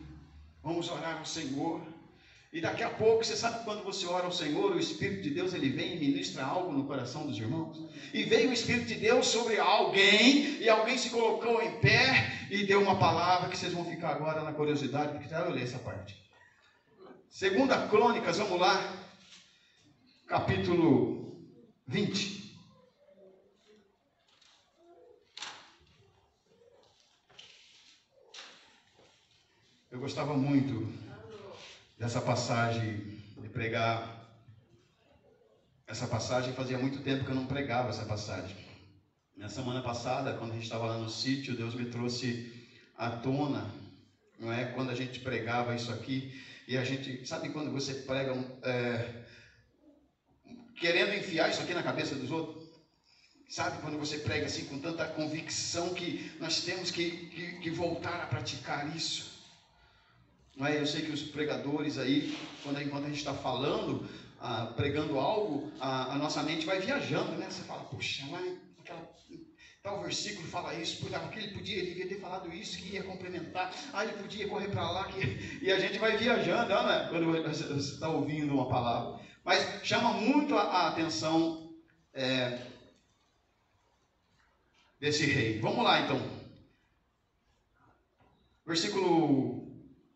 vamos 0.64 0.90
orar 0.90 1.20
ao 1.20 1.26
Senhor. 1.26 1.82
E 2.52 2.60
daqui 2.60 2.82
a 2.82 2.90
pouco, 2.90 3.24
você 3.24 3.36
sabe 3.36 3.64
quando 3.64 3.84
você 3.84 4.08
ora 4.08 4.26
ao 4.26 4.32
Senhor, 4.32 4.72
o 4.72 4.80
Espírito 4.80 5.22
de 5.22 5.30
Deus 5.30 5.54
ele 5.54 5.70
vem 5.70 5.96
e 5.96 6.00
ministra 6.00 6.44
algo 6.44 6.72
no 6.72 6.86
coração 6.86 7.28
dos 7.28 7.38
irmãos. 7.38 7.78
E 8.12 8.24
veio 8.24 8.50
o 8.50 8.54
Espírito 8.54 8.88
de 8.88 8.96
Deus 8.96 9.28
sobre 9.28 9.60
alguém, 9.60 10.60
e 10.60 10.68
alguém 10.68 10.98
se 10.98 11.12
colocou 11.12 11.62
em 11.62 11.80
pé 11.80 12.48
e 12.50 12.66
deu 12.66 12.82
uma 12.82 12.98
palavra 12.98 13.50
que 13.50 13.58
vocês 13.58 13.72
vão 13.72 13.86
ficar 13.86 14.10
agora 14.10 14.42
na 14.42 14.52
curiosidade, 14.52 15.20
porque 15.20 15.32
eu 15.32 15.52
ler 15.52 15.64
essa 15.64 15.78
parte. 15.78 16.20
Segunda 17.30 17.88
Crônicas, 17.88 18.40
vamos 18.40 18.60
lá, 18.60 19.08
capítulo 20.26 21.40
20. 21.86 22.40
Eu 29.92 30.00
gostava 30.00 30.34
muito 30.34 31.09
dessa 32.00 32.22
passagem, 32.22 33.22
de 33.38 33.50
pregar 33.50 34.26
essa 35.86 36.08
passagem. 36.08 36.54
Fazia 36.54 36.80
muito 36.80 37.04
tempo 37.04 37.26
que 37.26 37.32
eu 37.32 37.36
não 37.36 37.46
pregava 37.46 37.90
essa 37.90 38.06
passagem. 38.06 38.56
Na 39.36 39.50
semana 39.50 39.82
passada, 39.82 40.34
quando 40.34 40.52
a 40.52 40.54
gente 40.54 40.64
estava 40.64 40.88
lá 40.88 40.98
no 40.98 41.10
sítio, 41.10 41.56
Deus 41.56 41.76
me 41.76 41.90
trouxe 41.90 42.54
à 42.96 43.10
tona, 43.10 43.70
não 44.40 44.52
é? 44.52 44.66
Quando 44.66 44.92
a 44.92 44.96
gente 44.96 45.20
pregava 45.20 45.76
isso 45.76 45.92
aqui, 45.92 46.42
e 46.68 46.78
a 46.78 46.84
gente, 46.84 47.28
sabe 47.28 47.50
quando 47.50 47.72
você 47.72 47.94
prega 47.94 48.34
é, 48.64 49.24
querendo 50.80 51.16
enfiar 51.16 51.50
isso 51.50 51.62
aqui 51.62 51.74
na 51.74 51.84
cabeça 51.84 52.16
dos 52.16 52.32
outros? 52.32 52.70
Sabe 53.50 53.82
quando 53.82 53.98
você 53.98 54.20
prega 54.20 54.46
assim 54.46 54.66
com 54.66 54.80
tanta 54.80 55.06
convicção 55.08 55.94
que 55.94 56.32
nós 56.40 56.62
temos 56.64 56.92
que, 56.92 57.10
que, 57.28 57.60
que 57.60 57.70
voltar 57.72 58.22
a 58.22 58.28
praticar 58.28 58.96
isso? 58.96 59.29
Não 60.60 60.68
é? 60.68 60.78
Eu 60.78 60.86
sei 60.86 61.04
que 61.04 61.12
os 61.12 61.24
pregadores 61.24 61.98
aí, 61.98 62.38
quando 62.62 62.82
enquanto 62.82 63.06
a 63.06 63.08
gente 63.08 63.20
está 63.20 63.34
falando, 63.34 64.06
ah, 64.42 64.74
pregando 64.76 65.18
algo, 65.18 65.72
a, 65.80 66.14
a, 66.14 66.18
nossa 66.18 66.44
mente 66.44 66.66
vai 66.66 66.82
viajando, 66.82 67.32
né? 67.38 67.48
Você 67.50 67.64
fala, 67.64 67.86
puxa, 67.86 68.26
lá 68.30 68.44
aquela, 68.78 69.10
tal 69.82 70.02
versículo 70.02 70.46
fala 70.50 70.76
isso, 70.76 70.98
porque 70.98 71.40
ele 71.40 71.54
podia, 71.54 71.78
ele 71.78 71.88
devia 71.88 72.10
ter 72.10 72.20
falado 72.20 72.54
isso, 72.54 72.78
que 72.78 72.96
ia 72.96 73.04
complementar, 73.04 73.74
ah, 73.94 74.04
ele 74.04 74.22
podia 74.22 74.50
correr 74.50 74.68
para 74.68 74.92
lá, 74.92 75.06
que... 75.06 75.60
e 75.64 75.72
a 75.72 75.80
gente 75.80 75.98
vai 75.98 76.18
viajando, 76.18 76.68
não 76.68 76.92
é? 76.92 77.08
Quando 77.08 77.42
você 77.42 77.74
está 77.76 78.10
ouvindo 78.10 78.54
uma 78.54 78.68
palavra. 78.68 79.22
Mas 79.46 79.82
chama 79.86 80.12
muito 80.12 80.58
a, 80.58 80.64
a 80.64 80.88
atenção 80.90 81.74
é, 82.14 82.60
desse 85.00 85.26
rei. 85.26 85.58
Vamos 85.62 85.86
lá 85.86 86.02
então. 86.02 86.22
Versículo 88.66 89.59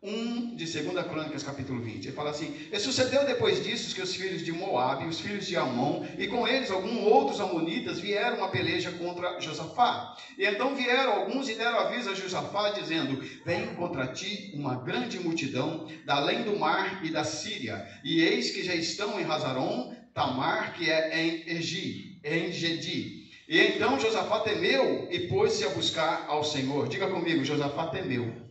1 0.04 0.56
de 0.58 0.66
2 0.66 1.08
Crônicas, 1.08 1.44
capítulo 1.44 1.82
20. 1.82 2.06
Ele 2.06 2.16
fala 2.16 2.32
assim: 2.32 2.54
E 2.70 2.78
sucedeu 2.78 3.26
depois 3.26 3.64
disso 3.64 3.96
que 3.96 4.02
os 4.02 4.14
filhos 4.14 4.44
de 4.44 4.52
Moabe, 4.52 5.08
os 5.08 5.22
filhos 5.22 5.48
de 5.48 5.56
Amon, 5.56 6.06
e 6.18 6.28
com 6.28 6.46
eles 6.46 6.70
alguns 6.70 7.08
outros 7.08 7.40
amonitas 7.40 8.02
vieram 8.02 8.44
a 8.44 8.50
peleja 8.50 8.92
contra 8.92 9.40
Josafá. 9.40 10.18
E 10.38 10.46
então 10.46 10.76
vieram 10.76 11.14
alguns 11.14 11.48
e 11.48 11.56
deram 11.56 11.80
aviso 11.80 12.10
a 12.10 12.16
Josafá, 12.16 12.72
dizendo: 12.72 13.24
Vem 13.46 13.74
contra 13.76 14.08
ti 14.08 14.52
uma 14.54 14.76
grande 14.76 15.18
multidão, 15.20 15.88
da 16.06 16.16
além 16.16 16.44
do 16.44 16.60
mar 16.60 17.00
e 17.06 17.10
da 17.10 17.24
Síria, 17.24 17.88
e 18.04 18.22
eis 18.22 18.52
que 18.52 18.62
já 18.62 18.76
estão 18.76 19.18
em 19.22 19.24
Hazaron, 19.24 19.96
Tamar, 20.14 20.74
que 20.74 20.92
é 20.92 21.18
em 21.18 21.56
Egi, 21.56 22.20
em 22.26 22.52
Gedi. 22.52 23.24
E 23.48 23.58
então 23.58 23.98
Josafá 23.98 24.42
temeu 24.42 25.08
e 25.10 25.28
pôs-se 25.28 25.64
a 25.64 25.70
buscar 25.70 26.26
ao 26.28 26.44
Senhor. 26.44 26.90
Diga 26.90 27.08
comigo, 27.08 27.46
Josafá 27.46 27.88
temeu. 27.88 28.43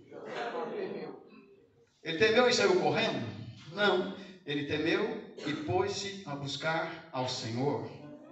Ele 2.02 2.18
temeu 2.18 2.48
e 2.48 2.52
saiu 2.52 2.80
correndo? 2.80 3.26
Não. 3.72 4.16
Ele 4.44 4.64
temeu 4.64 5.22
e 5.46 5.52
pôs-se 5.52 6.22
a 6.26 6.34
buscar 6.34 7.08
ao 7.12 7.28
Senhor. 7.28 7.90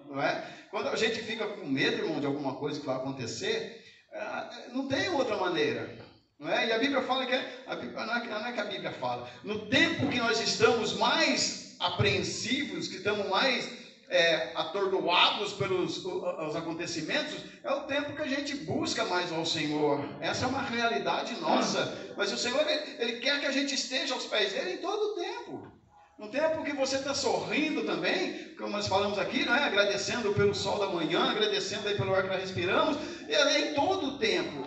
Não 0.08 0.20
é? 0.20 0.44
Quando 0.70 0.88
a 0.88 0.96
gente 0.96 1.20
fica 1.22 1.46
com 1.46 1.66
medo, 1.66 1.98
irmão, 1.98 2.20
de 2.20 2.26
alguma 2.26 2.54
coisa 2.56 2.80
que 2.80 2.86
vai 2.86 2.96
acontecer, 2.96 3.84
é, 4.12 4.72
não 4.72 4.88
tem 4.88 5.08
outra 5.10 5.36
maneira. 5.36 5.96
Não 6.38 6.50
é? 6.50 6.66
E 6.66 6.72
a 6.72 6.78
Bíblia 6.78 7.02
fala 7.02 7.26
que. 7.26 7.34
É, 7.34 7.62
a 7.66 7.76
Bíblia, 7.76 8.06
não, 8.06 8.16
é, 8.16 8.26
não 8.26 8.46
é 8.46 8.52
que 8.52 8.60
a 8.60 8.64
Bíblia 8.64 8.92
fala. 8.92 9.30
No 9.44 9.66
tempo 9.66 10.08
que 10.08 10.18
nós 10.18 10.40
estamos 10.40 10.94
mais 10.94 11.76
apreensivos, 11.78 12.88
que 12.88 12.96
estamos 12.96 13.28
mais 13.28 13.79
é, 14.10 14.50
atordoados 14.56 15.52
pelos 15.52 16.04
os 16.04 16.56
acontecimentos, 16.56 17.44
é 17.62 17.72
o 17.72 17.82
tempo 17.82 18.14
que 18.14 18.22
a 18.22 18.26
gente 18.26 18.56
busca 18.56 19.04
mais 19.04 19.32
ao 19.32 19.46
Senhor. 19.46 20.04
Essa 20.20 20.44
é 20.44 20.48
uma 20.48 20.62
realidade 20.62 21.40
nossa. 21.40 21.96
Mas 22.16 22.32
o 22.32 22.36
Senhor, 22.36 22.60
ele, 22.68 22.96
ele 22.98 23.20
quer 23.20 23.40
que 23.40 23.46
a 23.46 23.52
gente 23.52 23.74
esteja 23.74 24.12
aos 24.14 24.26
pés 24.26 24.52
dele 24.52 24.74
em 24.74 24.78
todo 24.78 25.00
o 25.00 25.14
tempo. 25.14 25.72
No 26.18 26.28
tempo 26.28 26.64
que 26.64 26.74
você 26.74 26.96
está 26.96 27.14
sorrindo 27.14 27.84
também, 27.84 28.54
como 28.56 28.70
nós 28.70 28.86
falamos 28.86 29.18
aqui, 29.18 29.44
não 29.46 29.54
é? 29.54 29.64
agradecendo 29.64 30.34
pelo 30.34 30.54
sol 30.54 30.78
da 30.78 30.88
manhã, 30.88 31.30
agradecendo 31.30 31.88
aí 31.88 31.96
pelo 31.96 32.14
ar 32.14 32.24
que 32.24 32.28
nós 32.28 32.40
respiramos, 32.40 32.98
e 33.26 33.58
em 33.58 33.74
todo 33.74 34.08
o 34.08 34.18
tempo. 34.18 34.66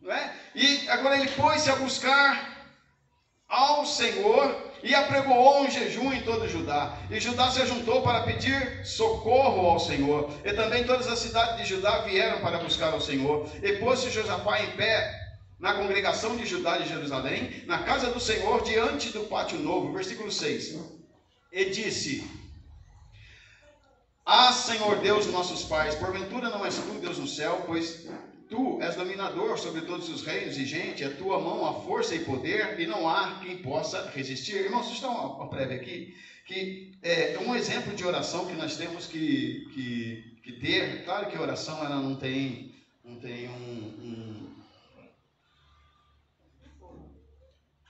Não 0.00 0.12
é? 0.12 0.36
E 0.54 0.88
agora 0.88 1.18
ele 1.18 1.28
pôs-se 1.32 1.70
a 1.70 1.76
buscar 1.76 2.68
ao 3.48 3.84
Senhor 3.84 4.71
e 4.82 4.94
apregoou 4.94 5.62
um 5.62 5.70
jejum 5.70 6.12
em 6.12 6.22
todo 6.22 6.48
Judá. 6.48 6.98
E 7.10 7.20
Judá 7.20 7.50
se 7.50 7.64
juntou 7.66 8.02
para 8.02 8.22
pedir 8.22 8.84
socorro 8.84 9.66
ao 9.66 9.78
Senhor. 9.78 10.30
E 10.44 10.52
também 10.52 10.84
todas 10.84 11.06
as 11.06 11.18
cidades 11.18 11.56
de 11.56 11.74
Judá 11.74 11.98
vieram 12.00 12.40
para 12.40 12.58
buscar 12.58 12.92
ao 12.92 13.00
Senhor. 13.00 13.48
E 13.62 13.74
pôs-se 13.74 14.10
Josafá 14.10 14.60
em 14.62 14.70
pé 14.72 15.20
na 15.58 15.74
congregação 15.74 16.36
de 16.36 16.44
Judá 16.44 16.78
de 16.78 16.88
Jerusalém, 16.88 17.62
na 17.66 17.78
casa 17.84 18.10
do 18.10 18.18
Senhor, 18.18 18.62
diante 18.64 19.10
do 19.10 19.20
pátio 19.20 19.58
novo. 19.58 19.92
Versículo 19.92 20.30
6. 20.30 20.78
E 21.52 21.66
disse: 21.66 22.28
Ah, 24.26 24.52
Senhor 24.52 24.96
Deus, 24.96 25.26
nossos 25.26 25.62
pais, 25.64 25.94
porventura 25.94 26.50
não 26.50 26.64
és 26.66 26.76
tu 26.76 26.98
Deus 26.98 27.18
no 27.18 27.28
céu, 27.28 27.62
pois 27.66 28.06
Tu 28.52 28.82
és 28.82 28.94
dominador 28.96 29.58
sobre 29.58 29.80
todos 29.80 30.10
os 30.10 30.22
reinos 30.22 30.58
e 30.58 30.66
gente, 30.66 31.02
a 31.02 31.16
tua 31.16 31.40
mão 31.40 31.64
há 31.64 31.72
força 31.86 32.14
e 32.14 32.22
poder, 32.22 32.78
e 32.78 32.86
não 32.86 33.08
há 33.08 33.40
quem 33.42 33.56
possa 33.62 34.10
resistir. 34.10 34.56
Irmãos, 34.56 34.82
vocês 34.82 34.96
estão 34.96 35.10
uma, 35.10 35.36
uma 35.36 35.48
prévia 35.48 35.76
aqui, 35.76 36.14
que 36.44 36.92
é 37.00 37.38
um 37.38 37.56
exemplo 37.56 37.94
de 37.94 38.04
oração 38.04 38.44
que 38.44 38.52
nós 38.52 38.76
temos 38.76 39.06
que, 39.06 39.66
que, 39.72 40.38
que 40.42 40.52
ter. 40.60 41.02
Claro 41.02 41.30
que 41.30 41.36
a 41.38 41.40
oração 41.40 41.82
ela 41.82 41.96
não 41.96 42.14
tem, 42.14 42.74
não 43.02 43.18
tem 43.20 43.48
um, 43.48 43.52
um 43.52 44.52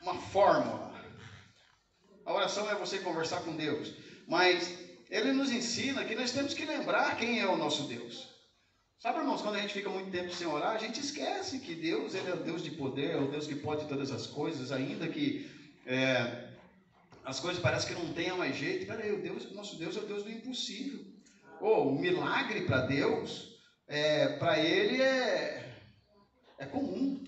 uma 0.00 0.14
fórmula. 0.14 0.94
A 2.24 2.32
oração 2.32 2.70
é 2.70 2.76
você 2.76 3.00
conversar 3.00 3.40
com 3.40 3.56
Deus. 3.56 3.94
Mas 4.28 4.78
ele 5.10 5.32
nos 5.32 5.50
ensina 5.50 6.04
que 6.04 6.14
nós 6.14 6.30
temos 6.30 6.54
que 6.54 6.64
lembrar 6.64 7.16
quem 7.16 7.40
é 7.40 7.48
o 7.48 7.56
nosso 7.56 7.82
Deus. 7.88 8.31
Sabe, 9.02 9.18
irmãos, 9.18 9.42
quando 9.42 9.56
a 9.56 9.60
gente 9.60 9.74
fica 9.74 9.90
muito 9.90 10.12
tempo 10.12 10.32
sem 10.32 10.46
orar, 10.46 10.76
a 10.76 10.78
gente 10.78 11.00
esquece 11.00 11.58
que 11.58 11.74
Deus 11.74 12.14
ele 12.14 12.30
é 12.30 12.34
o 12.34 12.44
Deus 12.44 12.62
de 12.62 12.70
poder, 12.70 13.10
é 13.10 13.16
o 13.16 13.26
Deus 13.26 13.48
que 13.48 13.56
pode 13.56 13.88
todas 13.88 14.12
as 14.12 14.28
coisas, 14.28 14.70
ainda 14.70 15.08
que 15.08 15.50
é, 15.84 16.50
as 17.24 17.40
coisas 17.40 17.60
parecem 17.60 17.96
que 17.96 18.00
não 18.00 18.12
tenham 18.12 18.38
mais 18.38 18.54
jeito. 18.54 18.86
Peraí, 18.86 19.10
o 19.10 19.20
Deus, 19.20 19.50
nosso 19.54 19.76
Deus 19.76 19.96
é 19.96 19.98
o 19.98 20.06
Deus 20.06 20.22
do 20.22 20.30
impossível. 20.30 21.04
Ou 21.60 21.78
oh, 21.78 21.88
o 21.88 21.98
milagre 21.98 22.60
para 22.60 22.82
Deus, 22.82 23.58
é, 23.88 24.28
para 24.36 24.60
Ele 24.60 25.02
é, 25.02 25.74
é 26.58 26.66
comum. 26.66 27.24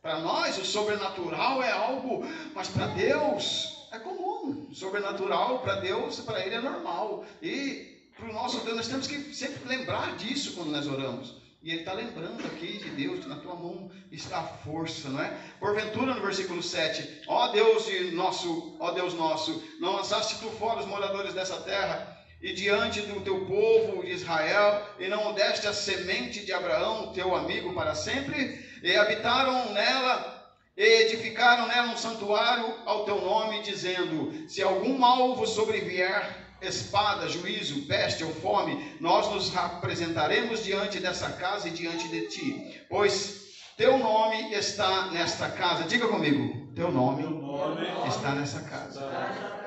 Para 0.00 0.20
nós, 0.20 0.56
o 0.56 0.64
sobrenatural 0.64 1.64
é 1.64 1.72
algo, 1.72 2.24
mas 2.54 2.68
para 2.68 2.86
Deus 2.86 3.88
é 3.90 3.98
comum. 3.98 4.68
O 4.70 4.74
sobrenatural 4.76 5.62
para 5.62 5.80
Deus, 5.80 6.20
para 6.20 6.46
Ele 6.46 6.54
é 6.54 6.60
normal. 6.60 7.24
E 7.42 7.91
para 8.16 8.28
o 8.28 8.32
nosso 8.32 8.58
Deus, 8.64 8.76
nós 8.76 8.88
temos 8.88 9.06
que 9.06 9.34
sempre 9.34 9.66
lembrar 9.68 10.16
disso 10.16 10.52
quando 10.54 10.70
nós 10.70 10.86
oramos. 10.86 11.42
E 11.62 11.70
ele 11.70 11.80
está 11.80 11.92
lembrando 11.92 12.44
aqui 12.44 12.78
de 12.78 12.90
Deus, 12.90 13.20
que 13.20 13.28
na 13.28 13.36
tua 13.36 13.54
mão 13.54 13.88
está 14.10 14.40
a 14.40 14.42
força, 14.42 15.08
não 15.08 15.22
é? 15.22 15.32
Porventura, 15.60 16.12
no 16.14 16.20
versículo 16.20 16.60
7, 16.60 17.22
ó 17.28 17.48
Deus 17.48 17.86
nosso, 18.12 18.76
ó 18.80 18.90
Deus 18.90 19.14
nosso, 19.14 19.62
não 19.78 19.92
lançaste 19.92 20.40
tu 20.40 20.50
fora 20.50 20.80
os 20.80 20.86
moradores 20.86 21.34
dessa 21.34 21.60
terra, 21.60 22.18
e 22.42 22.52
diante 22.52 23.02
do 23.02 23.20
teu 23.20 23.46
povo 23.46 24.02
de 24.02 24.10
Israel, 24.10 24.84
e 24.98 25.06
não 25.06 25.32
deste 25.34 25.68
a 25.68 25.72
semente 25.72 26.44
de 26.44 26.52
Abraão, 26.52 27.12
teu 27.12 27.32
amigo, 27.36 27.72
para 27.72 27.94
sempre, 27.94 28.68
e 28.82 28.96
habitaram 28.96 29.72
nela, 29.72 30.52
e 30.76 30.82
edificaram 30.82 31.68
nela 31.68 31.92
um 31.92 31.96
santuário 31.96 32.74
ao 32.84 33.04
teu 33.04 33.20
nome, 33.20 33.62
dizendo: 33.62 34.48
Se 34.48 34.60
algum 34.60 34.98
mal 34.98 35.36
vos 35.36 35.50
sobrevier, 35.50 36.42
espada, 36.62 37.28
juízo, 37.28 37.86
peste 37.86 38.24
ou 38.24 38.32
fome, 38.32 38.96
nós 39.00 39.30
nos 39.32 39.56
apresentaremos 39.56 40.64
diante 40.64 41.00
dessa 41.00 41.30
casa 41.30 41.68
e 41.68 41.72
diante 41.72 42.08
de 42.08 42.28
ti, 42.28 42.80
pois 42.88 43.42
teu 43.76 43.98
nome 43.98 44.52
está 44.52 45.10
nesta 45.10 45.48
casa. 45.50 45.84
Diga 45.84 46.06
comigo, 46.06 46.72
teu 46.74 46.90
nome, 46.92 47.22
nome 47.22 47.86
está 48.08 48.34
nessa 48.34 48.60
casa 48.60 49.61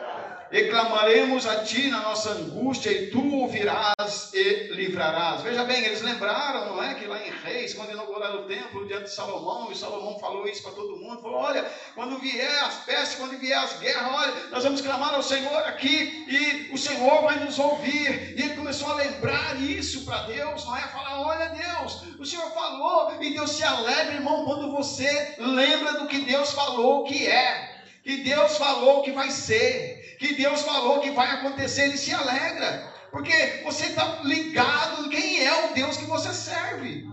e 0.56 0.70
clamaremos 0.70 1.46
a 1.46 1.66
ti 1.66 1.90
na 1.90 2.00
nossa 2.00 2.32
angústia, 2.32 2.90
e 2.90 3.08
tu 3.08 3.22
ouvirás 3.42 4.32
e 4.34 4.70
livrarás. 4.72 5.42
Veja 5.42 5.66
bem, 5.66 5.84
eles 5.84 6.02
lembraram, 6.02 6.68
não 6.68 6.82
é? 6.82 6.94
Que 6.94 7.06
lá 7.08 7.22
em 7.22 7.30
Reis, 7.30 7.74
quando 7.74 7.92
inauguraram 7.92 8.40
o 8.40 8.44
templo 8.44 8.88
diante 8.88 9.04
de 9.04 9.14
Salomão, 9.14 9.70
e 9.70 9.76
Salomão 9.76 10.18
falou 10.18 10.48
isso 10.48 10.64
para 10.64 10.72
todo 10.72 10.96
mundo: 10.96 11.22
falou, 11.22 11.40
olha, 11.40 11.70
quando 11.94 12.18
vier 12.20 12.64
as 12.64 12.76
pestes, 12.86 13.18
quando 13.18 13.38
vier 13.38 13.58
as 13.58 13.78
guerras, 13.80 14.14
olha, 14.14 14.34
nós 14.50 14.64
vamos 14.64 14.80
clamar 14.80 15.14
ao 15.14 15.22
Senhor 15.22 15.58
aqui, 15.64 16.24
e 16.26 16.74
o 16.74 16.78
Senhor 16.78 17.22
vai 17.22 17.38
nos 17.44 17.60
ouvir. 17.60 18.40
E 18.40 18.42
ele 18.42 18.56
começou 18.56 18.92
a 18.92 18.96
lembrar 18.96 19.62
isso 19.62 20.06
para 20.06 20.22
Deus, 20.22 20.64
não 20.64 20.78
é? 20.78 20.84
Falar: 20.84 21.20
olha, 21.20 21.50
Deus, 21.50 22.02
o 22.18 22.26
Senhor 22.26 22.50
falou, 22.52 23.22
e 23.22 23.34
Deus 23.34 23.52
se 23.52 23.64
alegra, 23.66 24.14
irmão, 24.14 24.46
quando 24.46 24.72
você 24.72 25.36
lembra 25.38 26.00
do 26.00 26.08
que 26.08 26.20
Deus 26.20 26.54
falou 26.54 27.04
que 27.04 27.28
é 27.28 27.75
que 28.06 28.18
Deus 28.18 28.56
falou 28.58 29.02
que 29.02 29.12
vai 29.12 29.32
ser, 29.32 30.16
que 30.20 30.36
Deus 30.36 30.62
falou 30.62 31.00
que 31.00 31.10
vai 31.10 31.28
acontecer, 31.32 31.86
ele 31.86 31.98
se 31.98 32.14
alegra, 32.14 32.94
porque 33.12 33.62
você 33.64 33.88
está 33.88 34.20
ligado 34.24 35.10
quem 35.10 35.44
é 35.44 35.66
o 35.66 35.74
Deus 35.74 35.98
que 35.98 36.06
você 36.06 36.32
serve. 36.32 37.04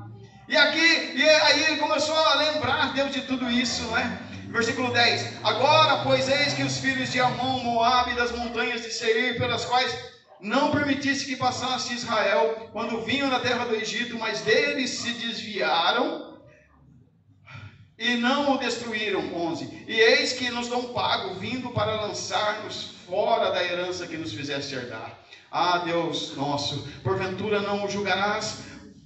E 0.46 0.54
aqui, 0.54 1.14
e 1.16 1.26
aí 1.26 1.64
ele 1.64 1.76
começou 1.78 2.14
a 2.14 2.34
lembrar 2.34 2.92
Deus 2.92 3.10
de 3.10 3.22
tudo 3.22 3.50
isso, 3.50 3.84
não 3.84 3.96
é? 3.96 4.18
Versículo 4.48 4.92
10: 4.92 5.42
Agora, 5.42 6.04
pois 6.04 6.28
eis 6.28 6.52
que 6.52 6.62
os 6.62 6.76
filhos 6.76 7.10
de 7.10 7.20
Amon, 7.20 7.60
Moabe, 7.60 8.12
das 8.12 8.30
montanhas 8.32 8.82
de 8.82 8.92
Seir, 8.92 9.38
pelas 9.38 9.64
quais 9.64 9.96
não 10.42 10.72
permitisse 10.72 11.24
que 11.24 11.36
passasse 11.36 11.94
Israel, 11.94 12.68
quando 12.70 13.00
vinham 13.00 13.30
na 13.30 13.40
terra 13.40 13.64
do 13.64 13.74
Egito, 13.74 14.18
mas 14.18 14.42
deles 14.42 14.90
se 14.90 15.10
desviaram 15.14 16.31
e 17.98 18.16
não 18.16 18.54
o 18.54 18.58
destruíram. 18.58 19.34
11. 19.34 19.84
E 19.86 19.92
eis 19.92 20.32
que 20.32 20.50
nos 20.50 20.68
dão 20.68 20.92
pago, 20.92 21.34
vindo 21.34 21.70
para 21.70 22.00
lançar-nos 22.00 22.94
fora 23.06 23.50
da 23.50 23.62
herança 23.62 24.06
que 24.06 24.16
nos 24.16 24.32
fizeste 24.32 24.74
herdar. 24.74 25.18
Ah, 25.50 25.78
Deus 25.78 26.34
nosso, 26.36 26.88
porventura 27.02 27.60
não 27.60 27.84
o 27.84 27.88
julgarás, 27.88 28.60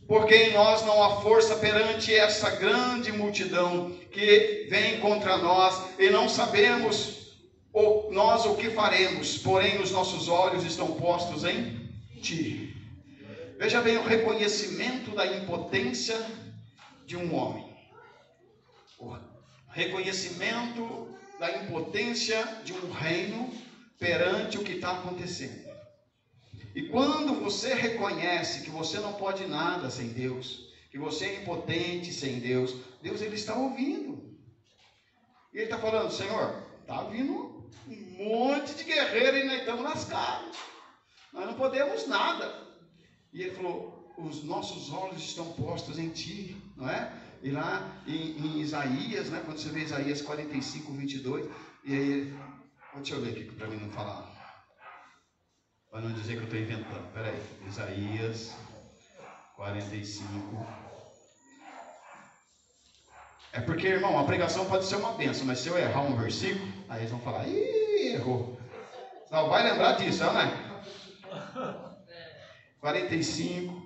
porque 0.07 0.35
em 0.35 0.53
nós 0.53 0.85
não 0.87 1.03
há 1.03 1.20
força 1.20 1.57
perante 1.57 2.14
essa 2.14 2.51
grande 2.51 3.11
multidão 3.11 3.90
que 4.12 4.68
vem 4.70 5.01
contra 5.01 5.37
nós, 5.37 5.83
e 5.99 6.09
não 6.09 6.29
sabemos 6.29 7.35
o, 7.72 8.12
nós 8.12 8.44
o 8.46 8.55
que 8.55 8.70
faremos, 8.70 9.38
porém 9.38 9.83
os 9.83 9.90
nossos 9.90 10.29
olhos 10.29 10.64
estão 10.64 10.92
postos 10.92 11.44
em 11.44 11.85
Ti. 12.22 12.75
Veja 13.59 13.81
bem 13.81 13.96
o 13.96 14.05
reconhecimento 14.05 15.11
da 15.11 15.27
impotência 15.27 16.16
de 17.05 17.16
um 17.16 17.35
homem 17.35 17.65
reconhecimento 19.76 21.14
da 21.38 21.62
impotência 21.62 22.42
de 22.64 22.72
um 22.72 22.90
reino 22.90 23.52
perante 23.98 24.56
o 24.56 24.64
que 24.64 24.72
está 24.72 24.92
acontecendo. 24.92 25.66
E 26.74 26.88
quando 26.88 27.34
você 27.34 27.74
reconhece 27.74 28.62
que 28.62 28.70
você 28.70 28.98
não 28.98 29.12
pode 29.12 29.46
nada 29.46 29.90
sem 29.90 30.08
Deus, 30.08 30.72
que 30.90 30.98
você 30.98 31.26
é 31.26 31.42
impotente 31.42 32.10
sem 32.10 32.40
Deus, 32.40 32.74
Deus 33.02 33.20
ele 33.20 33.34
está 33.34 33.54
ouvindo. 33.54 34.34
E 35.52 35.58
ele 35.58 35.64
está 35.64 35.78
falando, 35.78 36.10
Senhor, 36.10 36.62
está 36.80 37.02
vindo 37.04 37.70
um 37.86 38.24
monte 38.24 38.74
de 38.74 38.84
guerreiro 38.84 39.36
e 39.36 39.44
nós 39.44 39.58
estamos 39.58 39.84
lascados. 39.84 40.56
Nós 41.34 41.46
não 41.46 41.54
podemos 41.54 42.06
nada. 42.06 42.66
E 43.30 43.42
ele 43.42 43.54
falou, 43.54 44.14
os 44.16 44.42
nossos 44.42 44.90
olhos 44.90 45.22
estão 45.22 45.52
postos 45.52 45.98
em 45.98 46.08
ti, 46.08 46.56
não 46.76 46.88
é? 46.88 47.25
E 47.42 47.51
lá 47.51 48.01
em, 48.07 48.38
em 48.38 48.61
Isaías, 48.61 49.31
né, 49.31 49.42
quando 49.44 49.59
você 49.59 49.68
vê 49.68 49.81
Isaías 49.81 50.22
45, 50.22 50.92
22, 50.92 51.49
e 51.85 51.94
aí, 51.94 52.35
deixa 52.96 53.14
eu 53.14 53.20
ver 53.20 53.31
aqui 53.31 53.44
para 53.44 53.68
mim 53.68 53.77
não 53.77 53.90
falar. 53.90 54.35
Para 55.90 56.01
não 56.01 56.12
dizer 56.12 56.35
que 56.35 56.40
eu 56.40 56.44
estou 56.44 56.59
inventando. 56.59 57.07
Espera 57.07 57.29
aí. 57.29 57.68
Isaías 57.68 58.57
45. 59.55 60.66
É 63.53 63.61
porque, 63.61 63.87
irmão, 63.87 64.18
a 64.18 64.25
pregação 64.25 64.66
pode 64.66 64.85
ser 64.85 64.96
uma 64.96 65.12
benção, 65.12 65.46
mas 65.46 65.61
se 65.61 65.68
eu 65.68 65.79
errar 65.79 66.03
um 66.03 66.16
versículo, 66.16 66.70
aí 66.88 67.01
eles 67.01 67.11
vão 67.11 67.20
falar, 67.20 67.49
ih, 67.49 68.12
errou. 68.12 68.61
Não, 69.31 69.49
vai 69.49 69.62
lembrar 69.62 69.92
disso, 69.92 70.25
né? 70.33 70.66
45, 72.81 73.86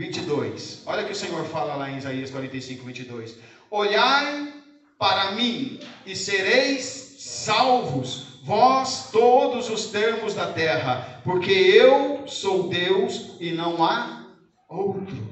22. 0.00 0.82
Olha 0.86 1.04
que 1.04 1.12
o 1.12 1.14
Senhor 1.14 1.44
fala 1.44 1.74
lá 1.74 1.90
em 1.90 1.98
Isaías 1.98 2.30
45, 2.30 2.86
22. 2.86 3.36
Olhai 3.70 4.50
para 4.98 5.32
mim 5.32 5.78
e 6.06 6.16
sereis 6.16 7.16
salvos, 7.18 8.40
vós 8.42 9.10
todos 9.12 9.68
os 9.68 9.86
termos 9.88 10.34
da 10.34 10.52
terra, 10.52 11.20
porque 11.22 11.52
eu 11.52 12.26
sou 12.26 12.68
Deus 12.68 13.36
e 13.38 13.52
não 13.52 13.84
há 13.84 14.24
outro. 14.66 15.28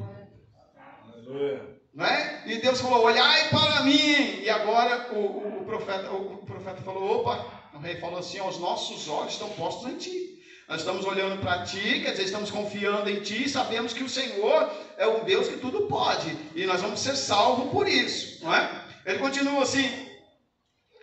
Não 1.95 2.05
é? 2.05 2.43
E 2.47 2.59
Deus 2.59 2.79
falou: 2.81 3.05
olhai 3.05 3.49
para 3.49 3.83
mim. 3.85 4.43
E 4.43 4.51
agora 4.51 5.15
o, 5.15 5.19
o, 5.19 5.61
o 5.63 5.65
profeta, 5.65 6.11
o, 6.11 6.35
o 6.35 6.47
profeta 6.47 6.83
falou: 6.83 7.21
opa, 7.21 7.43
o 7.73 7.79
rei 7.79 7.97
falou 7.97 8.19
assim: 8.19 8.39
os 8.43 8.59
nossos 8.59 9.09
olhos 9.09 9.33
estão 9.33 9.49
postos 9.51 9.91
em 9.91 9.97
ti. 9.97 10.38
Nós 10.69 10.81
estamos 10.81 11.07
olhando 11.07 11.41
para 11.41 11.63
ti, 11.63 12.01
quer 12.01 12.11
dizer, 12.11 12.25
estamos 12.25 12.51
confiando 12.51 13.09
em 13.09 13.21
ti, 13.21 13.49
sabemos 13.49 13.95
que 13.95 14.05
o 14.05 14.09
Senhor 14.09 14.71
é 14.99 15.07
um 15.07 15.25
Deus 15.25 15.49
que 15.49 15.57
tudo 15.57 15.87
pode, 15.87 16.37
e 16.55 16.67
nós 16.67 16.83
vamos 16.83 17.01
ser 17.01 17.17
salvos 17.17 17.71
por 17.71 17.89
isso, 17.89 18.45
não 18.45 18.55
é? 18.55 18.85
Ele 19.07 19.19
continua 19.19 19.63
assim, 19.63 19.91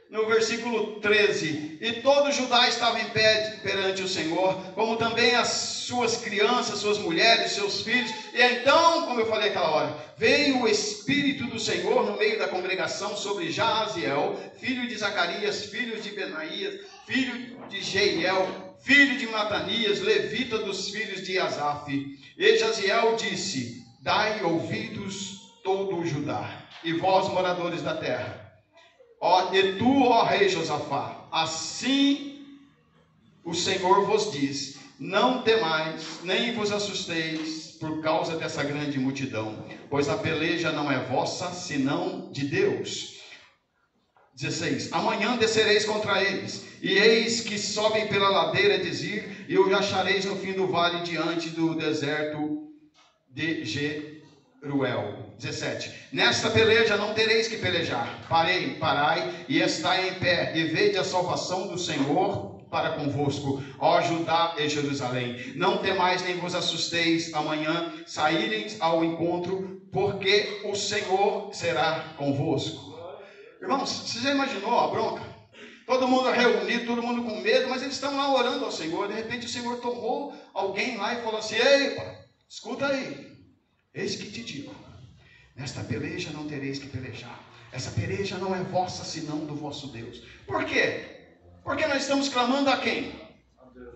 no 0.07 0.27
versículo 0.27 0.99
13: 0.99 1.79
E 1.81 1.93
todo 2.03 2.31
Judá 2.31 2.67
estava 2.67 2.99
em 2.99 3.09
pé 3.09 3.59
perante 3.63 4.03
o 4.03 4.07
Senhor, 4.07 4.53
como 4.75 4.97
também 4.97 5.33
as 5.33 5.47
suas 5.47 6.17
crianças, 6.17 6.77
suas 6.77 6.99
mulheres, 6.99 7.53
seus 7.53 7.81
filhos. 7.81 8.11
E 8.33 8.41
então, 8.43 9.07
como 9.07 9.19
eu 9.19 9.25
falei 9.25 9.49
aquela 9.49 9.71
hora, 9.71 9.97
veio 10.15 10.61
o 10.61 10.67
Espírito 10.67 11.45
do 11.45 11.59
Senhor 11.59 12.05
no 12.05 12.17
meio 12.17 12.37
da 12.37 12.47
congregação 12.47 13.17
sobre 13.17 13.51
Jaziel, 13.51 14.39
filho 14.59 14.87
de 14.87 14.95
Zacarias, 14.95 15.65
filho 15.65 15.99
de 15.99 16.11
Benaías, 16.11 16.81
filho 17.07 17.57
de 17.67 17.81
Jeiel, 17.81 18.64
filho 18.85 19.17
de 19.17 19.25
Matanias, 19.27 19.99
levita 19.99 20.59
dos 20.59 20.89
filhos 20.89 21.23
de 21.25 21.39
Asaf. 21.39 21.91
E 22.37 22.57
Jaziel 22.57 23.15
disse: 23.15 23.83
Dai 24.01 24.43
ouvidos 24.43 25.51
todo 25.63 25.97
o 25.97 26.05
Judá, 26.05 26.63
e 26.83 26.93
vós, 26.93 27.27
moradores 27.29 27.81
da 27.81 27.95
terra. 27.95 28.45
Ó, 29.19 29.51
e 29.53 29.73
tu, 29.73 30.03
ó 30.03 30.23
rei 30.23 30.47
Josafá, 30.47 31.27
assim 31.31 32.45
o 33.43 33.55
Senhor 33.55 34.05
vos 34.05 34.31
diz: 34.31 34.77
Não 34.99 35.41
temais, 35.41 36.19
nem 36.23 36.53
vos 36.53 36.71
assusteis, 36.71 37.77
por 37.79 38.01
causa 38.01 38.37
dessa 38.37 38.63
grande 38.63 38.99
multidão, 38.99 39.65
pois 39.89 40.07
a 40.09 40.17
peleja 40.17 40.71
não 40.71 40.91
é 40.91 40.99
vossa, 40.99 41.51
senão 41.51 42.29
de 42.31 42.45
Deus. 42.45 43.14
16: 44.35 44.91
Amanhã 44.91 45.37
descereis 45.37 45.85
contra 45.85 46.21
eles, 46.21 46.65
e 46.81 46.91
eis 46.97 47.39
que 47.39 47.57
sobem 47.57 48.07
pela 48.07 48.27
ladeira 48.27 48.77
de 48.77 48.91
Zir, 48.91 49.45
e 49.47 49.57
os 49.57 49.73
achareis 49.73 50.25
no 50.25 50.35
fim 50.35 50.51
do 50.51 50.67
vale, 50.67 51.03
diante 51.03 51.49
do 51.49 51.73
deserto 51.75 52.69
de 53.29 53.63
Jeruel. 53.63 55.33
17: 55.39 56.09
Nesta 56.11 56.49
peleja 56.49 56.97
não 56.97 57.13
tereis 57.13 57.47
que 57.47 57.57
pelejar. 57.57 58.25
Parei, 58.27 58.75
parai, 58.75 59.45
e 59.47 59.59
estai 59.59 60.09
em 60.09 60.13
pé, 60.15 60.51
e 60.53 60.65
vede 60.65 60.97
a 60.97 61.03
salvação 61.03 61.67
do 61.67 61.77
Senhor 61.77 62.55
para 62.69 62.91
convosco, 62.91 63.63
ó 63.79 64.01
Judá 64.01 64.55
e 64.57 64.67
Jerusalém. 64.67 65.53
Não 65.55 65.77
temais 65.77 66.21
nem 66.23 66.35
vos 66.35 66.53
assusteis 66.53 67.33
amanhã, 67.33 67.93
saíreis 68.05 68.75
ao 68.81 69.01
encontro, 69.01 69.81
porque 69.93 70.59
o 70.65 70.75
Senhor 70.75 71.53
será 71.53 72.13
convosco. 72.17 72.94
Irmãos, 73.61 73.89
você 73.89 74.19
já 74.19 74.31
imaginou 74.31 74.77
a 74.79 74.87
bronca? 74.87 75.23
Todo 75.85 76.07
mundo 76.07 76.31
reunido, 76.31 76.87
todo 76.87 77.03
mundo 77.03 77.23
com 77.23 77.41
medo, 77.41 77.69
mas 77.69 77.81
eles 77.81 77.93
estão 77.93 78.15
lá 78.15 78.33
orando 78.33 78.65
ao 78.65 78.71
Senhor. 78.71 79.07
De 79.07 79.13
repente 79.13 79.45
o 79.45 79.49
Senhor 79.49 79.77
tomou 79.77 80.33
alguém 80.53 80.97
lá 80.97 81.13
e 81.13 81.21
falou 81.21 81.39
assim: 81.39 81.55
Ei, 81.55 81.95
escuta 82.49 82.87
aí, 82.87 83.37
eis 83.93 84.15
que 84.15 84.31
te 84.31 84.43
digo: 84.43 84.73
nesta 85.55 85.83
peleja 85.83 86.31
não 86.31 86.47
tereis 86.47 86.79
que 86.79 86.87
pelejar. 86.87 87.39
Essa 87.71 87.91
peleja 87.91 88.37
não 88.37 88.55
é 88.55 88.63
vossa, 88.63 89.03
senão 89.03 89.45
do 89.45 89.55
vosso 89.55 89.87
Deus. 89.87 90.23
Por 90.47 90.65
quê? 90.65 91.27
Porque 91.63 91.85
nós 91.85 92.01
estamos 92.03 92.29
clamando 92.29 92.69
a 92.69 92.77
quem? 92.77 93.13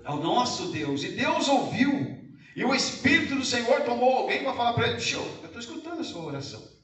Ao 0.03 0.17
nosso 0.17 0.71
Deus. 0.71 1.03
E 1.03 1.09
Deus 1.09 1.47
ouviu. 1.47 2.19
E 2.55 2.63
o 2.63 2.75
Espírito 2.75 3.35
do 3.35 3.45
Senhor 3.45 3.81
tomou 3.81 4.17
alguém 4.17 4.43
para 4.43 4.53
falar 4.53 4.73
para 4.73 4.89
ele: 4.89 4.99
Show, 4.99 5.25
eu 5.41 5.45
estou 5.45 5.59
escutando 5.59 6.01
a 6.01 6.03
sua 6.03 6.23
oração. 6.23 6.78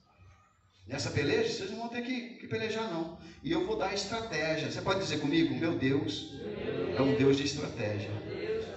Nessa 0.87 1.09
peleja, 1.09 1.51
vocês 1.51 1.71
não 1.71 1.79
vão 1.79 1.87
ter 1.87 2.03
que, 2.03 2.21
que, 2.35 2.47
pelejar, 2.47 2.91
não. 2.91 3.17
E 3.43 3.51
eu 3.51 3.65
vou 3.65 3.75
dar 3.75 3.93
estratégia. 3.93 4.71
Você 4.71 4.81
pode 4.81 4.99
dizer 4.99 5.19
comigo? 5.19 5.55
Meu 5.55 5.73
Deus 5.73 6.33
é 6.95 7.01
um 7.01 7.15
Deus 7.15 7.37
de 7.37 7.45
estratégia. 7.45 8.11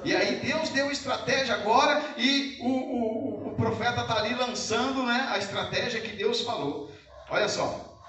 E 0.05 0.15
aí 0.15 0.37
Deus 0.37 0.71
deu 0.71 0.91
estratégia 0.91 1.55
agora 1.55 2.15
e 2.17 2.57
o, 2.61 2.69
o, 2.69 3.49
o 3.49 3.55
profeta 3.57 4.03
está 4.03 4.19
ali 4.19 4.35
lançando 4.35 5.03
né, 5.03 5.27
a 5.31 5.39
estratégia 5.39 6.01
que 6.01 6.17
Deus 6.17 6.41
falou. 6.41 6.91
Olha 7.29 7.49
só. 7.49 8.01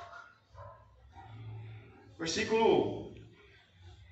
Versículo 2.17 3.13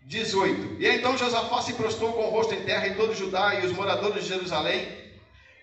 18. 0.06 0.82
E 0.82 0.88
então 0.88 1.18
Josafá 1.18 1.62
se 1.62 1.74
prostrou 1.74 2.14
com 2.14 2.26
o 2.28 2.30
rosto 2.30 2.54
em 2.54 2.64
terra 2.64 2.88
e 2.88 2.96
todo 2.96 3.16
Judá 3.16 3.56
e 3.56 3.66
os 3.66 3.72
moradores 3.72 4.24
de 4.24 4.30
Jerusalém 4.30 5.08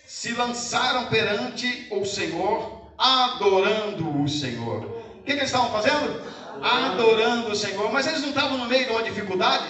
se 0.06 0.32
lançaram 0.32 1.06
perante 1.06 1.88
o 1.90 2.04
Senhor, 2.04 2.73
adorando 2.98 4.22
o 4.22 4.28
Senhor. 4.28 4.84
O 4.84 5.22
que, 5.24 5.32
que 5.32 5.38
eles 5.38 5.44
estavam 5.44 5.70
fazendo? 5.70 6.22
Adorando 6.62 7.50
o 7.50 7.56
Senhor. 7.56 7.92
Mas 7.92 8.06
eles 8.06 8.20
não 8.20 8.30
estavam 8.30 8.58
no 8.58 8.66
meio 8.66 8.86
de 8.86 8.92
uma 8.92 9.02
dificuldade? 9.02 9.64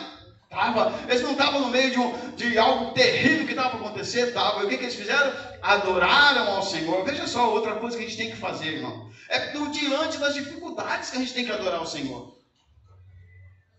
Tava. 0.50 0.92
Eles 1.08 1.22
não 1.22 1.32
estavam 1.32 1.60
no 1.60 1.68
meio 1.68 1.90
de, 1.90 1.98
um, 1.98 2.30
de 2.36 2.58
algo 2.58 2.92
terrível 2.92 3.46
que 3.46 3.52
estava 3.52 3.76
acontecer? 3.76 4.32
Tava. 4.32 4.62
E 4.62 4.66
o 4.66 4.68
que, 4.68 4.78
que 4.78 4.84
eles 4.84 4.94
fizeram? 4.94 5.32
Adoraram 5.62 6.52
ao 6.52 6.62
Senhor. 6.62 7.04
Veja 7.04 7.26
só 7.26 7.50
outra 7.50 7.74
coisa 7.74 7.96
que 7.96 8.04
a 8.04 8.06
gente 8.06 8.16
tem 8.16 8.30
que 8.30 8.36
fazer, 8.36 8.74
irmão. 8.74 9.10
É 9.28 9.52
diante 9.70 10.18
das 10.18 10.34
dificuldades 10.34 11.10
que 11.10 11.16
a 11.16 11.20
gente 11.20 11.34
tem 11.34 11.44
que 11.44 11.52
adorar 11.52 11.82
o 11.82 11.86
Senhor. 11.86 12.34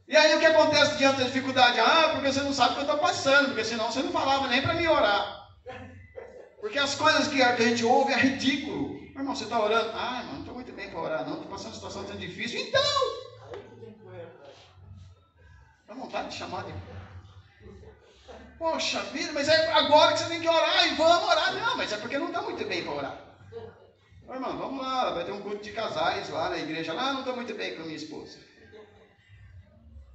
E 0.08 0.16
aí 0.16 0.36
o 0.36 0.40
que 0.40 0.46
acontece 0.46 0.98
diante 0.98 1.18
da 1.18 1.24
dificuldade? 1.24 1.80
Ah, 1.80 2.10
porque 2.14 2.32
você 2.32 2.42
não 2.42 2.54
sabe 2.54 2.72
o 2.72 2.74
que 2.76 2.80
eu 2.82 2.86
estou 2.86 3.00
passando, 3.00 3.48
porque 3.48 3.64
senão 3.64 3.92
você 3.92 4.04
não 4.04 4.12
falava 4.12 4.48
nem 4.48 4.62
para 4.62 4.76
me 4.76 4.88
orar. 4.88 5.48
Porque 6.62 6.78
as 6.78 6.96
coisas 6.96 7.28
que 7.28 7.42
a 7.42 7.56
gente 7.56 7.84
ouve 7.84 8.14
é 8.14 8.18
ridículo. 8.18 8.95
Meu 9.16 9.22
irmão, 9.22 9.34
você 9.34 9.46
está 9.46 9.64
orando? 9.64 9.92
Ah, 9.94 10.20
irmão, 10.20 10.34
não 10.34 10.40
estou 10.42 10.56
muito 10.56 10.74
bem 10.74 10.90
para 10.90 11.00
orar, 11.00 11.26
não. 11.26 11.36
Estou 11.36 11.48
passando 11.48 11.68
uma 11.68 11.76
situação 11.76 12.04
tão 12.04 12.18
difícil. 12.18 12.60
Então! 12.60 12.82
Dá 15.88 15.94
vontade 15.94 16.32
de 16.32 16.36
chamar 16.36 16.66
de. 16.66 16.74
Poxa 18.60 19.02
vida, 19.04 19.32
mas 19.32 19.48
é 19.48 19.72
agora 19.72 20.12
que 20.12 20.20
você 20.20 20.28
tem 20.28 20.42
que 20.42 20.50
orar 20.50 20.88
e 20.88 20.96
vamos 20.96 21.30
orar. 21.30 21.54
Não, 21.54 21.78
mas 21.78 21.94
é 21.94 21.98
porque 21.98 22.18
não 22.18 22.28
está 22.28 22.42
muito 22.42 22.66
bem 22.66 22.84
para 22.84 22.92
orar. 22.92 23.18
Ô, 24.28 24.34
irmão, 24.34 24.58
vamos 24.58 24.84
lá, 24.84 25.12
vai 25.12 25.24
ter 25.24 25.32
um 25.32 25.42
culto 25.42 25.64
de 25.64 25.72
casais 25.72 26.28
lá 26.28 26.50
na 26.50 26.58
igreja. 26.58 26.92
Lá, 26.92 27.14
não 27.14 27.20
estou 27.20 27.38
muito 27.38 27.54
bem 27.54 27.74
com 27.74 27.84
a 27.84 27.86
minha 27.86 27.96
esposa. 27.96 28.38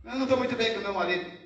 Eu 0.05 0.15
não 0.15 0.25
estou 0.25 0.37
muito 0.37 0.55
bem 0.57 0.75
com 0.75 0.81
meu 0.81 0.93
marido. 0.93 1.41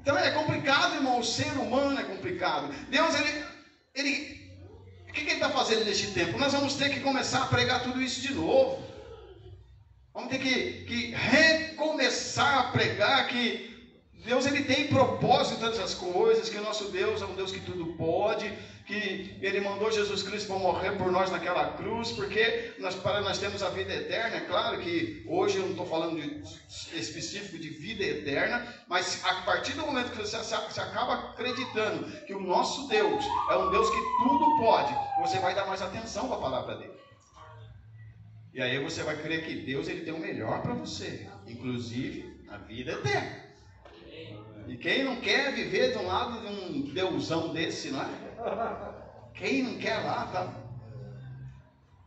Então 0.00 0.18
é 0.18 0.32
complicado, 0.32 0.96
irmão. 0.96 1.20
O 1.20 1.24
ser 1.24 1.52
humano 1.52 2.00
é 2.00 2.02
complicado. 2.02 2.72
Deus, 2.88 3.14
ele. 3.14 3.44
ele 3.94 4.41
o 5.12 5.14
que, 5.14 5.26
que 5.26 5.32
ele 5.32 5.34
está 5.34 5.50
fazendo 5.50 5.84
neste 5.84 6.06
tempo? 6.06 6.38
Nós 6.38 6.54
vamos 6.54 6.72
ter 6.72 6.88
que 6.88 7.00
começar 7.00 7.42
a 7.42 7.46
pregar 7.46 7.82
tudo 7.82 8.00
isso 8.00 8.22
de 8.22 8.32
novo. 8.32 8.82
Vamos 10.14 10.30
ter 10.30 10.38
que, 10.38 10.84
que 10.86 11.10
recomeçar 11.10 12.58
a 12.60 12.62
pregar 12.70 13.28
que 13.28 13.81
Deus 14.24 14.46
ele 14.46 14.62
tem 14.62 14.86
propósito 14.86 15.56
em 15.56 15.60
todas 15.60 15.80
as 15.80 15.94
coisas, 15.94 16.48
que 16.48 16.56
o 16.56 16.62
nosso 16.62 16.90
Deus 16.90 17.20
é 17.20 17.26
um 17.26 17.34
Deus 17.34 17.50
que 17.50 17.60
tudo 17.60 17.94
pode, 17.94 18.50
que 18.86 19.36
Ele 19.40 19.60
mandou 19.60 19.90
Jesus 19.90 20.22
Cristo 20.22 20.48
para 20.48 20.58
morrer 20.58 20.92
por 20.92 21.10
nós 21.10 21.30
naquela 21.30 21.72
cruz, 21.72 22.12
porque 22.12 22.74
nós, 22.78 22.94
para 22.94 23.20
nós 23.20 23.38
temos 23.38 23.62
a 23.62 23.70
vida 23.70 23.92
eterna. 23.92 24.36
É 24.36 24.40
claro 24.40 24.78
que 24.80 25.24
hoje 25.26 25.56
eu 25.56 25.62
não 25.62 25.70
estou 25.70 25.86
falando 25.86 26.20
de, 26.20 26.42
específico 26.96 27.58
de 27.58 27.68
vida 27.68 28.04
eterna, 28.04 28.66
mas 28.86 29.24
a 29.24 29.42
partir 29.42 29.72
do 29.72 29.86
momento 29.86 30.12
que 30.12 30.18
você, 30.18 30.36
você 30.36 30.80
acaba 30.80 31.14
acreditando 31.30 32.04
que 32.24 32.34
o 32.34 32.40
nosso 32.40 32.86
Deus 32.88 33.24
é 33.50 33.56
um 33.56 33.70
Deus 33.70 33.90
que 33.90 34.00
tudo 34.22 34.58
pode, 34.58 34.94
você 35.20 35.38
vai 35.38 35.54
dar 35.54 35.66
mais 35.66 35.82
atenção 35.82 36.28
para 36.28 36.36
a 36.36 36.40
palavra 36.40 36.76
dele. 36.76 36.92
E 38.54 38.60
aí 38.60 38.78
você 38.82 39.02
vai 39.02 39.16
crer 39.16 39.44
que 39.44 39.54
Deus 39.54 39.88
ele 39.88 40.04
tem 40.04 40.12
o 40.12 40.18
melhor 40.18 40.60
para 40.60 40.74
você, 40.74 41.26
inclusive 41.46 42.30
a 42.48 42.58
vida 42.58 42.92
eterna. 42.92 43.41
E 44.66 44.76
quem 44.76 45.04
não 45.04 45.16
quer 45.16 45.52
viver 45.52 45.92
de 45.92 45.98
um 45.98 46.06
lado 46.06 46.40
de 46.40 46.46
um 46.46 46.92
deusão 46.92 47.52
desse, 47.52 47.90
não 47.90 48.02
é? 48.02 48.08
Quem 49.34 49.62
não 49.62 49.78
quer 49.78 49.98
lá, 49.98 50.26
tá? 50.26 50.52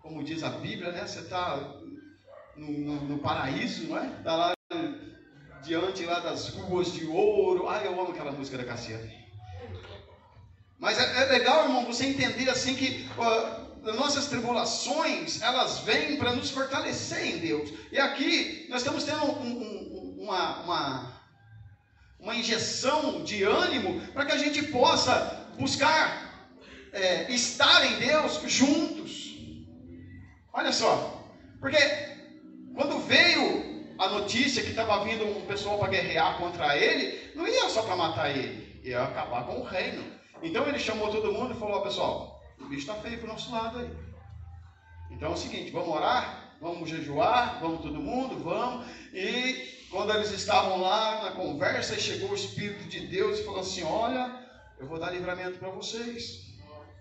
Como 0.01 0.23
diz 0.23 0.43
a 0.43 0.49
Bíblia, 0.49 0.91
né? 0.91 1.05
Você 1.05 1.19
está 1.19 1.57
no, 2.55 2.71
no, 2.71 2.95
no, 3.01 3.17
paraíso, 3.19 3.87
não 3.87 3.97
é? 3.97 4.07
Está 4.07 4.35
lá 4.35 4.53
diante 5.63 6.05
lá 6.05 6.19
das 6.19 6.49
ruas 6.49 6.93
de 6.93 7.05
ouro. 7.05 7.67
Ai, 7.67 7.87
eu 7.87 7.99
amo 7.99 8.11
aquela 8.11 8.31
música 8.31 8.57
da 8.57 8.65
Cassiane. 8.65 9.25
Mas 10.77 10.99
é, 10.99 11.23
é 11.23 11.25
legal, 11.25 11.63
irmão, 11.63 11.85
você 11.85 12.05
entender 12.05 12.49
assim 12.49 12.75
que 12.75 13.09
uh, 13.17 13.93
nossas 13.93 14.27
tribulações, 14.27 15.41
elas 15.41 15.79
vêm 15.79 16.17
para 16.17 16.33
nos 16.33 16.51
fortalecer 16.51 17.35
em 17.35 17.39
Deus. 17.39 17.71
E 17.91 17.99
aqui 17.99 18.67
nós 18.69 18.81
estamos 18.81 19.03
tendo 19.03 19.25
um, 19.25 19.47
um, 19.47 20.23
uma, 20.23 20.59
uma 20.61 21.14
uma 22.25 22.35
injeção 22.35 23.23
de 23.23 23.43
ânimo 23.43 24.01
para 24.07 24.25
que 24.25 24.31
a 24.31 24.37
gente 24.37 24.63
possa 24.63 25.47
buscar 25.59 26.49
é, 26.91 27.31
estar 27.31 27.85
em 27.85 27.99
Deus 27.99 28.41
juntos. 28.47 29.37
Olha 30.51 30.71
só, 30.71 31.23
porque 31.59 31.77
quando 32.73 32.97
veio 33.05 33.93
a 33.99 34.09
notícia 34.09 34.63
que 34.63 34.71
estava 34.71 35.03
vindo 35.03 35.23
um 35.23 35.45
pessoal 35.45 35.77
para 35.77 35.89
guerrear 35.89 36.39
contra 36.39 36.75
ele, 36.75 37.31
não 37.35 37.47
ia 37.47 37.69
só 37.69 37.83
para 37.83 37.95
matar 37.95 38.35
ele, 38.35 38.81
ia 38.83 39.03
acabar 39.03 39.45
com 39.45 39.59
o 39.59 39.63
reino. 39.63 40.03
Então 40.41 40.67
ele 40.67 40.79
chamou 40.79 41.11
todo 41.11 41.31
mundo 41.31 41.53
e 41.53 41.59
falou: 41.59 41.83
pessoal, 41.83 42.41
o 42.59 42.65
bicho 42.65 42.81
está 42.81 42.95
feio 42.95 43.19
para 43.19 43.29
o 43.29 43.33
nosso 43.33 43.51
lado 43.51 43.77
aí. 43.77 43.89
Então 45.11 45.29
é 45.29 45.33
o 45.35 45.37
seguinte, 45.37 45.69
vamos 45.69 45.89
orar, 45.89 46.57
vamos 46.59 46.89
jejuar, 46.89 47.59
vamos 47.61 47.81
todo 47.81 48.01
mundo, 48.01 48.43
vamos, 48.43 48.87
e 49.13 49.74
quando 49.95 50.13
eles 50.13 50.29
estavam 50.31 50.81
lá 50.81 51.23
na 51.23 51.31
conversa, 51.31 51.97
chegou 51.97 52.31
o 52.31 52.35
Espírito 52.35 52.83
de 52.89 53.07
Deus 53.07 53.39
e 53.39 53.45
falou 53.45 53.61
assim: 53.61 53.83
Olha, 53.83 54.45
eu 54.77 54.85
vou 54.87 54.99
dar 54.99 55.09
livramento 55.09 55.57
para 55.57 55.69
vocês. 55.69 56.53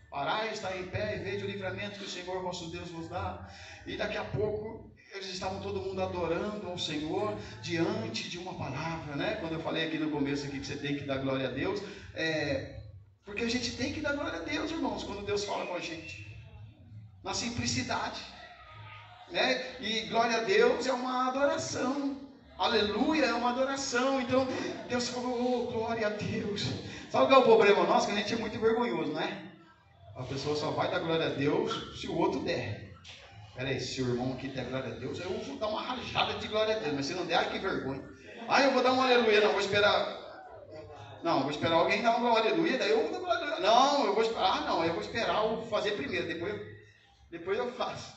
Parai, 0.09 0.53
está 0.53 0.77
em 0.77 0.85
pé 0.85 1.17
e 1.17 1.25
veja 1.25 1.45
o 1.45 1.49
livramento 1.49 1.99
que 1.99 2.05
o 2.05 2.09
Senhor 2.09 2.41
vosso 2.41 2.71
Deus 2.71 2.89
vos 2.91 3.09
dá. 3.09 3.51
E 3.85 3.97
daqui 3.97 4.17
a 4.17 4.23
pouco 4.23 4.93
eles 5.13 5.27
estavam 5.27 5.61
todo 5.61 5.81
mundo 5.81 6.01
adorando 6.01 6.69
ao 6.69 6.79
Senhor 6.79 7.37
diante 7.61 8.31
de 8.31 8.39
uma 8.39 8.55
palavra, 8.55 9.17
né? 9.17 9.39
Quando 9.41 9.55
eu 9.55 9.61
falei 9.61 9.89
aqui 9.89 9.99
no 9.99 10.13
começo 10.13 10.47
aqui 10.47 10.61
que 10.61 10.67
você 10.67 10.77
tem 10.77 10.97
que 10.97 11.03
dar 11.03 11.19
glória 11.19 11.49
a 11.49 11.51
Deus, 11.51 11.83
é... 12.15 12.79
porque 13.25 13.43
a 13.43 13.51
gente 13.51 13.77
tem 13.77 13.93
que 13.93 14.01
dar 14.01 14.13
glória 14.13 14.39
a 14.39 14.43
Deus, 14.43 14.71
irmãos, 14.71 15.03
quando 15.03 15.27
Deus 15.27 15.45
fala 15.45 15.67
com 15.67 15.75
a 15.75 15.81
gente, 15.81 16.25
na 17.25 17.35
simplicidade, 17.35 18.21
né? 19.33 19.81
E 19.81 20.03
glória 20.03 20.37
a 20.37 20.45
Deus 20.45 20.87
é 20.87 20.93
uma 20.93 21.29
adoração. 21.29 22.25
Aleluia, 22.59 23.27
é 23.27 23.35
uma 23.35 23.51
adoração. 23.51 24.21
Então, 24.21 24.47
Deus 24.89 25.09
falou, 25.09 25.69
oh, 25.69 25.73
glória 25.73 26.07
a 26.07 26.11
Deus. 26.11 26.63
Sabe 27.11 27.27
qual 27.27 27.41
é 27.41 27.43
o 27.43 27.43
problema 27.43 27.85
nosso? 27.85 28.07
Que 28.07 28.13
a 28.13 28.17
gente 28.17 28.35
é 28.35 28.37
muito 28.37 28.59
vergonhoso, 28.59 29.13
né? 29.13 29.51
A 30.17 30.23
pessoa 30.23 30.55
só 30.55 30.71
vai 30.71 30.89
dar 30.91 31.01
glória 31.01 31.27
a 31.27 31.31
Deus 31.31 32.01
se 32.01 32.07
o 32.07 32.17
outro 32.17 32.41
der. 32.41 32.95
Peraí, 33.57 33.81
se 33.81 34.03
o 34.03 34.09
irmão 34.09 34.33
aqui 34.33 34.49
der 34.49 34.67
glória 34.67 34.93
a 34.93 34.99
Deus, 34.99 35.19
eu 35.19 35.31
vou 35.31 35.57
dar 35.57 35.67
uma 35.67 35.83
rajada 35.83 36.35
de 36.35 36.47
glória 36.47 36.77
a 36.77 36.79
Deus. 36.79 36.95
Mas 36.95 37.07
se 37.07 37.15
não 37.15 37.27
der, 37.27 37.37
ai 37.37 37.51
que 37.51 37.59
vergonha. 37.59 38.03
Ah, 38.49 38.63
eu 38.63 38.73
vou 38.73 38.83
dar 38.83 38.93
um 38.93 39.03
aleluia, 39.03 39.41
não, 39.41 39.53
vou 39.53 39.61
esperar 39.61 40.21
Não, 41.23 41.37
eu 41.37 41.43
vou 41.43 41.51
esperar 41.51 41.77
alguém 41.77 42.03
dar 42.03 42.17
uma 42.17 42.39
aleluia, 42.39 42.79
daí 42.79 42.91
eu 42.91 43.03
vou 43.03 43.13
dar 43.13 43.19
uma 43.19 43.35
aleluia. 43.35 43.61
Não, 43.61 44.07
eu 44.07 44.15
vou 44.15 44.23
esperar. 44.23 44.59
Ah, 44.59 44.61
não, 44.61 44.85
eu 44.85 44.93
vou 44.93 45.03
esperar 45.03 45.45
o 45.45 45.67
fazer 45.67 45.93
primeiro, 45.93 46.27
depois 46.27 46.53
eu, 46.53 46.61
depois 47.31 47.59
eu 47.59 47.73
faço. 47.73 48.15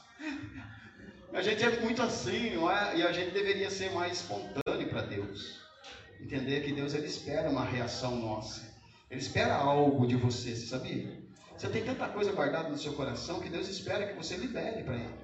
A 1.34 1.42
gente 1.42 1.64
é 1.64 1.80
muito 1.82 2.02
assim, 2.02 2.56
não 2.56 2.72
é? 2.72 2.98
E 2.98 3.04
a 3.04 3.12
gente 3.12 3.32
deveria 3.32 3.70
ser 3.70 3.92
mais 3.92 4.14
espontâneo 4.14 4.90
para 4.90 5.02
Deus. 5.02 5.60
Entender 6.20 6.62
que 6.62 6.74
Deus 6.74 6.94
ele 6.94 7.08
espera 7.08 7.50
uma 7.50 7.64
reação 7.64 8.16
nossa. 8.16 8.62
Ele 9.10 9.22
espera 9.22 9.56
algo 9.56 10.08
de 10.08 10.16
você, 10.16 10.56
você 10.56 10.66
sabia? 10.66 11.18
Você 11.56 11.70
tem 11.70 11.84
tanta 11.84 12.08
coisa 12.08 12.32
guardada 12.32 12.70
no 12.70 12.78
seu 12.78 12.94
coração 12.94 13.40
que 13.40 13.50
Deus 13.50 13.68
espera 13.68 14.08
que 14.08 14.14
você 14.14 14.36
libere 14.36 14.84
para 14.84 14.96
Ele. 14.96 15.16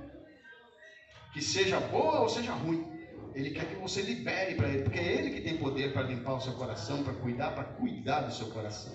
Que 1.33 1.41
seja 1.41 1.79
boa 1.79 2.21
ou 2.21 2.29
seja 2.29 2.51
ruim. 2.51 2.91
Ele 3.33 3.49
quer 3.49 3.65
que 3.65 3.75
você 3.75 4.01
libere 4.01 4.55
para 4.55 4.67
Ele, 4.67 4.83
porque 4.83 4.99
é 4.99 5.13
Ele 5.13 5.31
que 5.31 5.41
tem 5.41 5.57
poder 5.57 5.93
para 5.93 6.03
limpar 6.03 6.35
o 6.35 6.41
seu 6.41 6.53
coração, 6.53 7.03
para 7.03 7.13
cuidar, 7.13 7.51
para 7.51 7.63
cuidar 7.63 8.21
do 8.21 8.33
seu 8.33 8.47
coração. 8.47 8.93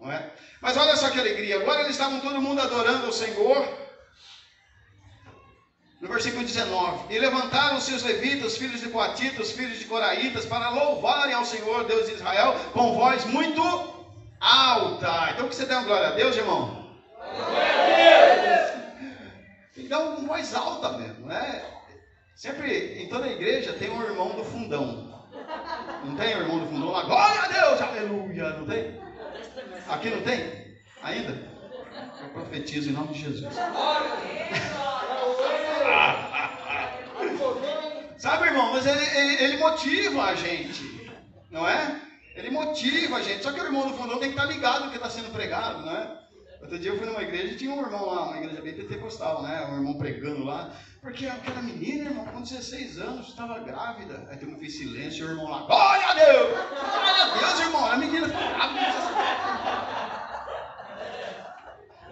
Não 0.00 0.10
é? 0.10 0.34
Mas 0.60 0.76
olha 0.76 0.96
só 0.96 1.10
que 1.10 1.18
alegria. 1.18 1.60
Agora 1.60 1.80
eles 1.80 1.92
estavam 1.92 2.20
todo 2.20 2.42
mundo 2.42 2.60
adorando 2.60 3.06
o 3.08 3.12
Senhor. 3.12 3.82
No 6.02 6.08
versículo 6.08 6.44
19: 6.44 7.14
E 7.14 7.18
levantaram-se 7.20 7.94
os 7.94 8.02
levitas, 8.02 8.56
filhos 8.56 8.80
de 8.80 8.88
Coatitas, 8.88 9.52
filhos 9.52 9.78
de 9.78 9.84
Coraitas, 9.84 10.44
para 10.44 10.68
louvarem 10.70 11.32
ao 11.32 11.44
Senhor, 11.44 11.84
Deus 11.84 12.08
de 12.08 12.14
Israel, 12.14 12.56
com 12.72 12.92
voz 12.94 13.24
muito 13.24 13.62
alta. 14.40 15.30
Então 15.30 15.48
que 15.48 15.54
você 15.54 15.64
dê 15.64 15.74
uma 15.74 15.84
glória 15.84 16.08
a 16.08 16.10
Deus, 16.10 16.36
irmão? 16.36 16.88
Glória 17.16 18.32
a 18.32 18.36
Deus! 18.36 18.82
Então, 19.76 20.16
com 20.16 20.26
voz 20.26 20.52
alta 20.52 20.98
mesmo, 20.98 21.26
né? 21.26 21.64
Sempre, 22.34 23.00
em 23.00 23.08
toda 23.08 23.26
a 23.26 23.32
igreja, 23.32 23.72
tem 23.72 23.88
um 23.88 24.02
irmão 24.02 24.30
do 24.30 24.42
fundão. 24.42 25.24
Não 26.04 26.16
tem 26.16 26.34
o 26.34 26.40
irmão 26.40 26.58
do 26.58 26.66
fundão 26.66 26.90
lá? 26.90 27.02
Glória 27.04 27.42
a 27.42 27.46
Deus, 27.46 27.80
aleluia! 27.80 28.50
Não 28.50 28.66
tem? 28.66 29.00
Aqui 29.88 30.10
não 30.10 30.22
tem? 30.22 30.80
Ainda? 31.00 31.52
Eu 32.20 32.28
profetizo 32.30 32.90
em 32.90 32.92
nome 32.92 33.14
de 33.14 33.20
Jesus. 33.20 33.54
Sabe, 38.18 38.46
irmão, 38.46 38.72
mas 38.72 38.86
ele, 38.86 39.04
ele, 39.04 39.42
ele, 39.42 39.56
motiva 39.56 40.22
a 40.24 40.34
gente, 40.34 41.10
não 41.50 41.68
é? 41.68 42.00
Ele 42.36 42.50
motiva 42.50 43.16
a 43.16 43.22
gente. 43.22 43.42
Só 43.42 43.52
que 43.52 43.60
o 43.60 43.64
irmão 43.64 43.88
do 43.88 43.96
fundão 43.96 44.18
tem 44.20 44.32
que 44.32 44.38
estar 44.38 44.44
ligado 44.44 44.84
no 44.84 44.90
que 44.90 44.96
está 44.96 45.10
sendo 45.10 45.32
pregado, 45.32 45.84
não 45.84 45.92
é? 45.92 46.22
Outro 46.60 46.78
dia 46.78 46.92
eu 46.92 46.98
fui 46.98 47.06
numa 47.06 47.22
igreja 47.22 47.54
e 47.54 47.56
tinha 47.56 47.74
um 47.74 47.80
irmão 47.80 48.06
lá, 48.06 48.26
uma 48.26 48.36
igreja 48.36 48.62
bem 48.62 48.74
pentecostal, 48.74 49.42
né? 49.42 49.66
Um 49.72 49.78
irmão 49.78 49.94
pregando 49.94 50.44
lá. 50.44 50.70
Porque 51.00 51.26
aquela 51.26 51.60
menina, 51.60 52.10
irmão, 52.10 52.24
com 52.26 52.40
16 52.40 53.00
anos, 53.00 53.28
estava 53.28 53.58
grávida. 53.58 54.28
Aí 54.30 54.36
tem 54.36 54.48
um 54.48 54.70
silêncio 54.70 55.24
e 55.24 55.28
o 55.28 55.30
irmão 55.32 55.50
lá, 55.50 55.62
glória 55.62 56.06
a 56.06 56.14
Deus! 56.14 56.52
Glória 56.52 57.22
a 57.24 57.38
Deus, 57.38 57.60
irmão! 57.60 57.84
A 57.84 57.96
menina 57.96 58.28
ficou 58.28 58.48
grávida. 58.48 58.82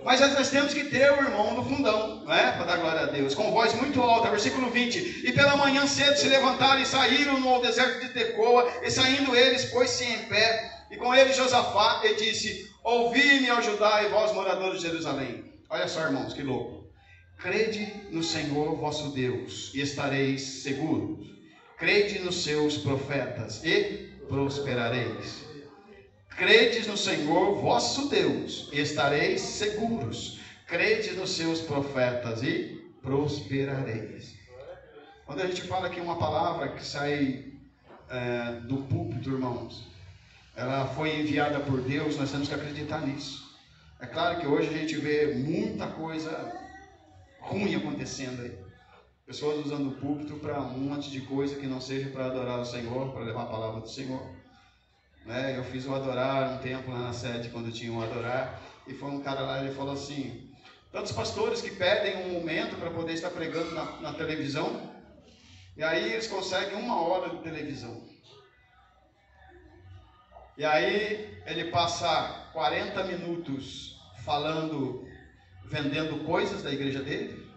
Mas 0.04 0.20
nós 0.20 0.50
temos 0.50 0.72
que 0.72 0.84
ter 0.84 1.12
o 1.12 1.22
irmão 1.22 1.54
no 1.54 1.64
fundão, 1.64 2.24
não 2.24 2.32
é? 2.32 2.52
Para 2.52 2.64
dar 2.64 2.76
glória 2.78 3.00
a 3.02 3.06
Deus, 3.06 3.34
com 3.34 3.50
voz 3.50 3.74
muito 3.74 4.00
alta, 4.00 4.30
versículo 4.30 4.70
20. 4.70 5.26
E 5.26 5.32
pela 5.32 5.56
manhã 5.56 5.86
cedo 5.86 6.16
se 6.16 6.28
levantaram 6.28 6.80
e 6.80 6.86
saíram 6.86 7.38
no 7.38 7.60
deserto 7.60 8.00
de 8.00 8.12
Tecoa, 8.12 8.70
e 8.82 8.90
saindo 8.90 9.36
eles, 9.36 9.66
pôs-se 9.66 10.04
em 10.04 10.18
pé, 10.24 10.86
e 10.90 10.96
com 10.96 11.14
ele 11.14 11.32
Josafá, 11.32 12.00
e 12.04 12.14
disse: 12.14 12.70
Ouvi-me, 12.82 13.50
ó 13.50 13.60
Judá, 13.60 14.02
e 14.02 14.08
vós, 14.08 14.32
moradores 14.32 14.80
de 14.80 14.86
Jerusalém. 14.86 15.44
Olha 15.68 15.86
só, 15.86 16.00
irmãos, 16.00 16.32
que 16.32 16.42
louco. 16.42 16.90
Crede 17.38 17.92
no 18.10 18.22
Senhor 18.22 18.76
vosso 18.76 19.10
Deus, 19.10 19.70
e 19.74 19.80
estareis 19.80 20.62
seguros. 20.62 21.26
Crede 21.78 22.18
nos 22.20 22.42
seus 22.42 22.78
profetas, 22.78 23.62
e 23.64 24.10
prosperareis. 24.28 25.49
Credes 26.40 26.86
no 26.86 26.96
Senhor 26.96 27.56
vosso 27.56 28.08
Deus, 28.08 28.70
e 28.72 28.80
estareis 28.80 29.42
seguros. 29.42 30.40
Credes 30.66 31.14
nos 31.14 31.32
seus 31.32 31.60
profetas 31.60 32.42
e 32.42 32.82
prosperareis. 33.02 34.36
Quando 35.26 35.42
a 35.42 35.46
gente 35.46 35.60
fala 35.64 35.88
aqui 35.88 36.00
uma 36.00 36.16
palavra 36.16 36.68
que 36.68 36.82
sai 36.82 37.44
é, 38.08 38.52
do 38.60 38.78
púlpito, 38.84 39.28
irmãos, 39.28 39.86
ela 40.56 40.86
foi 40.86 41.20
enviada 41.20 41.60
por 41.60 41.82
Deus, 41.82 42.16
nós 42.16 42.30
temos 42.30 42.48
que 42.48 42.54
acreditar 42.54 43.06
nisso. 43.06 43.54
É 44.00 44.06
claro 44.06 44.40
que 44.40 44.46
hoje 44.46 44.70
a 44.70 44.78
gente 44.78 44.96
vê 44.96 45.34
muita 45.34 45.88
coisa 45.88 46.58
ruim 47.38 47.74
acontecendo 47.74 48.40
aí. 48.40 48.58
Pessoas 49.26 49.66
usando 49.66 49.90
o 49.90 49.96
púlpito 50.00 50.36
para 50.36 50.58
um 50.58 50.78
monte 50.78 51.10
de 51.10 51.20
coisa 51.20 51.56
que 51.56 51.66
não 51.66 51.82
seja 51.82 52.08
para 52.08 52.24
adorar 52.24 52.60
o 52.60 52.64
Senhor, 52.64 53.12
para 53.12 53.24
levar 53.24 53.42
a 53.42 53.46
palavra 53.46 53.82
do 53.82 53.90
Senhor. 53.90 54.39
Né? 55.24 55.56
Eu 55.56 55.64
fiz 55.64 55.86
o 55.86 55.94
Adorar 55.94 56.54
um 56.54 56.58
tempo 56.58 56.90
lá 56.90 56.98
na 56.98 57.12
sede, 57.12 57.50
quando 57.50 57.72
tinha 57.72 57.92
o 57.92 58.02
Adorar, 58.02 58.60
e 58.86 58.94
foi 58.94 59.10
um 59.10 59.20
cara 59.20 59.40
lá, 59.40 59.62
ele 59.62 59.74
falou 59.74 59.92
assim, 59.92 60.50
tantos 60.90 61.12
pastores 61.12 61.60
que 61.60 61.70
pedem 61.70 62.26
um 62.26 62.32
momento 62.32 62.76
para 62.76 62.90
poder 62.90 63.12
estar 63.12 63.30
pregando 63.30 63.74
na, 63.74 63.84
na 64.00 64.12
televisão, 64.12 64.90
e 65.76 65.82
aí 65.82 66.12
eles 66.12 66.26
conseguem 66.26 66.74
uma 66.78 67.00
hora 67.00 67.30
de 67.30 67.42
televisão. 67.42 68.02
E 70.56 70.64
aí 70.64 71.40
ele 71.46 71.70
passa 71.70 72.50
40 72.52 73.04
minutos 73.04 73.98
falando, 74.24 75.08
vendendo 75.64 76.24
coisas 76.24 76.62
da 76.62 76.72
igreja 76.72 77.02
dele. 77.02 77.48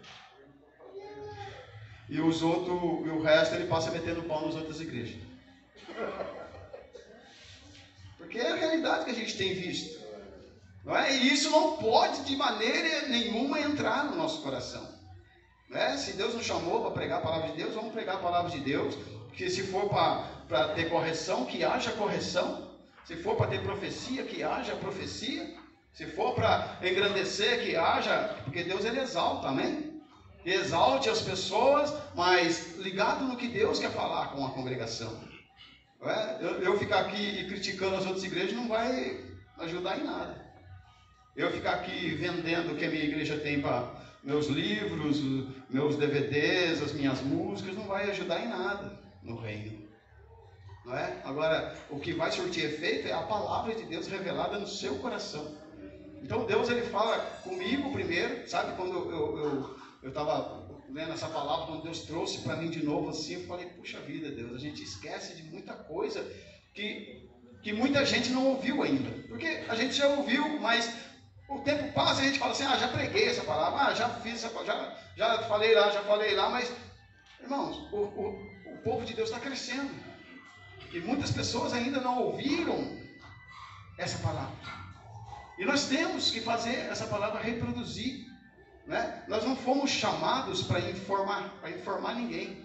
E 2.08 2.20
os 2.20 2.42
outros, 2.42 3.06
e 3.06 3.10
o 3.10 3.22
resto 3.22 3.56
ele 3.56 3.66
passa 3.66 3.90
metendo 3.90 4.22
pau 4.22 4.46
nas 4.46 4.54
outras 4.54 4.80
igrejas. 4.80 5.20
Porque 8.34 8.48
é 8.48 8.50
a 8.50 8.56
realidade 8.56 9.04
que 9.04 9.12
a 9.12 9.14
gente 9.14 9.36
tem 9.36 9.54
visto. 9.54 10.02
Não 10.84 10.96
é? 10.96 11.16
E 11.16 11.32
isso 11.32 11.50
não 11.50 11.76
pode 11.76 12.24
de 12.24 12.34
maneira 12.34 13.06
nenhuma 13.06 13.60
entrar 13.60 14.06
no 14.06 14.16
nosso 14.16 14.42
coração. 14.42 14.84
é? 15.70 15.96
Se 15.96 16.14
Deus 16.14 16.34
nos 16.34 16.44
chamou 16.44 16.80
para 16.80 16.90
pregar 16.90 17.18
a 17.18 17.22
palavra 17.22 17.50
de 17.50 17.58
Deus, 17.58 17.76
vamos 17.76 17.92
pregar 17.92 18.16
a 18.16 18.18
palavra 18.18 18.50
de 18.50 18.58
Deus. 18.58 18.96
Porque 19.28 19.48
se 19.48 19.62
for 19.62 19.88
para 19.88 20.68
ter 20.70 20.90
correção, 20.90 21.46
que 21.46 21.62
haja 21.62 21.92
correção. 21.92 22.72
Se 23.04 23.14
for 23.14 23.36
para 23.36 23.46
ter 23.46 23.62
profecia, 23.62 24.24
que 24.24 24.42
haja 24.42 24.74
profecia. 24.74 25.54
Se 25.92 26.04
for 26.06 26.34
para 26.34 26.80
engrandecer, 26.82 27.62
que 27.62 27.76
haja. 27.76 28.36
Porque 28.42 28.64
Deus 28.64 28.84
ele 28.84 28.98
exalta, 28.98 29.46
amém? 29.46 30.02
Exalte 30.44 31.08
as 31.08 31.22
pessoas, 31.22 31.94
mas 32.16 32.74
ligado 32.78 33.26
no 33.26 33.36
que 33.36 33.46
Deus 33.46 33.78
quer 33.78 33.92
falar 33.92 34.32
com 34.32 34.44
a 34.44 34.50
congregação. 34.50 35.16
É? 36.04 36.38
Eu, 36.40 36.50
eu, 36.60 36.78
ficar 36.78 37.00
aqui 37.00 37.44
criticando 37.44 37.96
as 37.96 38.04
outras 38.04 38.24
igrejas 38.24 38.52
não 38.52 38.68
vai 38.68 39.24
ajudar 39.58 39.98
em 39.98 40.04
nada. 40.04 40.44
Eu 41.34 41.50
ficar 41.50 41.76
aqui 41.76 42.14
vendendo 42.14 42.72
o 42.72 42.76
que 42.76 42.84
a 42.84 42.90
minha 42.90 43.04
igreja 43.04 43.38
tem 43.38 43.60
para 43.60 43.90
meus 44.22 44.46
livros, 44.48 45.22
meus 45.70 45.96
DVDs, 45.96 46.82
as 46.82 46.92
minhas 46.92 47.20
músicas, 47.22 47.74
não 47.74 47.84
vai 47.84 48.10
ajudar 48.10 48.40
em 48.40 48.48
nada 48.48 48.98
no 49.22 49.40
reino. 49.40 49.82
Não 50.84 50.94
é? 50.94 51.22
Agora, 51.24 51.74
o 51.88 51.98
que 51.98 52.12
vai 52.12 52.30
surtir 52.30 52.64
efeito 52.64 53.08
é 53.08 53.12
a 53.12 53.22
palavra 53.22 53.74
de 53.74 53.84
Deus 53.84 54.06
revelada 54.06 54.58
no 54.58 54.68
seu 54.68 54.96
coração. 54.96 55.56
Então 56.22 56.46
Deus 56.46 56.68
ele 56.68 56.82
fala 56.82 57.18
comigo 57.42 57.92
primeiro, 57.92 58.48
sabe? 58.48 58.76
Quando 58.76 59.10
eu 60.02 60.08
estava 60.08 60.32
eu, 60.32 60.38
eu, 60.38 60.56
eu 60.58 60.63
lendo 60.94 61.12
essa 61.12 61.26
palavra, 61.26 61.66
quando 61.66 61.82
Deus 61.82 62.02
trouxe 62.02 62.38
para 62.42 62.54
mim 62.54 62.70
de 62.70 62.84
novo 62.84 63.10
assim, 63.10 63.34
eu 63.34 63.46
falei, 63.48 63.66
puxa 63.66 63.98
vida, 64.00 64.30
Deus, 64.30 64.54
a 64.54 64.58
gente 64.58 64.80
esquece 64.80 65.34
de 65.34 65.42
muita 65.42 65.74
coisa 65.74 66.24
que, 66.72 67.28
que 67.64 67.72
muita 67.72 68.06
gente 68.06 68.30
não 68.30 68.46
ouviu 68.46 68.80
ainda. 68.80 69.10
Porque 69.26 69.64
a 69.68 69.74
gente 69.74 69.94
já 69.94 70.06
ouviu, 70.06 70.60
mas 70.60 70.94
o 71.48 71.58
tempo 71.62 71.92
passa 71.92 72.20
e 72.20 72.26
a 72.26 72.28
gente 72.28 72.38
fala 72.38 72.52
assim, 72.52 72.62
ah, 72.62 72.76
já 72.76 72.86
preguei 72.86 73.28
essa 73.28 73.42
palavra, 73.42 73.88
ah, 73.88 73.94
já 73.94 74.08
fiz 74.20 74.44
essa 74.44 74.64
já, 74.64 74.96
já 75.16 75.38
falei 75.48 75.74
lá, 75.74 75.90
já 75.90 76.02
falei 76.02 76.32
lá, 76.36 76.48
mas, 76.48 76.72
irmãos, 77.42 77.76
o, 77.92 77.96
o, 77.96 78.72
o 78.72 78.78
povo 78.84 79.04
de 79.04 79.14
Deus 79.14 79.30
está 79.30 79.40
crescendo. 79.40 79.90
E 80.92 81.00
muitas 81.00 81.32
pessoas 81.32 81.72
ainda 81.72 82.00
não 82.00 82.22
ouviram 82.22 82.96
essa 83.98 84.18
palavra. 84.18 84.54
E 85.58 85.64
nós 85.64 85.88
temos 85.88 86.30
que 86.30 86.40
fazer 86.40 86.76
essa 86.88 87.06
palavra 87.08 87.40
reproduzir 87.40 88.23
né? 88.86 89.24
Nós 89.28 89.44
não 89.44 89.56
fomos 89.56 89.90
chamados 89.90 90.62
para 90.62 90.80
informar, 90.80 91.54
para 91.60 91.70
informar 91.70 92.14
ninguém. 92.14 92.64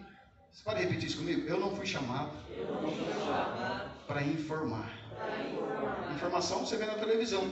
Você 0.52 0.64
pode 0.64 0.82
repetir 0.82 1.08
isso 1.08 1.18
comigo? 1.18 1.48
Eu 1.48 1.60
não 1.60 1.76
fui 1.76 1.86
chamado, 1.86 2.32
chamado. 2.56 3.92
para 4.08 4.22
informar. 4.24 4.92
informar. 5.48 6.14
Informação 6.16 6.66
você 6.66 6.78
vê 6.78 6.86
na 6.86 6.96
televisão. 6.96 7.50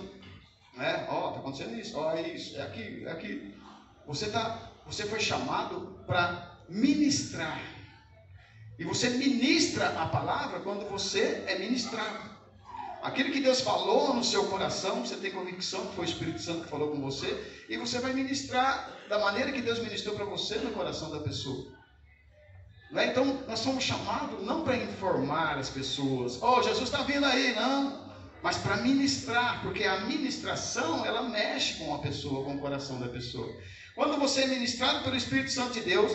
Né? 0.75 1.07
Ó, 1.09 1.29
oh, 1.29 1.31
tá 1.31 1.39
acontecendo 1.39 1.75
isso, 1.75 1.97
ó, 1.97 2.11
oh, 2.11 2.17
é 2.17 2.29
isso, 2.29 2.57
é 2.57 2.61
aqui, 2.61 3.03
é 3.05 3.11
aqui. 3.11 3.55
Você, 4.05 4.29
tá, 4.29 4.71
você 4.85 5.05
foi 5.05 5.19
chamado 5.19 5.99
para 6.05 6.57
ministrar. 6.69 7.59
E 8.77 8.83
você 8.83 9.09
ministra 9.09 9.89
a 9.99 10.07
palavra 10.07 10.59
quando 10.59 10.87
você 10.87 11.43
é 11.47 11.57
ministrado. 11.57 12.26
Aquilo 13.01 13.31
que 13.31 13.39
Deus 13.39 13.61
falou 13.61 14.13
no 14.13 14.23
seu 14.23 14.45
coração, 14.45 15.05
você 15.05 15.15
tem 15.15 15.31
convicção 15.31 15.87
que 15.87 15.95
foi 15.95 16.05
o 16.05 16.09
Espírito 16.09 16.41
Santo 16.41 16.63
que 16.63 16.69
falou 16.69 16.89
com 16.89 16.99
você, 16.99 17.29
e 17.69 17.77
você 17.77 17.99
vai 17.99 18.13
ministrar 18.13 18.91
da 19.07 19.19
maneira 19.19 19.51
que 19.51 19.61
Deus 19.61 19.79
ministrou 19.79 20.15
para 20.15 20.25
você 20.25 20.55
no 20.55 20.71
coração 20.71 21.11
da 21.11 21.19
pessoa. 21.19 21.67
É? 22.95 23.05
Então, 23.07 23.43
nós 23.47 23.59
somos 23.59 23.83
chamados 23.83 24.43
não 24.43 24.63
para 24.63 24.77
informar 24.77 25.57
as 25.57 25.69
pessoas, 25.69 26.41
oh, 26.41 26.61
Jesus 26.63 26.85
está 26.85 27.03
vindo 27.03 27.25
aí, 27.25 27.53
não. 27.55 28.07
mas 28.41 28.57
para 28.57 28.77
ministrar, 28.77 29.61
porque 29.61 29.83
a 29.83 30.01
ministração 30.01 31.05
ela 31.05 31.23
mexe 31.23 31.75
com 31.75 31.93
a 31.93 31.99
pessoa, 31.99 32.45
com 32.45 32.55
o 32.55 32.59
coração 32.59 32.99
da 32.99 33.09
pessoa. 33.09 33.53
Quando 33.95 34.17
você 34.19 34.41
é 34.41 34.47
ministrado 34.47 35.03
pelo 35.03 35.15
Espírito 35.15 35.51
Santo 35.51 35.73
de 35.73 35.81
Deus, 35.81 36.11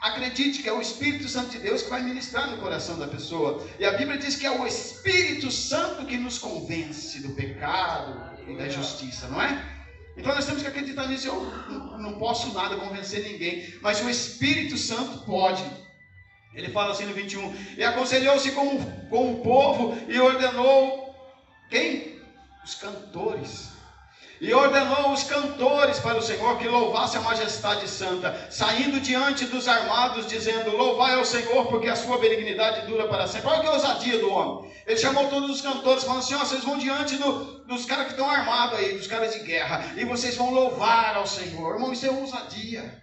acredite 0.00 0.62
que 0.62 0.68
é 0.68 0.72
o 0.72 0.80
Espírito 0.80 1.28
Santo 1.28 1.50
de 1.50 1.58
Deus 1.58 1.82
que 1.82 1.90
vai 1.90 2.02
ministrar 2.02 2.50
no 2.50 2.58
coração 2.58 2.98
da 2.98 3.06
pessoa. 3.06 3.66
E 3.78 3.84
a 3.84 3.92
Bíblia 3.92 4.18
diz 4.18 4.36
que 4.36 4.46
é 4.46 4.50
o 4.50 4.66
Espírito 4.66 5.50
Santo 5.50 6.04
que 6.06 6.16
nos 6.16 6.38
convence 6.38 7.20
do 7.20 7.30
pecado 7.30 8.36
e 8.46 8.56
da 8.56 8.68
justiça, 8.68 9.28
não 9.28 9.40
é? 9.40 9.76
Então 10.16 10.34
nós 10.34 10.46
temos 10.46 10.62
que 10.62 10.68
acreditar 10.68 11.06
nisso. 11.08 11.28
Eu 11.28 11.98
não 11.98 12.18
posso 12.18 12.52
nada 12.54 12.76
convencer 12.76 13.22
ninguém, 13.22 13.74
mas 13.82 14.00
o 14.02 14.08
Espírito 14.08 14.76
Santo 14.78 15.18
pode. 15.24 15.62
Ele 16.54 16.70
fala 16.70 16.92
assim 16.92 17.04
no 17.04 17.12
21: 17.12 17.54
E 17.76 17.84
aconselhou-se 17.84 18.50
com, 18.52 18.78
com 19.10 19.32
o 19.32 19.42
povo 19.42 19.96
e 20.08 20.18
ordenou 20.18 21.14
quem? 21.68 22.22
Os 22.64 22.74
cantores. 22.74 23.75
E 24.38 24.52
ordenou 24.52 25.12
os 25.12 25.22
cantores 25.22 25.98
para 25.98 26.18
o 26.18 26.22
Senhor 26.22 26.58
que 26.58 26.68
louvasse 26.68 27.16
a 27.16 27.22
majestade 27.22 27.88
santa, 27.88 28.48
saindo 28.50 29.00
diante 29.00 29.46
dos 29.46 29.66
armados, 29.66 30.26
dizendo: 30.26 30.76
Louvai 30.76 31.14
ao 31.14 31.24
Senhor, 31.24 31.66
porque 31.66 31.88
a 31.88 31.96
sua 31.96 32.18
benignidade 32.18 32.86
dura 32.86 33.08
para 33.08 33.26
sempre. 33.26 33.48
Olha 33.48 33.60
que 33.60 33.68
ousadia 33.68 34.18
do 34.18 34.30
homem. 34.30 34.70
Ele 34.86 34.98
chamou 34.98 35.28
todos 35.28 35.50
os 35.50 35.62
cantores, 35.62 36.04
falando 36.04 36.20
assim: 36.20 36.36
vocês 36.36 36.62
vão 36.62 36.76
diante 36.76 37.16
do, 37.16 37.64
dos 37.64 37.86
caras 37.86 38.06
que 38.06 38.12
estão 38.12 38.28
armados 38.28 38.78
aí, 38.78 38.96
dos 38.96 39.06
caras 39.06 39.32
de 39.32 39.40
guerra, 39.40 39.94
e 39.96 40.04
vocês 40.04 40.36
vão 40.36 40.50
louvar 40.50 41.16
ao 41.16 41.26
Senhor. 41.26 41.74
Irmão, 41.74 41.92
isso 41.92 42.04
é 42.04 42.10
ousadia. 42.10 43.02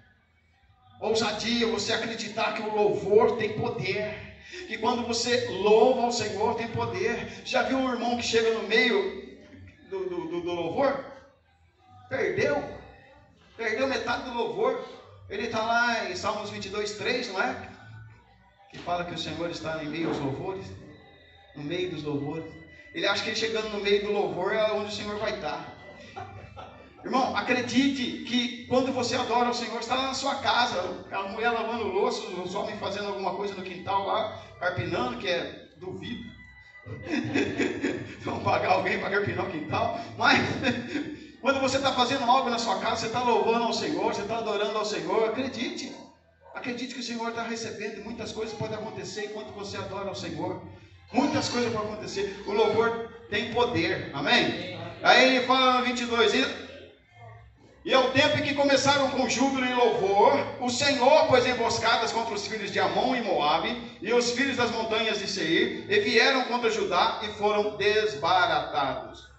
Ousadia, 1.01 1.67
você 1.67 1.93
acreditar 1.93 2.53
que 2.53 2.61
o 2.61 2.75
louvor 2.75 3.37
tem 3.37 3.53
poder. 3.53 4.33
Que 4.67 4.77
quando 4.77 5.05
você 5.05 5.47
louva 5.49 6.03
ao 6.03 6.11
Senhor 6.11 6.55
tem 6.55 6.67
poder. 6.67 7.41
Já 7.43 7.63
viu 7.63 7.79
um 7.79 7.91
irmão 7.91 8.17
que 8.17 8.23
chega 8.23 8.51
no 8.51 8.67
meio 8.67 9.39
do, 9.89 10.05
do, 10.05 10.27
do, 10.27 10.41
do 10.41 10.53
louvor? 10.53 11.12
Perdeu. 12.13 12.63
Perdeu 13.57 13.87
metade 13.87 14.29
do 14.29 14.37
louvor. 14.37 14.79
Ele 15.29 15.47
está 15.47 15.65
lá 15.65 16.11
em 16.11 16.15
Salmos 16.15 16.51
22, 16.51 16.91
3, 16.93 17.29
não 17.29 17.41
é? 17.41 17.69
Que 18.69 18.77
fala 18.77 19.03
que 19.03 19.15
o 19.15 19.17
Senhor 19.17 19.49
está 19.49 19.83
em 19.83 19.87
meio 19.87 20.09
aos 20.09 20.19
louvores. 20.19 20.65
No 21.55 21.63
meio 21.63 21.89
dos 21.89 22.03
louvores. 22.03 22.45
Ele 22.93 23.07
acha 23.07 23.23
que 23.23 23.29
ele 23.29 23.35
chegando 23.35 23.69
no 23.69 23.79
meio 23.79 24.05
do 24.05 24.11
louvor 24.11 24.53
é 24.53 24.71
onde 24.71 24.91
o 24.91 24.95
Senhor 24.95 25.17
vai 25.17 25.33
estar. 25.33 25.73
Irmão, 27.03 27.35
acredite 27.35 28.23
que 28.25 28.67
quando 28.67 28.93
você 28.93 29.15
adora 29.15 29.49
o 29.49 29.53
Senhor, 29.53 29.79
está 29.79 29.95
lá 29.95 30.07
na 30.07 30.13
sua 30.13 30.35
casa, 30.35 31.03
a 31.11 31.23
mulher 31.23 31.49
lavando 31.49 31.87
louça, 31.87 32.21
os 32.27 32.53
homens 32.53 32.79
fazendo 32.79 33.07
alguma 33.07 33.35
coisa 33.35 33.55
no 33.55 33.63
quintal 33.63 34.05
lá, 34.05 34.39
carpinando, 34.59 35.17
que 35.17 35.27
é 35.27 35.67
duvido. 35.77 36.31
Vão 38.21 38.39
pagar 38.41 38.73
alguém 38.73 38.99
para 38.99 39.09
carpinar 39.09 39.47
o 39.47 39.51
quintal. 39.51 39.99
Mas 40.17 40.39
quando 41.43 41.59
você 41.59 41.75
está 41.75 41.91
fazendo 41.91 42.23
algo 42.23 42.49
na 42.49 42.57
sua 42.57 42.79
casa, 42.79 43.01
você 43.01 43.07
está 43.07 43.21
louvando 43.21 43.65
ao 43.65 43.73
Senhor, 43.73 44.13
você 44.13 44.21
está 44.21 44.37
adorando 44.37 44.77
ao 44.77 44.85
Senhor, 44.85 45.27
acredite. 45.27 45.93
Acredite 46.55 46.93
que 46.93 47.01
o 47.01 47.03
Senhor 47.03 47.27
está 47.27 47.43
recebendo 47.43 47.99
e 47.99 48.01
muitas 48.01 48.31
coisas 48.31 48.57
podem 48.57 48.77
acontecer 48.77 49.25
enquanto 49.25 49.51
você 49.51 49.75
adora 49.75 50.07
ao 50.07 50.15
Senhor. 50.15 50.61
Muitas 51.11 51.49
coisas 51.49 51.73
podem 51.73 51.91
acontecer. 51.91 52.41
O 52.47 52.53
louvor 52.53 53.09
tem 53.29 53.53
poder. 53.53 54.09
Amém? 54.13 54.79
Aí 55.03 55.35
ele 55.35 55.45
fala 55.45 55.79
no 55.79 55.83
22. 55.83 56.47
E 57.83 57.93
ao 57.93 58.11
tempo 58.11 58.37
em 58.37 58.43
que 58.43 58.55
começaram 58.55 59.09
com 59.09 59.27
júbilo 59.27 59.65
e 59.65 59.73
louvor, 59.73 60.39
o 60.61 60.69
Senhor 60.69 61.27
pôs 61.27 61.45
emboscadas 61.45 62.13
contra 62.13 62.33
os 62.33 62.47
filhos 62.47 62.71
de 62.71 62.79
Amon 62.79 63.17
e 63.17 63.21
Moabe 63.21 63.97
e 64.01 64.13
os 64.13 64.31
filhos 64.31 64.55
das 64.55 64.71
montanhas 64.71 65.19
de 65.19 65.27
Seir, 65.27 65.91
e 65.91 65.99
vieram 65.99 66.45
contra 66.45 66.71
Judá 66.71 67.19
e 67.21 67.27
foram 67.33 67.75
desbaratados. 67.75 69.32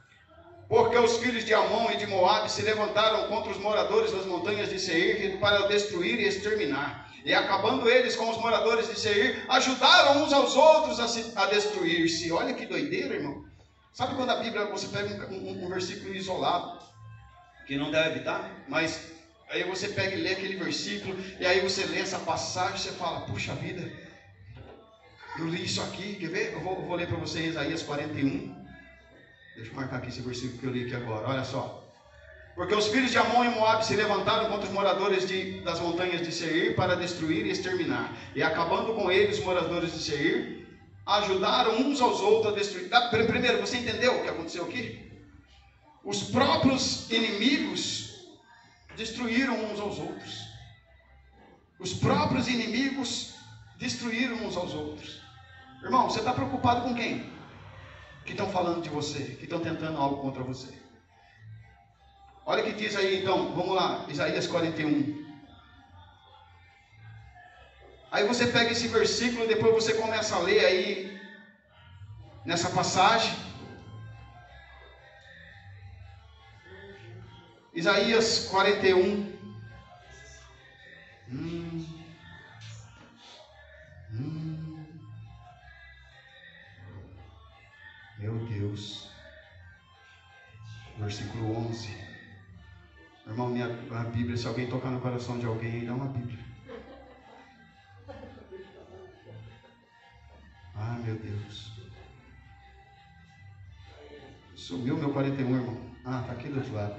Porque 0.75 0.99
os 0.99 1.19
filhos 1.19 1.45
de 1.45 1.55
Amon 1.55 1.89
e 1.93 1.97
de 1.97 2.05
Moabe 2.05 2.51
se 2.51 2.61
levantaram 2.63 3.29
contra 3.29 3.53
os 3.53 3.59
moradores 3.59 4.11
das 4.11 4.27
montanhas 4.27 4.69
de 4.69 4.81
Seir 4.81 5.39
para 5.39 5.69
destruir 5.69 6.19
e 6.19 6.27
exterminar. 6.27 7.09
E 7.25 7.33
acabando 7.33 7.89
eles 7.89 8.17
com 8.17 8.29
os 8.29 8.39
moradores 8.39 8.89
de 8.89 8.99
Seir, 8.99 9.45
ajudaram 9.49 10.25
uns 10.25 10.33
aos 10.33 10.57
outros 10.57 10.99
a, 10.99 11.43
a 11.43 11.47
destruir-se. 11.47 12.33
Olha 12.33 12.55
que 12.55 12.67
doideira, 12.67 13.15
irmão. 13.15 13.45
Sabe 13.93 14.17
quando 14.17 14.31
a 14.31 14.43
Bíblia, 14.43 14.65
você 14.65 14.89
pega 14.89 15.33
um, 15.33 15.51
um, 15.51 15.65
um 15.65 15.69
versículo 15.69 16.13
isolado, 16.13 16.81
que 17.69 17.77
não 17.77 17.93
deve, 17.93 18.25
tá? 18.25 18.51
Mas 18.67 19.13
aí 19.51 19.63
você 19.63 19.87
pega 19.87 20.17
e 20.17 20.23
lê 20.23 20.33
aquele 20.33 20.57
versículo, 20.57 21.17
e 21.39 21.47
aí 21.47 21.61
você 21.61 21.85
lê 21.85 22.01
essa 22.01 22.19
passagem, 22.19 22.79
você 22.79 22.91
fala, 22.91 23.21
puxa 23.21 23.55
vida, 23.55 23.89
eu 25.39 25.47
li 25.47 25.65
isso 25.65 25.81
aqui, 25.83 26.17
quer 26.17 26.31
ver? 26.31 26.53
Eu 26.53 26.61
vou, 26.63 26.75
eu 26.75 26.83
vou 26.83 26.97
ler 26.97 27.07
para 27.07 27.17
você 27.17 27.47
Isaías 27.47 27.85
41. 27.85 28.64
Deixa 29.57 29.71
eu 29.71 29.77
marcar 29.77 29.99
aqui 29.99 30.09
esse 30.09 30.21
versículo 30.21 30.59
que 30.59 30.67
eu 30.67 30.71
li 30.71 30.85
aqui 30.85 30.97
agora, 30.97 31.29
olha 31.29 31.45
só. 31.45 31.85
Porque 32.55 32.75
os 32.75 32.87
filhos 32.89 33.11
de 33.11 33.19
Amon 33.19 33.45
e 33.45 33.49
Moab 33.49 33.85
se 33.85 33.97
levantaram 33.97 34.49
contra 34.49 34.67
os 34.67 34.73
moradores 34.73 35.27
de, 35.27 35.61
das 35.63 35.81
montanhas 35.81 36.23
de 36.23 36.33
Seir 36.33 36.77
para 36.77 36.95
destruir 36.95 37.47
e 37.47 37.51
exterminar. 37.51 38.13
E 38.35 38.43
acabando 38.43 38.95
com 38.95 39.11
eles, 39.11 39.39
os 39.39 39.45
moradores 39.45 39.93
de 39.93 39.99
Seir, 39.99 40.69
ajudaram 41.05 41.81
uns 41.81 42.01
aos 42.01 42.21
outros 42.21 42.53
a 42.53 42.57
destruir. 42.57 42.89
Primeiro, 43.27 43.61
você 43.61 43.79
entendeu 43.79 44.19
o 44.19 44.23
que 44.23 44.29
aconteceu 44.29 44.65
aqui? 44.65 45.13
Os 46.05 46.23
próprios 46.25 47.11
inimigos 47.11 48.29
destruíram 48.97 49.73
uns 49.73 49.81
aos 49.81 49.99
outros. 49.99 50.45
Os 51.79 51.93
próprios 51.93 52.47
inimigos 52.49 53.35
destruíram 53.79 54.37
uns 54.37 54.57
aos 54.57 54.75
outros. 54.75 55.21
Irmão, 55.83 56.09
você 56.09 56.21
está 56.21 56.33
preocupado 56.33 56.83
com 56.83 56.95
quem? 56.95 57.34
Que 58.25 58.33
estão 58.33 58.51
falando 58.51 58.83
de 58.83 58.89
você, 58.89 59.23
que 59.39 59.45
estão 59.45 59.61
tentando 59.61 59.99
algo 59.99 60.23
contra 60.23 60.43
você. 60.43 60.73
Olha 62.47 62.63
o 62.63 62.67
que 62.67 62.73
diz 62.73 62.95
aí 62.97 63.23
então, 63.23 63.55
vamos 63.55 63.75
lá, 63.75 64.05
Isaías 64.09 64.47
41. 64.47 65.25
Aí 68.11 68.27
você 68.29 68.47
pega 68.47 68.71
esse 68.71 68.87
versículo, 68.89 69.49
depois 69.49 69.75
você 69.75 69.95
começa 69.95 70.37
a 70.37 70.39
ler 70.39 70.65
aí 70.65 71.21
nessa 72.45 72.71
passagem. 72.71 73.35
Isaías 77.75 78.47
41. 78.51 79.35
Hum. 81.33 81.64
Deus. 88.75 89.09
Versículo 90.99 91.57
11. 91.69 91.97
Irmão, 93.27 93.49
minha 93.49 93.67
a 93.67 94.05
Bíblia, 94.05 94.37
se 94.37 94.47
alguém 94.47 94.69
tocar 94.69 94.91
no 94.91 95.01
coração 95.01 95.39
de 95.39 95.47
alguém, 95.47 95.87
dá 95.87 95.95
uma 95.95 96.07
Bíblia. 96.07 96.39
Ah, 100.75 100.99
meu 101.05 101.15
Deus. 101.17 101.73
Sumiu 104.57 104.97
meu 104.97 105.13
41, 105.13 105.55
irmão. 105.55 105.81
Ah, 106.05 106.21
está 106.21 106.33
aqui 106.33 106.49
do 106.49 106.59
outro 106.59 106.75
lado. 106.75 106.95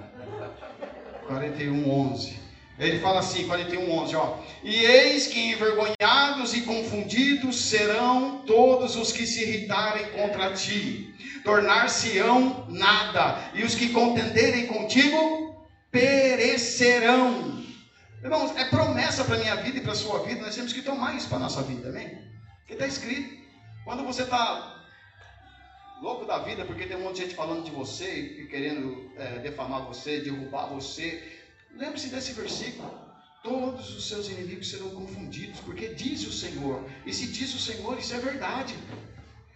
41, 1.28 1.89
11. 1.89 2.39
Ele 2.78 2.99
fala 2.99 3.19
assim, 3.19 3.47
41, 3.47 3.89
11, 3.89 4.15
ó. 4.15 4.38
E 4.63 4.76
eis 4.76 5.28
que 5.28 5.39
envergonhados 5.39 6.53
e 6.53 6.61
confundidos 6.61 7.55
serão 7.55 8.43
todos 8.45 8.97
os 8.97 9.13
que 9.13 9.26
se 9.26 9.43
irritarem 9.43 10.07
contra 10.11 10.53
ti. 10.53 11.13
Tornar-se-ão 11.43 12.65
nada. 12.69 13.51
E 13.53 13.63
os 13.63 13.76
que 13.76 13.89
contenderem 13.89 14.67
contigo 14.67 15.65
perecerão. 15.89 17.63
Irmãos, 18.21 18.55
é 18.57 18.65
promessa 18.65 19.23
para 19.23 19.36
a 19.36 19.39
minha 19.39 19.55
vida 19.55 19.78
e 19.78 19.82
para 19.82 19.93
a 19.93 19.95
sua 19.95 20.19
vida. 20.23 20.41
Nós 20.41 20.55
temos 20.55 20.73
que 20.73 20.82
tomar 20.82 21.15
isso 21.15 21.30
para 21.30 21.38
a 21.38 21.41
nossa 21.41 21.61
vida, 21.61 21.89
amém? 21.89 22.09
Porque 22.59 22.73
está 22.73 22.88
escrito. 22.88 23.45
Quando 23.86 24.03
você 24.03 24.23
está 24.23 24.76
louco 26.01 26.26
da 26.26 26.39
vida 26.39 26.65
porque 26.65 26.86
tem 26.86 26.97
um 26.97 27.03
monte 27.03 27.17
de 27.17 27.21
gente 27.21 27.36
falando 27.36 27.63
de 27.63 27.71
você 27.71 28.11
e 28.11 28.47
querendo 28.47 29.11
é, 29.17 29.39
defamar 29.39 29.84
você, 29.86 30.19
derrubar 30.19 30.65
você. 30.65 31.34
Lembre-se 31.76 32.09
desse 32.09 32.34
versículo. 32.34 32.93
Todos 33.43 33.95
os 33.95 34.07
seus 34.07 34.28
inimigos 34.30 34.69
serão 34.69 34.89
confundidos, 34.89 35.59
porque 35.59 35.89
diz 35.89 36.26
o 36.26 36.32
Senhor. 36.32 36.84
E 37.05 37.13
se 37.13 37.28
diz 37.28 37.53
o 37.53 37.59
Senhor, 37.59 37.97
isso 37.99 38.13
é 38.15 38.17
verdade. 38.17 38.76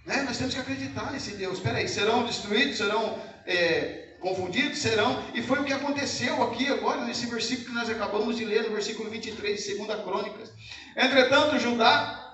Né? 0.05 0.21
Nós 0.23 0.37
temos 0.37 0.53
que 0.53 0.59
acreditar 0.59 1.11
nesse 1.11 1.31
Deus. 1.35 1.57
Espera 1.57 1.79
aí, 1.79 1.87
serão 1.87 2.25
destruídos, 2.25 2.77
serão 2.77 3.19
é, 3.47 4.15
confundidos, 4.19 4.77
serão. 4.77 5.23
E 5.33 5.41
foi 5.41 5.59
o 5.59 5.63
que 5.63 5.73
aconteceu 5.73 6.43
aqui 6.43 6.67
agora, 6.67 7.03
nesse 7.05 7.25
versículo 7.25 7.69
que 7.69 7.73
nós 7.73 7.89
acabamos 7.89 8.37
de 8.37 8.45
ler, 8.45 8.63
no 8.63 8.71
versículo 8.71 9.09
23 9.09 9.63
de 9.63 9.75
2 9.75 10.03
Crônicas. 10.03 10.51
Entretanto, 10.95 11.57
Judá 11.57 12.29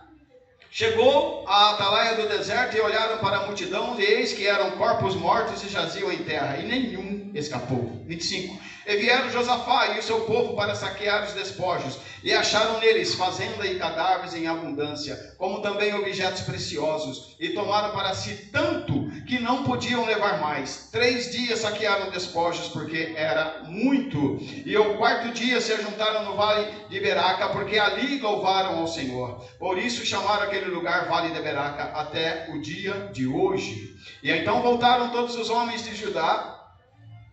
Chegou 0.75 1.47
a 1.47 1.71
atalaia 1.71 2.15
do 2.15 2.27
deserto 2.27 2.75
e 2.75 2.81
olharam 2.81 3.19
para 3.19 3.37
a 3.37 3.45
multidão, 3.45 3.97
e 3.97 4.03
eis 4.03 4.33
que 4.33 4.45
eram 4.45 4.71
corpos 4.71 5.15
mortos 5.15 5.63
e 5.63 5.69
jaziam 5.69 6.11
em 6.11 6.17
terra, 6.17 6.57
e 6.57 6.67
nenhum 6.67 7.31
escapou. 7.33 8.03
25. 8.05 8.61
E 8.87 8.95
vieram 8.97 9.31
Josafá 9.31 9.95
e 9.95 9.99
o 9.99 10.03
seu 10.03 10.21
povo 10.21 10.55
para 10.55 10.75
saquear 10.75 11.25
os 11.25 11.33
despojos, 11.33 11.97
e 12.23 12.33
acharam 12.33 12.79
neles 12.79 13.15
fazenda 13.15 13.65
e 13.65 13.79
cadáveres 13.79 14.35
em 14.35 14.47
abundância, 14.47 15.35
como 15.37 15.61
também 15.61 15.93
objetos 15.93 16.41
preciosos, 16.41 17.35
e 17.39 17.49
tomaram 17.49 17.93
para 17.95 18.13
si 18.13 18.49
tanto 18.51 19.09
que 19.25 19.39
não 19.39 19.63
podiam 19.63 20.05
levar 20.05 20.39
mais. 20.39 20.89
Três 20.91 21.31
dias 21.31 21.59
saquearam 21.59 22.11
despojos, 22.11 22.67
porque 22.69 23.13
era 23.15 23.63
muito. 23.65 24.37
E 24.65 24.75
ao 24.75 24.95
quarto 24.95 25.33
dia 25.33 25.59
se 25.59 25.73
ajuntaram 25.73 26.25
no 26.25 26.35
vale 26.35 26.67
de 26.89 26.99
Beraca, 26.99 27.49
porque 27.49 27.77
ali 27.77 28.19
louvaram 28.19 28.79
ao 28.79 28.87
Senhor. 28.87 29.43
Por 29.57 29.77
isso 29.77 30.05
chamaram 30.05 30.43
aquele 30.43 30.69
lugar 30.69 31.07
Vale 31.07 31.33
de 31.33 31.41
Beraca 31.41 31.83
até 31.99 32.47
o 32.53 32.61
dia 32.61 33.09
de 33.11 33.27
hoje. 33.27 33.95
E 34.21 34.31
então 34.31 34.61
voltaram 34.61 35.09
todos 35.09 35.35
os 35.35 35.49
homens 35.49 35.83
de 35.83 35.95
Judá 35.95 36.64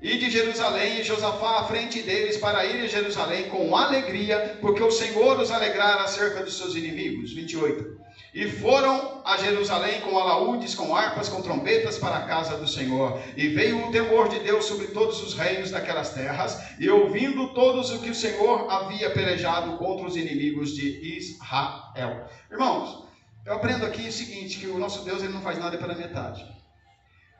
e 0.02 0.18
de 0.18 0.28
Jerusalém, 0.30 1.00
e 1.00 1.04
Josafá 1.04 1.60
à 1.60 1.64
frente 1.64 2.02
deles 2.02 2.36
para 2.36 2.66
ir 2.66 2.82
a 2.82 2.88
Jerusalém 2.88 3.48
com 3.48 3.76
alegria, 3.76 4.58
porque 4.60 4.82
o 4.82 4.90
Senhor 4.90 5.38
os 5.38 5.52
alegrara 5.52 6.02
acerca 6.02 6.42
dos 6.42 6.58
seus 6.58 6.74
inimigos. 6.74 7.32
28. 7.32 8.02
E 8.34 8.48
foram 8.48 9.22
a 9.24 9.36
Jerusalém 9.36 10.00
com 10.00 10.18
alaúdes, 10.18 10.74
com 10.74 10.96
harpas, 10.96 11.28
com 11.28 11.40
trombetas 11.40 11.98
para 11.98 12.16
a 12.16 12.26
casa 12.26 12.56
do 12.56 12.66
Senhor. 12.66 13.20
E 13.36 13.48
veio 13.48 13.86
o 13.86 13.92
temor 13.92 14.28
de 14.28 14.40
Deus 14.40 14.64
sobre 14.64 14.88
todos 14.88 15.22
os 15.22 15.34
reinos 15.34 15.70
daquelas 15.70 16.10
terras, 16.10 16.58
e 16.80 16.90
ouvindo 16.90 17.54
todos 17.54 17.90
o 17.90 18.00
que 18.00 18.10
o 18.10 18.14
Senhor 18.14 18.70
havia 18.70 19.10
pelejado 19.10 19.76
contra 19.76 20.06
os 20.06 20.16
inimigos 20.16 20.74
de 20.74 21.16
Israel. 21.16 22.26
Irmãos, 22.50 23.04
eu 23.46 23.54
aprendo 23.54 23.86
aqui 23.86 24.08
o 24.08 24.12
seguinte, 24.12 24.58
que 24.58 24.66
o 24.66 24.78
nosso 24.78 25.04
Deus 25.04 25.22
ele 25.22 25.32
não 25.32 25.42
faz 25.42 25.58
nada 25.58 25.78
pela 25.78 25.94
metade. 25.94 26.44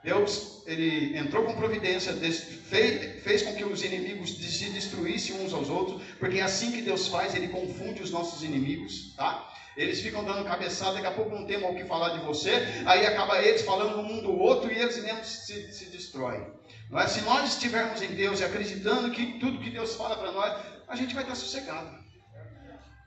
Deus 0.03 0.63
ele 0.67 1.17
entrou 1.17 1.45
com 1.45 1.55
providência, 1.55 2.13
fez, 2.13 3.23
fez 3.23 3.43
com 3.43 3.55
que 3.55 3.65
os 3.65 3.83
inimigos 3.83 4.37
se 4.37 4.71
destruíssem 4.71 5.41
uns 5.41 5.53
aos 5.53 5.69
outros, 5.69 6.03
porque 6.19 6.39
é 6.39 6.43
assim 6.43 6.71
que 6.73 6.83
Deus 6.83 7.09
faz, 7.09 7.35
ele 7.35 7.49
confunde 7.49 8.03
os 8.03 8.11
nossos 8.11 8.43
inimigos, 8.43 9.15
tá? 9.17 9.53
Eles 9.77 10.01
ficam 10.01 10.25
dando 10.25 10.45
cabeçada, 10.45 10.95
daqui 10.95 11.07
a 11.07 11.13
pouco 11.13 11.35
não 11.35 11.47
tem 11.47 11.57
o 11.57 11.75
que 11.75 11.85
falar 11.85 12.11
de 12.11 12.25
você, 12.25 12.51
aí 12.85 13.07
acaba 13.07 13.43
eles 13.43 13.63
falando 13.63 14.01
um 14.01 14.21
do 14.21 14.33
outro 14.37 14.71
e 14.71 14.79
eles 14.79 15.03
mesmos 15.03 15.27
se, 15.27 15.73
se 15.73 15.87
destroem. 15.87 16.47
Não 16.91 17.01
é? 17.01 17.09
Se 17.09 17.23
nós 17.23 17.55
estivermos 17.55 18.03
em 18.03 18.09
Deus 18.09 18.41
e 18.41 18.45
acreditando 18.45 19.11
que 19.11 19.39
tudo 19.39 19.61
que 19.61 19.71
Deus 19.71 19.95
fala 19.95 20.17
para 20.17 20.31
nós, 20.31 20.63
a 20.87 20.95
gente 20.95 21.15
vai 21.15 21.25
estar 21.25 21.35
sossegado. 21.35 22.02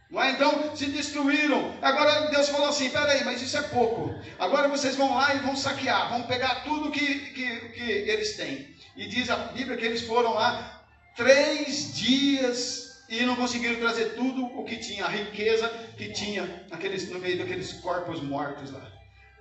Não 0.09 0.21
é? 0.21 0.31
Então 0.31 0.75
se 0.75 0.85
destruíram. 0.87 1.73
Agora 1.81 2.27
Deus 2.27 2.49
falou 2.49 2.69
assim: 2.69 2.89
peraí, 2.89 3.23
mas 3.23 3.41
isso 3.41 3.57
é 3.57 3.61
pouco. 3.63 4.13
Agora 4.37 4.67
vocês 4.67 4.95
vão 4.95 5.15
lá 5.15 5.33
e 5.33 5.39
vão 5.39 5.55
saquear, 5.55 6.09
vão 6.09 6.23
pegar 6.23 6.63
tudo 6.63 6.91
que, 6.91 7.31
que, 7.31 7.59
que 7.69 7.91
eles 7.91 8.35
têm. 8.35 8.75
E 8.95 9.07
diz 9.07 9.29
a 9.29 9.35
Bíblia 9.35 9.77
que 9.77 9.85
eles 9.85 10.03
foram 10.03 10.33
lá 10.33 10.83
três 11.15 11.93
dias 11.95 13.03
e 13.09 13.23
não 13.23 13.35
conseguiram 13.35 13.79
trazer 13.79 14.15
tudo 14.15 14.45
o 14.45 14.63
que 14.63 14.77
tinha, 14.77 15.05
a 15.05 15.09
riqueza 15.09 15.69
que 15.97 16.11
tinha 16.11 16.65
naqueles, 16.69 17.09
no 17.09 17.19
meio 17.19 17.37
daqueles 17.37 17.73
corpos 17.73 18.21
mortos 18.21 18.71
lá. 18.71 18.91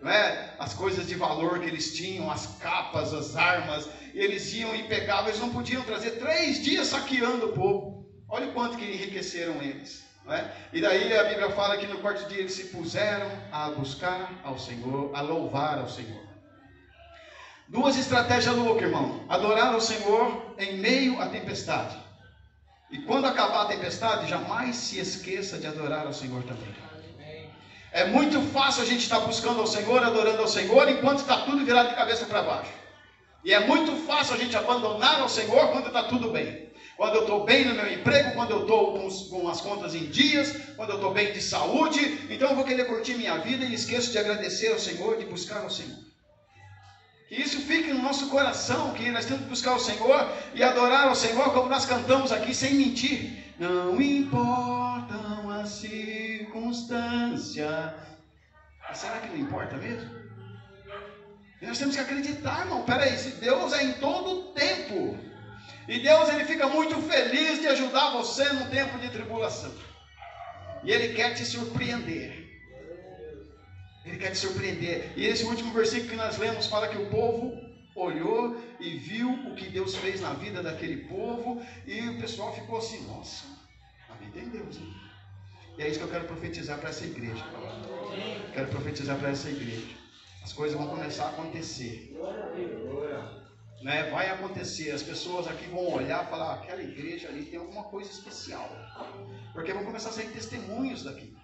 É? 0.05 0.51
As 0.59 0.75
coisas 0.75 1.07
de 1.07 1.15
valor 1.15 1.61
que 1.61 1.67
eles 1.67 1.95
tinham, 1.97 2.31
as 2.31 2.47
capas, 2.59 3.15
as 3.15 3.37
armas, 3.37 3.89
eles 4.13 4.53
iam 4.53 4.75
e 4.75 4.83
pegavam, 4.83 5.29
eles 5.29 5.41
não 5.41 5.49
podiam 5.49 5.83
trazer 5.83 6.13
três 6.13 6.63
dias 6.63 6.89
saqueando 6.89 7.47
o 7.47 7.53
povo. 7.53 8.07
Olha 8.29 8.49
o 8.49 8.53
quanto 8.53 8.77
que 8.77 8.85
enriqueceram 8.85 9.63
eles. 9.63 10.05
É? 10.29 10.51
E 10.73 10.81
daí 10.81 11.17
a 11.17 11.25
Bíblia 11.25 11.51
fala 11.51 11.77
que 11.77 11.87
no 11.87 11.99
quarto 11.99 12.27
dia 12.29 12.41
eles 12.41 12.55
se 12.55 12.65
puseram 12.65 13.31
a 13.53 13.71
buscar 13.71 14.33
ao 14.43 14.59
Senhor, 14.59 15.11
a 15.15 15.21
louvar 15.21 15.79
ao 15.79 15.89
Senhor. 15.89 16.23
Duas 17.69 17.97
estratégias 17.99 18.57
loucas, 18.57 18.85
irmão. 18.85 19.25
Adorar 19.29 19.75
ao 19.75 19.81
Senhor 19.81 20.55
em 20.59 20.79
meio 20.79 21.21
à 21.21 21.29
tempestade. 21.29 21.97
E 22.91 22.99
quando 22.99 23.27
acabar 23.27 23.63
a 23.63 23.67
tempestade, 23.67 24.29
jamais 24.29 24.77
se 24.77 24.99
esqueça 24.99 25.59
de 25.59 25.67
adorar 25.67 26.07
ao 26.07 26.13
Senhor 26.13 26.43
também. 26.45 26.75
É 27.93 28.07
muito 28.07 28.41
fácil 28.51 28.83
a 28.83 28.87
gente 28.87 29.03
estar 29.03 29.21
buscando 29.21 29.61
ao 29.61 29.67
Senhor, 29.67 30.03
adorando 30.03 30.41
ao 30.41 30.49
Senhor, 30.49 30.89
enquanto 30.89 31.19
está 31.19 31.43
tudo 31.43 31.65
virado 31.65 31.91
de 31.91 31.95
cabeça 31.95 32.25
para 32.25 32.43
baixo. 32.43 32.73
E 33.45 33.53
é 33.53 33.61
muito 33.61 33.95
fácil 34.07 34.35
a 34.35 34.39
gente 34.39 34.57
abandonar 34.57 35.21
ao 35.21 35.29
Senhor 35.29 35.71
quando 35.71 35.89
está 35.89 36.05
tudo 36.05 36.31
bem 36.31 36.64
quando 36.97 37.17
eu 37.17 37.23
estou 37.23 37.45
bem 37.45 37.65
no 37.65 37.75
meu 37.75 37.93
emprego, 37.93 38.35
quando 38.35 38.53
eu 38.53 38.61
estou 38.63 38.93
com, 38.93 39.09
com, 39.31 39.49
as 39.49 39.61
contas 39.61 39.95
em 39.95 40.07
dias, 40.07 40.57
quando 40.77 40.91
eu 40.91 40.97
estou 40.97 41.13
bem 41.13 41.33
de 41.33 41.41
saúde, 41.41 42.27
então 42.31 42.51
eu 42.51 42.57
vou 42.57 42.65
querer 42.65 42.87
curtir 42.87 43.15
minha 43.15 43.39
vida 43.39 43.65
e 43.65 43.75
esqueço 43.75 44.13
de 44.13 44.19
agradecer 44.19 44.73
ao 44.73 44.79
Senhor, 44.79 45.17
de 45.17 45.27
buscar 45.27 45.63
ao 45.63 45.71
Senhor. 45.71 45.99
Que 47.29 47.37
isso 47.37 47.61
fique 47.63 47.93
no 47.93 48.03
nosso 48.03 48.29
coração, 48.29 48.93
que 48.93 49.11
nós 49.11 49.25
temos 49.25 49.43
que 49.43 49.49
buscar 49.49 49.75
o 49.75 49.81
Senhor 49.81 50.31
e 50.55 50.63
adorar 50.63 51.09
ao 51.09 51.17
Senhor 51.17 51.53
como 51.53 51.69
nós 51.69 51.85
cantamos 51.85 52.31
aqui, 52.31 52.55
sem 52.55 52.75
mentir. 52.75 53.43
Não 53.59 54.01
importam 54.01 55.51
as 55.51 55.71
circunstâncias. 55.71 57.93
Será 58.93 59.19
que 59.19 59.29
não 59.29 59.39
importa 59.39 59.77
mesmo? 59.77 60.11
E 61.61 61.67
nós 61.67 61.79
temos 61.79 61.97
que 61.97 62.03
acreditar, 62.03 62.61
irmão. 62.61 62.83
Peraí, 62.83 63.17
se 63.17 63.31
Deus 63.41 63.73
é 63.73 63.83
em 63.83 63.95
todo 63.95 64.53
tempo. 64.53 65.19
E 65.87 65.99
Deus 66.01 66.29
ele 66.31 66.45
fica 66.45 66.67
muito 66.69 66.97
feliz 67.03 67.61
de 67.61 67.67
ajudar 67.69 68.13
você 68.13 68.45
num 68.53 68.71
tempo 68.71 68.99
de 68.99 69.11
tribulação. 69.11 69.73
E 70.83 70.91
ele 70.91 71.15
quer 71.15 71.35
te 71.35 71.45
surpreender. 71.45 72.45
Ele 74.05 74.19
quer 74.19 74.31
te 74.31 74.39
surpreender. 74.39 75.13
E 75.17 75.27
esse 75.27 75.45
último 75.45 75.73
versículo 75.73 76.11
que 76.11 76.17
nós 76.17 76.39
lemos 76.39 76.67
fala 76.67 76.89
que 76.89 76.99
o 76.99 77.11
povo 77.11 77.59
olhou 77.95 78.61
e 78.81 78.99
viu 78.99 79.31
o 79.31 79.55
que 79.55 79.69
Deus 79.69 79.95
fez 79.97 80.21
na 80.21 80.35
vida 80.35 80.63
daquele 80.63 81.05
povo. 81.09 81.65
E 81.87 82.01
o 82.09 82.21
pessoal 82.21 82.55
ficou 82.55 82.79
assim: 82.79 83.07
nossa, 83.07 83.45
a 84.11 84.15
vida 84.15 84.41
em 84.41 84.49
Deus. 84.49 84.77
Hein? 84.77 84.95
E 85.77 85.83
é 85.83 85.89
isso 85.89 85.99
que 85.99 86.05
eu 86.05 86.11
quero 86.11 86.27
profetizar 86.27 86.79
para 86.79 86.91
essa 86.91 87.05
igreja. 87.05 87.45
Quero 88.53 88.69
profetizar 88.69 89.19
para 89.19 89.31
essa 89.31 89.49
igreja. 89.49 89.87
As 90.43 90.53
coisas 90.53 90.79
vão 90.79 90.89
começar 90.89 91.25
a 91.25 91.29
acontecer 91.31 92.15
né, 93.85 94.09
vai 94.11 94.31
acontecer. 94.31 94.91
As 94.91 95.03
pessoas 95.03 95.47
aqui 95.47 95.67
vão 95.67 95.93
olhar 95.93 96.25
e 96.25 96.31
falar: 96.31 96.55
aquela 96.55 96.83
igreja 96.83 97.29
ali 97.29 97.45
tem 97.45 97.59
alguma 97.59 97.85
coisa 97.85 98.11
especial. 98.11 98.69
Porque 99.53 99.73
vão 99.73 99.85
começar 99.85 100.09
a 100.09 100.13
sair 100.13 100.29
testemunhos 100.29 101.05
daqui. 101.05 101.37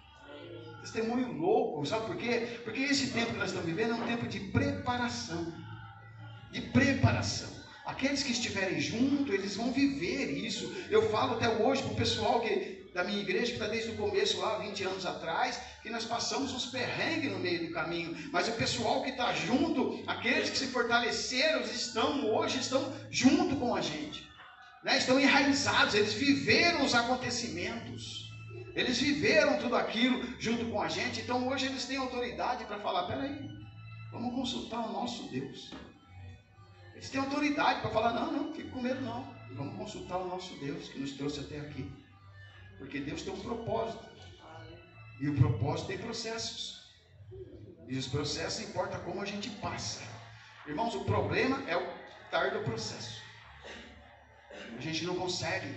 Testemunho 0.81 1.31
louco, 1.31 1.85
sabe 1.85 2.07
por 2.07 2.17
quê? 2.17 2.59
Porque 2.63 2.81
esse 2.81 3.11
tempo 3.11 3.33
que 3.33 3.37
nós 3.37 3.49
estamos 3.49 3.67
vivendo 3.67 3.91
é 3.91 3.95
um 3.95 4.07
tempo 4.07 4.27
de 4.27 4.39
preparação. 4.39 5.53
De 6.51 6.61
preparação. 6.61 7.49
Aqueles 7.85 8.23
que 8.23 8.31
estiverem 8.31 8.79
junto, 8.79 9.31
eles 9.31 9.55
vão 9.55 9.71
viver 9.71 10.31
isso. 10.31 10.73
Eu 10.89 11.09
falo 11.09 11.35
até 11.35 11.47
hoje 11.47 11.83
para 11.83 11.93
o 11.93 11.95
pessoal 11.95 12.41
que 12.41 12.80
da 12.93 13.03
minha 13.03 13.19
igreja, 13.19 13.47
que 13.47 13.53
está 13.53 13.67
desde 13.67 13.91
o 13.91 13.97
começo 13.97 14.39
lá, 14.39 14.57
20 14.59 14.83
anos 14.83 15.05
atrás, 15.05 15.59
que 15.81 15.89
nós 15.89 16.05
passamos 16.05 16.53
uns 16.53 16.65
perrengues 16.65 17.31
no 17.31 17.39
meio 17.39 17.67
do 17.67 17.73
caminho. 17.73 18.15
Mas 18.31 18.47
o 18.49 18.53
pessoal 18.53 19.01
que 19.03 19.11
está 19.11 19.33
junto, 19.33 20.03
aqueles 20.07 20.49
que 20.49 20.57
se 20.57 20.67
fortaleceram, 20.67 21.61
estão 21.61 22.29
hoje, 22.29 22.59
estão 22.59 22.93
junto 23.09 23.55
com 23.55 23.73
a 23.73 23.81
gente. 23.81 24.29
Né? 24.83 24.97
Estão 24.97 25.19
enraizados, 25.19 25.93
eles 25.93 26.13
viveram 26.13 26.83
os 26.83 26.93
acontecimentos. 26.93 28.29
Eles 28.73 28.99
viveram 28.99 29.59
tudo 29.59 29.75
aquilo 29.75 30.23
junto 30.39 30.65
com 30.65 30.81
a 30.81 30.87
gente. 30.87 31.21
Então 31.21 31.47
hoje 31.47 31.67
eles 31.67 31.85
têm 31.85 31.97
autoridade 31.97 32.65
para 32.65 32.79
falar: 32.79 33.03
peraí, 33.03 33.49
vamos 34.11 34.33
consultar 34.33 34.89
o 34.89 34.91
nosso 34.91 35.23
Deus. 35.29 35.71
Eles 36.93 37.09
têm 37.09 37.21
autoridade 37.21 37.81
para 37.81 37.89
falar: 37.89 38.13
não, 38.13 38.31
não, 38.31 38.53
fique 38.53 38.69
com 38.69 38.81
medo 38.81 39.01
não. 39.01 39.27
Vamos 39.53 39.75
consultar 39.75 40.17
o 40.17 40.27
nosso 40.27 40.53
Deus 40.55 40.87
que 40.89 40.99
nos 40.99 41.11
trouxe 41.11 41.41
até 41.41 41.59
aqui. 41.59 41.91
Porque 42.81 42.99
Deus 42.99 43.21
tem 43.21 43.31
um 43.31 43.39
propósito. 43.39 44.03
E 45.19 45.29
o 45.29 45.35
propósito 45.35 45.87
tem 45.87 45.99
processos. 45.99 46.91
E 47.87 47.95
os 47.95 48.07
processos 48.07 48.67
importa 48.67 48.97
como 48.99 49.21
a 49.21 49.25
gente 49.25 49.51
passa. 49.61 50.01
Irmãos, 50.67 50.95
o 50.95 51.05
problema 51.05 51.63
é 51.69 51.77
o 51.77 51.87
tardo 52.31 52.59
processo. 52.63 53.21
A 54.75 54.81
gente 54.81 55.05
não 55.05 55.15
consegue. 55.15 55.71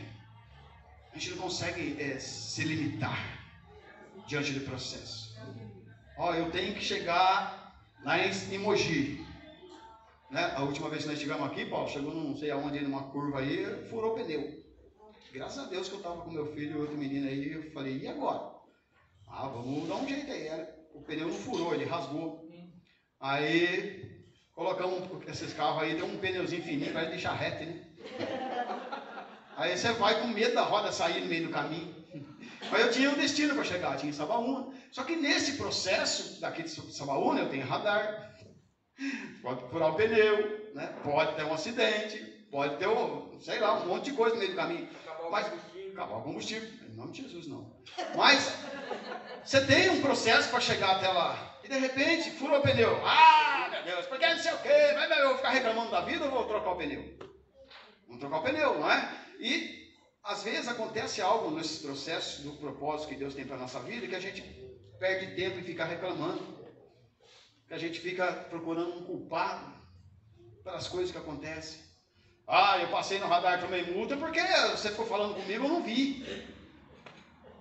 A 1.12 1.18
gente 1.18 1.30
não 1.32 1.42
consegue 1.42 2.02
é, 2.02 2.18
se 2.18 2.64
limitar 2.64 3.18
diante 4.26 4.52
do 4.52 4.60
processo. 4.60 5.36
Ó, 6.16 6.34
eu 6.34 6.50
tenho 6.50 6.74
que 6.74 6.82
chegar 6.82 7.76
lá 8.02 8.18
em 8.18 8.58
Mogi. 8.58 9.26
Né? 10.30 10.54
A 10.56 10.62
última 10.62 10.88
vez 10.88 11.02
que 11.02 11.08
nós 11.08 11.18
estivemos 11.18 11.46
aqui, 11.46 11.66
Paulo, 11.66 11.90
chegou 11.90 12.14
não 12.14 12.34
sei 12.34 12.50
aonde, 12.50 12.80
numa 12.80 13.10
curva 13.10 13.40
aí, 13.40 13.86
furou 13.90 14.12
o 14.12 14.14
pneu. 14.14 14.63
Graças 15.34 15.64
a 15.64 15.66
Deus 15.66 15.88
que 15.88 15.94
eu 15.94 15.98
estava 15.98 16.20
com 16.20 16.30
meu 16.30 16.46
filho 16.54 16.76
e 16.76 16.80
outro 16.80 16.96
menino 16.96 17.26
aí, 17.26 17.54
eu 17.54 17.72
falei, 17.72 17.98
e 17.98 18.06
agora? 18.06 18.52
Ah, 19.28 19.48
vamos 19.48 19.88
dar 19.88 19.96
um 19.96 20.06
jeito 20.06 20.30
aí. 20.30 20.48
O 20.94 21.02
pneu 21.02 21.26
não 21.26 21.34
furou, 21.34 21.74
ele 21.74 21.84
rasgou. 21.84 22.48
Aí 23.18 24.24
colocamos 24.52 25.10
esses 25.26 25.52
carros 25.52 25.82
aí, 25.82 25.96
tem 25.96 26.04
um 26.04 26.18
pneuzinho 26.18 26.62
fininho, 26.62 26.92
vai 26.92 27.08
deixar 27.08 27.32
reto, 27.32 27.64
né? 27.64 27.84
Aí 29.56 29.76
você 29.76 29.92
vai 29.94 30.20
com 30.20 30.28
medo 30.28 30.54
da 30.54 30.62
roda 30.62 30.92
sair 30.92 31.20
no 31.20 31.26
meio 31.26 31.46
do 31.48 31.52
caminho. 31.52 31.94
Mas 32.70 32.80
eu 32.82 32.92
tinha 32.92 33.10
um 33.10 33.16
destino 33.16 33.54
para 33.54 33.64
chegar, 33.64 33.96
tinha 33.96 34.12
Sabaúna. 34.12 34.72
Só 34.92 35.02
que 35.02 35.16
nesse 35.16 35.56
processo 35.56 36.40
daqui 36.40 36.62
de 36.62 36.70
Sabaúna 36.70 37.40
eu 37.40 37.50
tenho 37.50 37.66
radar, 37.66 38.36
pode 39.42 39.68
furar 39.68 39.90
o 39.90 39.96
pneu, 39.96 40.72
né? 40.74 40.94
pode 41.02 41.34
ter 41.34 41.44
um 41.44 41.54
acidente, 41.54 42.34
Pode 42.54 42.76
ter, 42.76 42.86
um, 42.86 43.23
sei 43.40 43.58
lá, 43.60 43.74
um 43.74 43.86
monte 43.86 44.10
de 44.10 44.12
coisa 44.12 44.34
no 44.34 44.40
meio 44.40 44.52
do 44.52 44.56
caminho. 44.56 44.88
Acabar 45.04 45.26
o 45.26 45.30
Mas- 45.30 45.48
combustível. 45.48 45.92
Acabar 45.92 46.16
o 46.16 46.22
combustível. 46.22 46.68
Em 46.88 46.94
nome 46.96 47.12
de 47.12 47.22
Jesus, 47.22 47.46
não. 47.46 47.76
Mas 48.16 48.52
você 49.44 49.64
tem 49.66 49.90
um 49.90 50.00
processo 50.00 50.48
para 50.50 50.60
chegar 50.60 50.96
até 50.96 51.08
lá. 51.08 51.58
E 51.64 51.68
de 51.68 51.78
repente, 51.78 52.30
furou 52.32 52.58
o 52.58 52.62
pneu. 52.62 52.94
Ah, 53.04 53.68
meu 53.70 53.82
Deus, 53.84 54.06
porque 54.06 54.26
não 54.26 54.38
sei 54.38 54.52
o 54.52 54.58
quê. 54.58 54.92
Vai, 54.94 55.20
eu 55.20 55.28
vou 55.28 55.36
ficar 55.36 55.50
reclamando 55.50 55.90
da 55.90 56.00
vida 56.02 56.24
ou 56.24 56.30
vou 56.30 56.46
trocar 56.46 56.72
o 56.72 56.76
pneu? 56.76 57.18
Vamos 58.06 58.20
trocar 58.20 58.38
o 58.38 58.42
pneu, 58.42 58.78
não 58.80 58.90
é? 58.90 59.26
E 59.40 59.84
às 60.22 60.42
vezes 60.42 60.68
acontece 60.68 61.20
algo 61.20 61.50
nesses 61.50 61.80
processos 61.82 62.44
do 62.44 62.52
propósito 62.56 63.08
que 63.08 63.16
Deus 63.16 63.34
tem 63.34 63.46
para 63.46 63.56
a 63.56 63.60
nossa 63.60 63.80
vida 63.80 64.06
que 64.06 64.14
a 64.14 64.20
gente 64.20 64.42
perde 64.98 65.34
tempo 65.34 65.58
em 65.58 65.62
ficar 65.64 65.84
reclamando. 65.86 66.54
Que 67.66 67.74
a 67.74 67.78
gente 67.78 67.98
fica 68.00 68.32
procurando 68.50 68.98
um 68.98 69.04
culpado 69.04 69.72
pelas 70.62 70.88
coisas 70.88 71.10
que 71.10 71.18
acontecem. 71.18 71.83
Ah, 72.46 72.78
eu 72.78 72.88
passei 72.88 73.18
no 73.18 73.26
radar 73.26 73.60
tomei 73.60 73.84
multa 73.84 74.16
porque 74.16 74.40
você 74.72 74.90
ficou 74.90 75.06
falando 75.06 75.34
comigo, 75.34 75.64
eu 75.64 75.68
não 75.68 75.82
vi. 75.82 76.44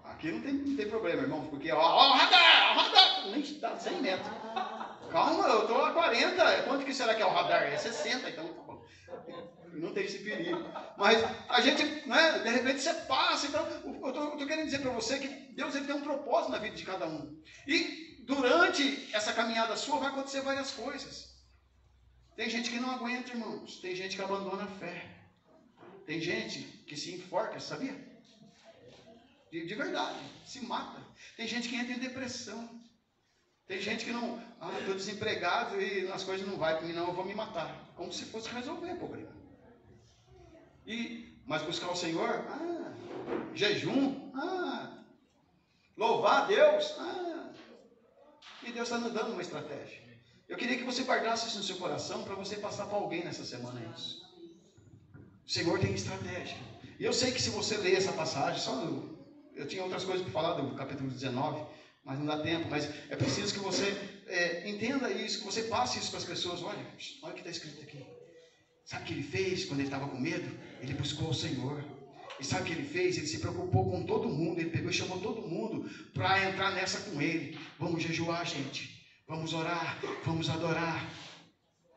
Aqui 0.04 0.32
não 0.32 0.42
tem, 0.42 0.54
não 0.54 0.76
tem 0.76 0.90
problema, 0.90 1.22
irmão, 1.22 1.48
porque 1.48 1.72
ó, 1.72 1.80
ó, 1.80 2.10
o 2.10 2.14
radar, 2.14 2.72
o 2.74 2.80
radar, 2.80 3.28
nem 3.30 3.40
está 3.40 3.78
100 3.78 4.02
metros. 4.02 4.28
Calma, 5.10 5.48
eu 5.48 5.62
estou 5.62 5.86
a 5.86 5.92
40, 5.92 6.64
quanto 6.64 6.86
que 6.86 6.94
será 6.94 7.16
que 7.16 7.22
é 7.22 7.26
o 7.26 7.32
radar? 7.32 7.64
É 7.64 7.78
60, 7.78 8.30
então 8.30 8.48
tá 8.48 8.62
bom. 8.62 8.84
Não 9.74 9.94
tem 9.94 10.06
esse 10.06 10.20
perigo. 10.20 10.64
Mas 10.98 11.24
a 11.50 11.62
gente, 11.62 11.84
né, 12.08 12.40
de 12.40 12.50
repente 12.50 12.82
você 12.82 12.94
passa, 12.94 13.48
então, 13.48 13.66
eu 13.66 14.10
estou 14.10 14.48
querendo 14.48 14.66
dizer 14.66 14.80
para 14.80 14.92
você 14.92 15.18
que 15.18 15.28
Deus 15.28 15.76
ele 15.76 15.86
tem 15.86 15.96
um 15.96 16.02
propósito 16.02 16.52
na 16.52 16.60
vida 16.60 16.76
de 16.76 16.86
cada 16.86 17.08
um. 17.08 17.42
E 17.68 18.24
durante 18.26 19.10
essa 19.14 19.34
caminhada 19.34 19.76
sua 19.76 19.98
vai 20.00 20.10
acontecer 20.10 20.42
várias 20.42 20.72
coisas. 20.72 21.33
Tem 22.36 22.50
gente 22.50 22.70
que 22.70 22.80
não 22.80 22.92
aguenta, 22.92 23.32
irmãos. 23.32 23.80
Tem 23.80 23.96
gente 23.96 24.16
que 24.16 24.22
abandona 24.22 24.64
a 24.64 24.68
fé. 24.68 25.08
Tem 26.06 26.20
gente 26.20 26.60
que 26.88 26.98
se 26.98 27.14
enforca, 27.14 27.60
sabia? 27.60 27.96
De, 29.52 29.66
de 29.66 29.76
verdade, 29.76 30.20
se 30.46 30.66
mata. 30.66 31.00
Tem 31.38 31.48
gente 31.48 31.70
que 31.70 31.76
entra 31.76 31.94
em 31.94 32.00
depressão. 32.00 32.82
Tem 33.68 33.80
gente 33.80 34.04
que 34.04 34.12
não, 34.12 34.44
ah, 34.60 34.78
estou 34.80 34.96
desempregado 34.96 35.80
e 35.80 36.12
as 36.12 36.24
coisas 36.24 36.46
não 36.46 36.58
vai 36.58 36.78
para 36.78 36.86
mim, 36.86 36.94
não, 36.94 37.08
eu 37.08 37.14
vou 37.14 37.24
me 37.24 37.34
matar. 37.34 37.94
Como 37.96 38.12
se 38.12 38.26
fosse 38.26 38.50
resolver 38.50 38.92
o 38.94 38.98
problema. 38.98 39.32
E, 40.86 41.42
mas 41.46 41.62
buscar 41.62 41.90
o 41.92 41.96
Senhor, 41.96 42.30
ah, 42.30 42.94
jejum, 43.54 44.32
ah, 44.36 45.06
louvar 45.96 46.44
a 46.44 46.46
Deus, 46.46 46.96
ah. 47.00 47.54
E 48.64 48.72
Deus 48.72 48.88
está 48.88 48.98
nos 48.98 49.14
dando 49.14 49.32
uma 49.32 49.42
estratégia. 49.42 50.13
Eu 50.48 50.58
queria 50.58 50.78
que 50.78 50.84
você 50.84 51.04
guardasse 51.04 51.48
isso 51.48 51.58
no 51.58 51.64
seu 51.64 51.78
coração 51.78 52.24
para 52.24 52.36
você 52.36 52.58
passar 52.58 52.86
para 52.86 52.98
alguém 52.98 53.24
nessa 53.24 53.46
semana 53.46 53.82
isso. 53.96 54.22
O 55.46 55.50
Senhor 55.50 55.80
tem 55.80 55.94
estratégia. 55.94 56.58
E 57.00 57.04
eu 57.04 57.14
sei 57.14 57.32
que 57.32 57.42
se 57.42 57.50
você 57.50 57.78
ler 57.78 57.96
essa 57.96 58.14
passagem, 58.14 58.62
só 58.62 58.76
no, 58.76 59.18
eu 59.56 59.68
tinha 59.68 59.84
outras 59.84 60.04
coisas 60.04 60.22
para 60.24 60.32
falar 60.32 60.54
do 60.54 60.76
capítulo 60.76 61.10
19, 61.10 61.66
mas 62.04 62.20
não 62.20 62.26
dá 62.26 62.42
tempo. 62.42 62.68
Mas 62.70 62.90
é 63.10 63.16
preciso 63.16 63.54
que 63.54 63.60
você 63.60 63.96
é, 64.28 64.70
entenda 64.70 65.10
isso, 65.12 65.40
que 65.40 65.46
você 65.46 65.64
passe 65.64 66.00
isso 66.00 66.10
para 66.10 66.20
as 66.20 66.26
pessoas. 66.26 66.62
Olha, 66.62 66.86
olha 67.24 67.32
o 67.32 67.34
que 67.34 67.40
está 67.40 67.52
escrito 67.52 67.82
aqui. 67.82 68.06
Sabe 68.86 69.04
o 69.04 69.06
que 69.06 69.14
ele 69.14 69.24
fez 69.24 69.66
quando 69.66 69.80
ele 69.80 69.88
estava 69.88 70.08
com 70.08 70.20
medo? 70.20 70.50
Ele 70.82 70.94
buscou 70.94 71.30
o 71.30 71.34
Senhor. 71.34 71.84
E 72.40 72.46
sabe 72.46 72.64
o 72.64 72.66
que 72.66 72.74
ele 72.74 72.88
fez? 72.88 73.18
Ele 73.18 73.28
se 73.28 73.40
preocupou 73.40 73.90
com 73.90 74.06
todo 74.06 74.28
mundo. 74.28 74.60
Ele 74.60 74.70
pegou 74.70 74.90
e 74.90 74.94
chamou 74.94 75.20
todo 75.20 75.42
mundo 75.42 75.90
para 76.14 76.50
entrar 76.50 76.72
nessa 76.72 77.00
com 77.10 77.22
ele. 77.22 77.58
Vamos 77.80 78.04
jejuar, 78.04 78.46
gente. 78.46 79.03
Vamos 79.28 79.54
orar. 79.54 79.98
Vamos 80.26 80.50
adorar. 80.50 81.10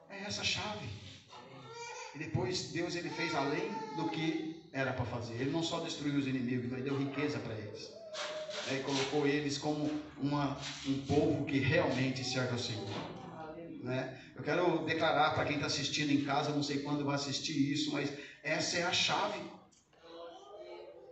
É 0.09 0.23
essa 0.23 0.43
a 0.43 0.45
chave. 0.45 0.89
E 2.15 2.19
depois 2.19 2.71
Deus 2.73 2.95
ele 2.95 3.11
fez 3.11 3.35
além 3.35 3.69
do 3.97 4.09
que 4.09 4.63
era 4.73 4.93
para 4.93 5.05
fazer. 5.05 5.35
Ele 5.35 5.51
não 5.51 5.63
só 5.63 5.81
destruiu 5.81 6.19
os 6.19 6.27
inimigos, 6.27 6.71
mas 6.71 6.85
deu 6.85 6.97
riqueza 6.97 7.39
para 7.39 7.55
eles. 7.55 7.91
E 8.71 8.81
colocou 8.83 9.27
eles 9.27 9.59
como 9.59 9.91
uma, 10.17 10.57
um 10.87 10.99
povo 11.07 11.45
que 11.45 11.59
realmente 11.59 12.25
serve 12.25 12.53
ao 12.53 12.59
Senhor. 12.59 12.89
Né? 13.83 14.19
Eu 14.35 14.43
quero 14.43 14.85
declarar 14.85 15.35
para 15.35 15.45
quem 15.45 15.57
está 15.57 15.67
assistindo 15.67 16.11
em 16.11 16.25
casa, 16.25 16.51
não 16.51 16.63
sei 16.63 16.81
quando 16.81 17.05
vai 17.05 17.17
assistir 17.17 17.73
isso, 17.73 17.93
mas 17.93 18.11
essa 18.43 18.79
é 18.79 18.83
a 18.83 18.93
chave. 18.93 19.41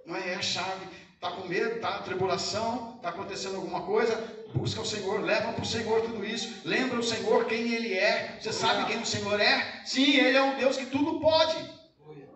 Não 0.07 0.17
é, 0.17 0.31
é 0.31 0.35
a 0.37 0.43
chave. 0.43 0.87
Está 1.15 1.31
com 1.31 1.49
medo, 1.49 1.77
está 1.77 1.99
tribulação, 2.01 2.97
está 2.97 3.11
acontecendo 3.11 3.57
alguma 3.57 3.83
coisa, 3.83 4.17
busca 4.55 4.81
o 4.81 4.87
Senhor, 4.87 5.21
leva 5.21 5.53
para 5.53 5.63
o 5.63 5.67
Senhor 5.67 6.01
tudo 6.03 6.25
isso, 6.25 6.63
lembra 6.65 6.99
o 6.99 7.03
Senhor 7.03 7.45
quem 7.47 7.73
Ele 7.75 7.95
é. 7.95 8.39
Você 8.41 8.53
sabe 8.53 8.87
quem 8.87 9.01
o 9.03 9.07
Senhor 9.07 9.41
é? 9.41 9.83
Sim, 9.85 10.17
Ele 10.17 10.37
é 10.37 10.43
um 10.43 10.57
Deus 10.57 10.77
que 10.77 10.87
tudo 10.87 11.21
pode. 11.21 11.57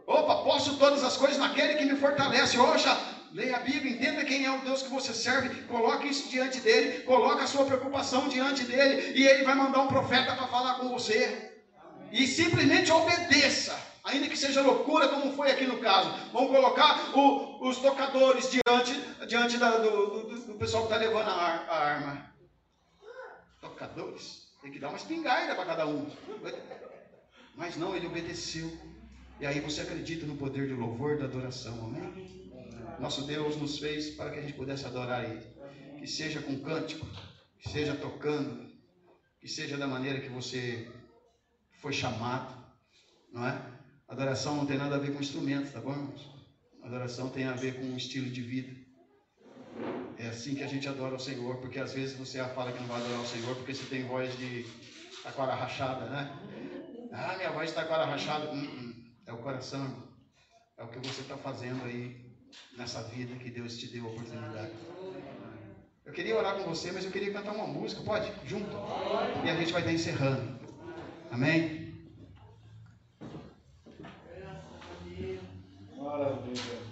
Opa, 0.06 0.36
posso 0.42 0.76
todas 0.78 1.04
as 1.04 1.16
coisas 1.16 1.38
naquele 1.38 1.74
que 1.74 1.84
me 1.84 1.96
fortalece. 1.96 2.58
Oxa, 2.58 2.98
leia 3.32 3.56
a 3.56 3.60
Bíblia, 3.60 3.92
entenda 3.92 4.24
quem 4.24 4.44
é 4.44 4.50
o 4.50 4.60
Deus 4.60 4.82
que 4.82 4.90
você 4.90 5.12
serve, 5.12 5.62
coloque 5.64 6.08
isso 6.08 6.28
diante 6.28 6.60
dele, 6.60 7.02
coloque 7.02 7.42
a 7.42 7.46
sua 7.46 7.64
preocupação 7.64 8.28
diante 8.28 8.64
dele, 8.64 9.12
e 9.14 9.26
ele 9.26 9.44
vai 9.44 9.54
mandar 9.54 9.80
um 9.80 9.88
profeta 9.88 10.34
para 10.34 10.46
falar 10.48 10.74
com 10.74 10.88
você. 10.88 11.52
E 12.10 12.26
simplesmente 12.26 12.90
obedeça, 12.90 13.78
ainda 14.02 14.28
que 14.28 14.36
seja 14.36 14.62
loucura, 14.62 15.08
como 15.08 15.34
foi 15.34 15.50
aqui 15.50 15.66
no 15.66 15.78
caso. 15.78 16.10
Vamos 16.32 16.50
colocar 16.50 17.10
o, 17.14 17.68
os 17.68 17.76
tocadores 17.76 18.50
diante, 18.50 18.98
diante 19.26 19.58
da, 19.58 19.76
do, 19.76 20.06
do, 20.06 20.37
do, 20.58 20.60
pessoal 20.60 20.86
que 20.86 20.92
está 20.92 21.04
levando 21.04 21.28
a, 21.28 21.32
ar, 21.32 21.68
a, 21.68 21.76
arma. 21.76 22.34
Tocadores? 23.60 24.48
Tem 24.60 24.72
que 24.72 24.80
dar 24.80 24.88
uma 24.88 24.98
espingarda 24.98 25.54
para 25.54 25.64
cada 25.64 25.86
um. 25.86 26.10
Mas 27.54 27.76
não, 27.76 27.94
ele 27.96 28.08
obedeceu. 28.08 28.70
E 29.40 29.46
aí 29.46 29.60
você 29.60 29.82
acredita 29.82 30.26
no 30.26 30.36
poder 30.36 30.68
do 30.68 30.76
louvor, 30.76 31.16
da 31.16 31.26
adoração, 31.26 31.86
amém? 31.86 32.50
Nosso 32.98 33.22
Deus 33.22 33.56
nos 33.56 33.78
fez 33.78 34.10
para 34.10 34.30
que 34.30 34.38
a 34.40 34.42
gente 34.42 34.54
pudesse 34.54 34.84
adorar 34.84 35.24
Ele. 35.24 35.46
Que 35.98 36.06
seja 36.06 36.42
com 36.42 36.58
cântico, 36.58 37.06
que 37.60 37.68
seja 37.68 37.94
tocando, 37.94 38.68
que 39.40 39.48
seja 39.48 39.76
da 39.76 39.86
maneira 39.86 40.20
que 40.20 40.28
você 40.28 40.90
foi 41.80 41.92
chamado, 41.92 42.52
não 43.32 43.46
é? 43.46 43.62
Adoração 44.08 44.56
não 44.56 44.66
tem 44.66 44.78
nada 44.78 44.96
a 44.96 44.98
ver 44.98 45.12
com 45.12 45.20
instrumentos, 45.20 45.70
tá 45.70 45.80
bom, 45.80 45.92
irmãos? 45.92 46.28
Adoração 46.82 47.30
tem 47.30 47.44
a 47.44 47.52
ver 47.52 47.76
com 47.76 47.84
um 47.84 47.96
estilo 47.96 48.28
de 48.30 48.40
vida. 48.40 48.77
É 50.18 50.28
assim 50.28 50.54
que 50.56 50.64
a 50.64 50.66
gente 50.66 50.88
adora 50.88 51.14
o 51.14 51.20
Senhor, 51.20 51.56
porque 51.58 51.78
às 51.78 51.92
vezes 51.92 52.16
você 52.16 52.42
fala 52.48 52.72
que 52.72 52.80
não 52.80 52.88
vai 52.88 53.00
adorar 53.00 53.20
o 53.20 53.26
Senhor 53.26 53.54
porque 53.54 53.72
você 53.72 53.84
tem 53.86 54.04
voz 54.04 54.36
de 54.36 54.66
taquara 55.22 55.54
rachada, 55.54 56.06
né? 56.06 56.36
Ah, 57.12 57.36
minha 57.36 57.50
voz 57.52 57.68
de 57.68 57.76
taquara 57.76 58.04
rachada. 58.04 58.50
Hum, 58.50 58.58
hum. 58.58 59.12
É 59.26 59.32
o 59.32 59.38
coração. 59.38 60.08
É 60.76 60.82
o 60.82 60.88
que 60.88 60.98
você 60.98 61.20
está 61.20 61.36
fazendo 61.36 61.84
aí 61.84 62.28
nessa 62.76 63.02
vida 63.04 63.36
que 63.36 63.50
Deus 63.50 63.76
te 63.76 63.86
deu 63.86 64.06
a 64.06 64.08
oportunidade. 64.08 64.72
Eu 66.04 66.12
queria 66.12 66.36
orar 66.36 66.56
com 66.56 66.64
você, 66.64 66.90
mas 66.90 67.04
eu 67.04 67.10
queria 67.12 67.32
cantar 67.32 67.52
uma 67.52 67.66
música, 67.66 68.02
pode? 68.02 68.32
Junto? 68.44 68.74
E 69.44 69.50
a 69.50 69.54
gente 69.54 69.72
vai 69.72 69.82
estar 69.82 69.92
encerrando. 69.92 70.58
Amém? 71.30 71.94
Maravilha. 75.96 76.87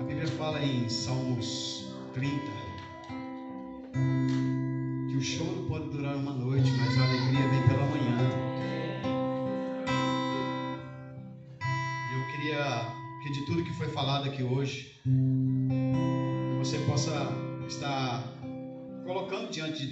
A 0.00 0.02
Bíblia 0.04 0.26
fala 0.26 0.62
em 0.62 0.88
Salmos 0.88 1.86
30 2.14 2.51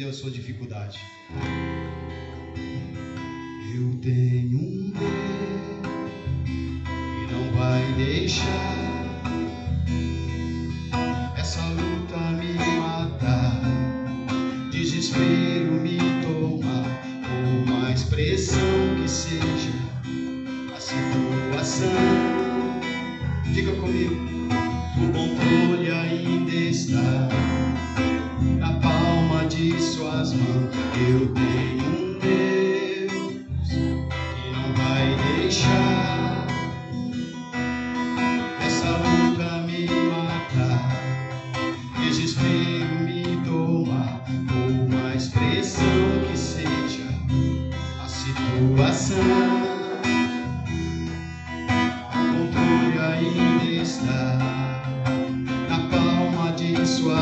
colocando 0.00 0.04
diante 0.04 0.04
de 0.04 0.04
Deus 0.04 0.16
sua 0.16 0.30
dificuldade. 0.30 0.98
Eu 3.74 3.94
tenho 4.00 4.58
um 4.58 4.90
Deus 4.90 5.82
que 6.46 7.32
não 7.32 7.52
vai 7.52 7.92
deixar 7.96 8.89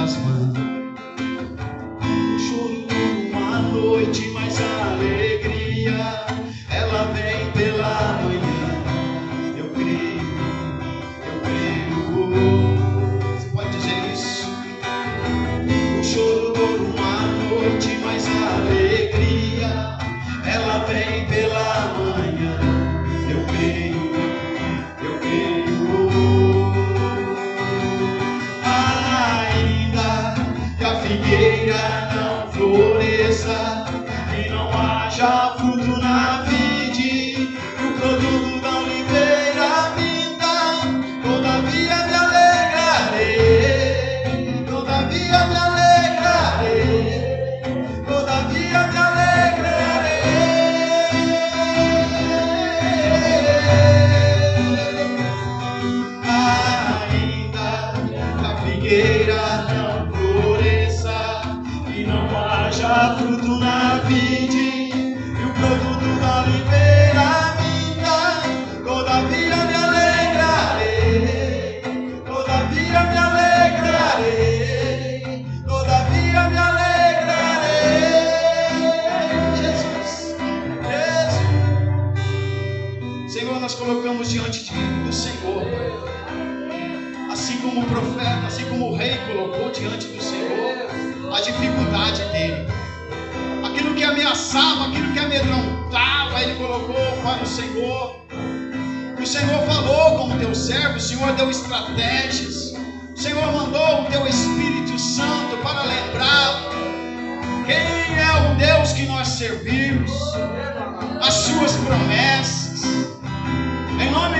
Jasmine. 0.08 0.77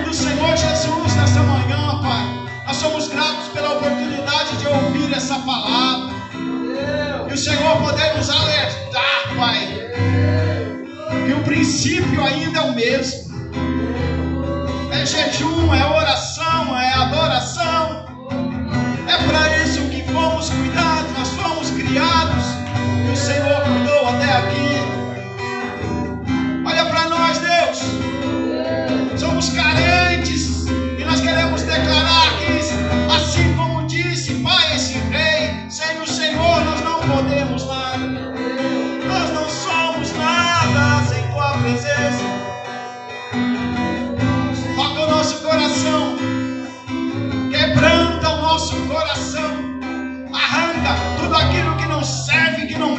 do 0.09 0.15
Senhor 0.15 0.57
Jesus 0.57 1.15
nessa 1.17 1.43
manhã, 1.43 2.01
Pai. 2.01 2.49
Nós 2.67 2.77
somos 2.79 3.09
gratos 3.09 3.49
pela 3.53 3.75
oportunidade 3.75 4.57
de 4.57 4.67
ouvir 4.67 5.15
essa 5.15 5.39
palavra. 5.41 6.15
E 7.29 7.35
o 7.35 7.37
Senhor 7.37 7.77
poder 7.77 8.17
nos 8.17 8.31
alertar, 8.31 9.35
Pai. 9.37 9.69
Que 11.27 11.33
o 11.35 11.45
princípio 11.45 12.25
ainda 12.25 12.59
é 12.59 12.63
o 12.63 12.75
mesmo. 12.75 13.29
É 14.91 15.05
jejum, 15.05 15.75
é 15.75 15.85
oração 15.95 16.28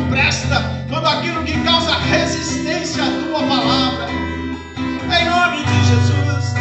presta, 0.10 0.62
todo 0.90 1.08
aquilo 1.08 1.44
que 1.44 1.60
causa 1.64 1.96
resistência 1.98 3.04
à 3.04 3.08
tua 3.08 3.48
palavra. 3.48 4.08
Em 4.08 5.26
nome 5.26 5.64
de 5.64 5.86
Jesus, 5.86 6.54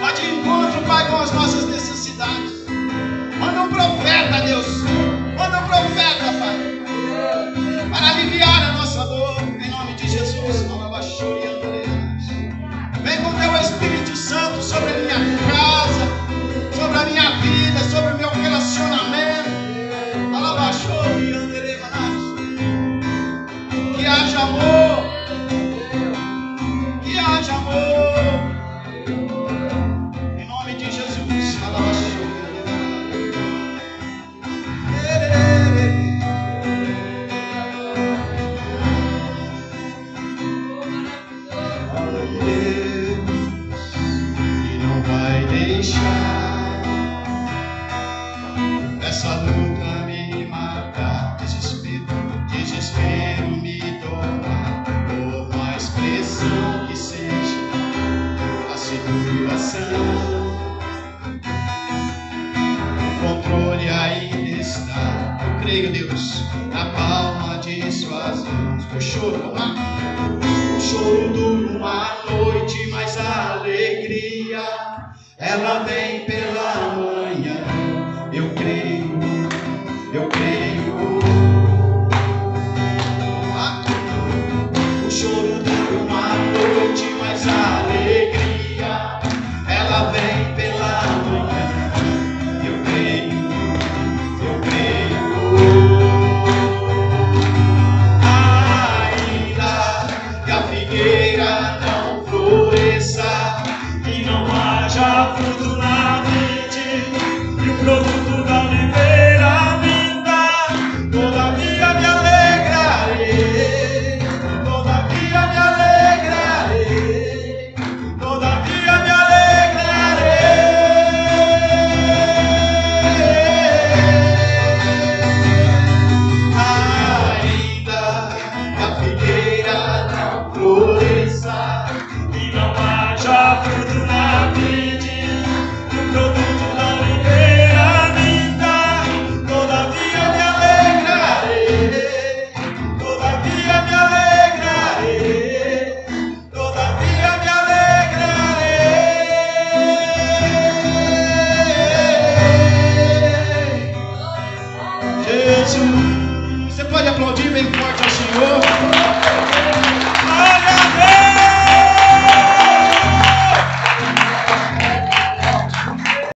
vai 0.00 0.14
de 0.14 0.26
encontro, 0.26 0.82
Pai, 0.82 1.08
com 1.08 1.16
as 1.16 1.32
nossas 1.32 1.66
necessidades. 1.68 2.66
Manda 3.38 3.62
um 3.62 3.68
profeta, 3.68 4.40
Deus. 4.44 4.77
o 68.98 69.00
choro, 69.00 69.52
lá. 69.54 69.74
O 70.76 70.80
choro 70.80 71.28
dura 71.28 71.78
uma 71.78 72.16
noite, 72.28 72.88
mas 72.90 73.16
a 73.16 73.52
alegria 73.52 74.60
ela 75.38 75.84
vem. 75.84 76.07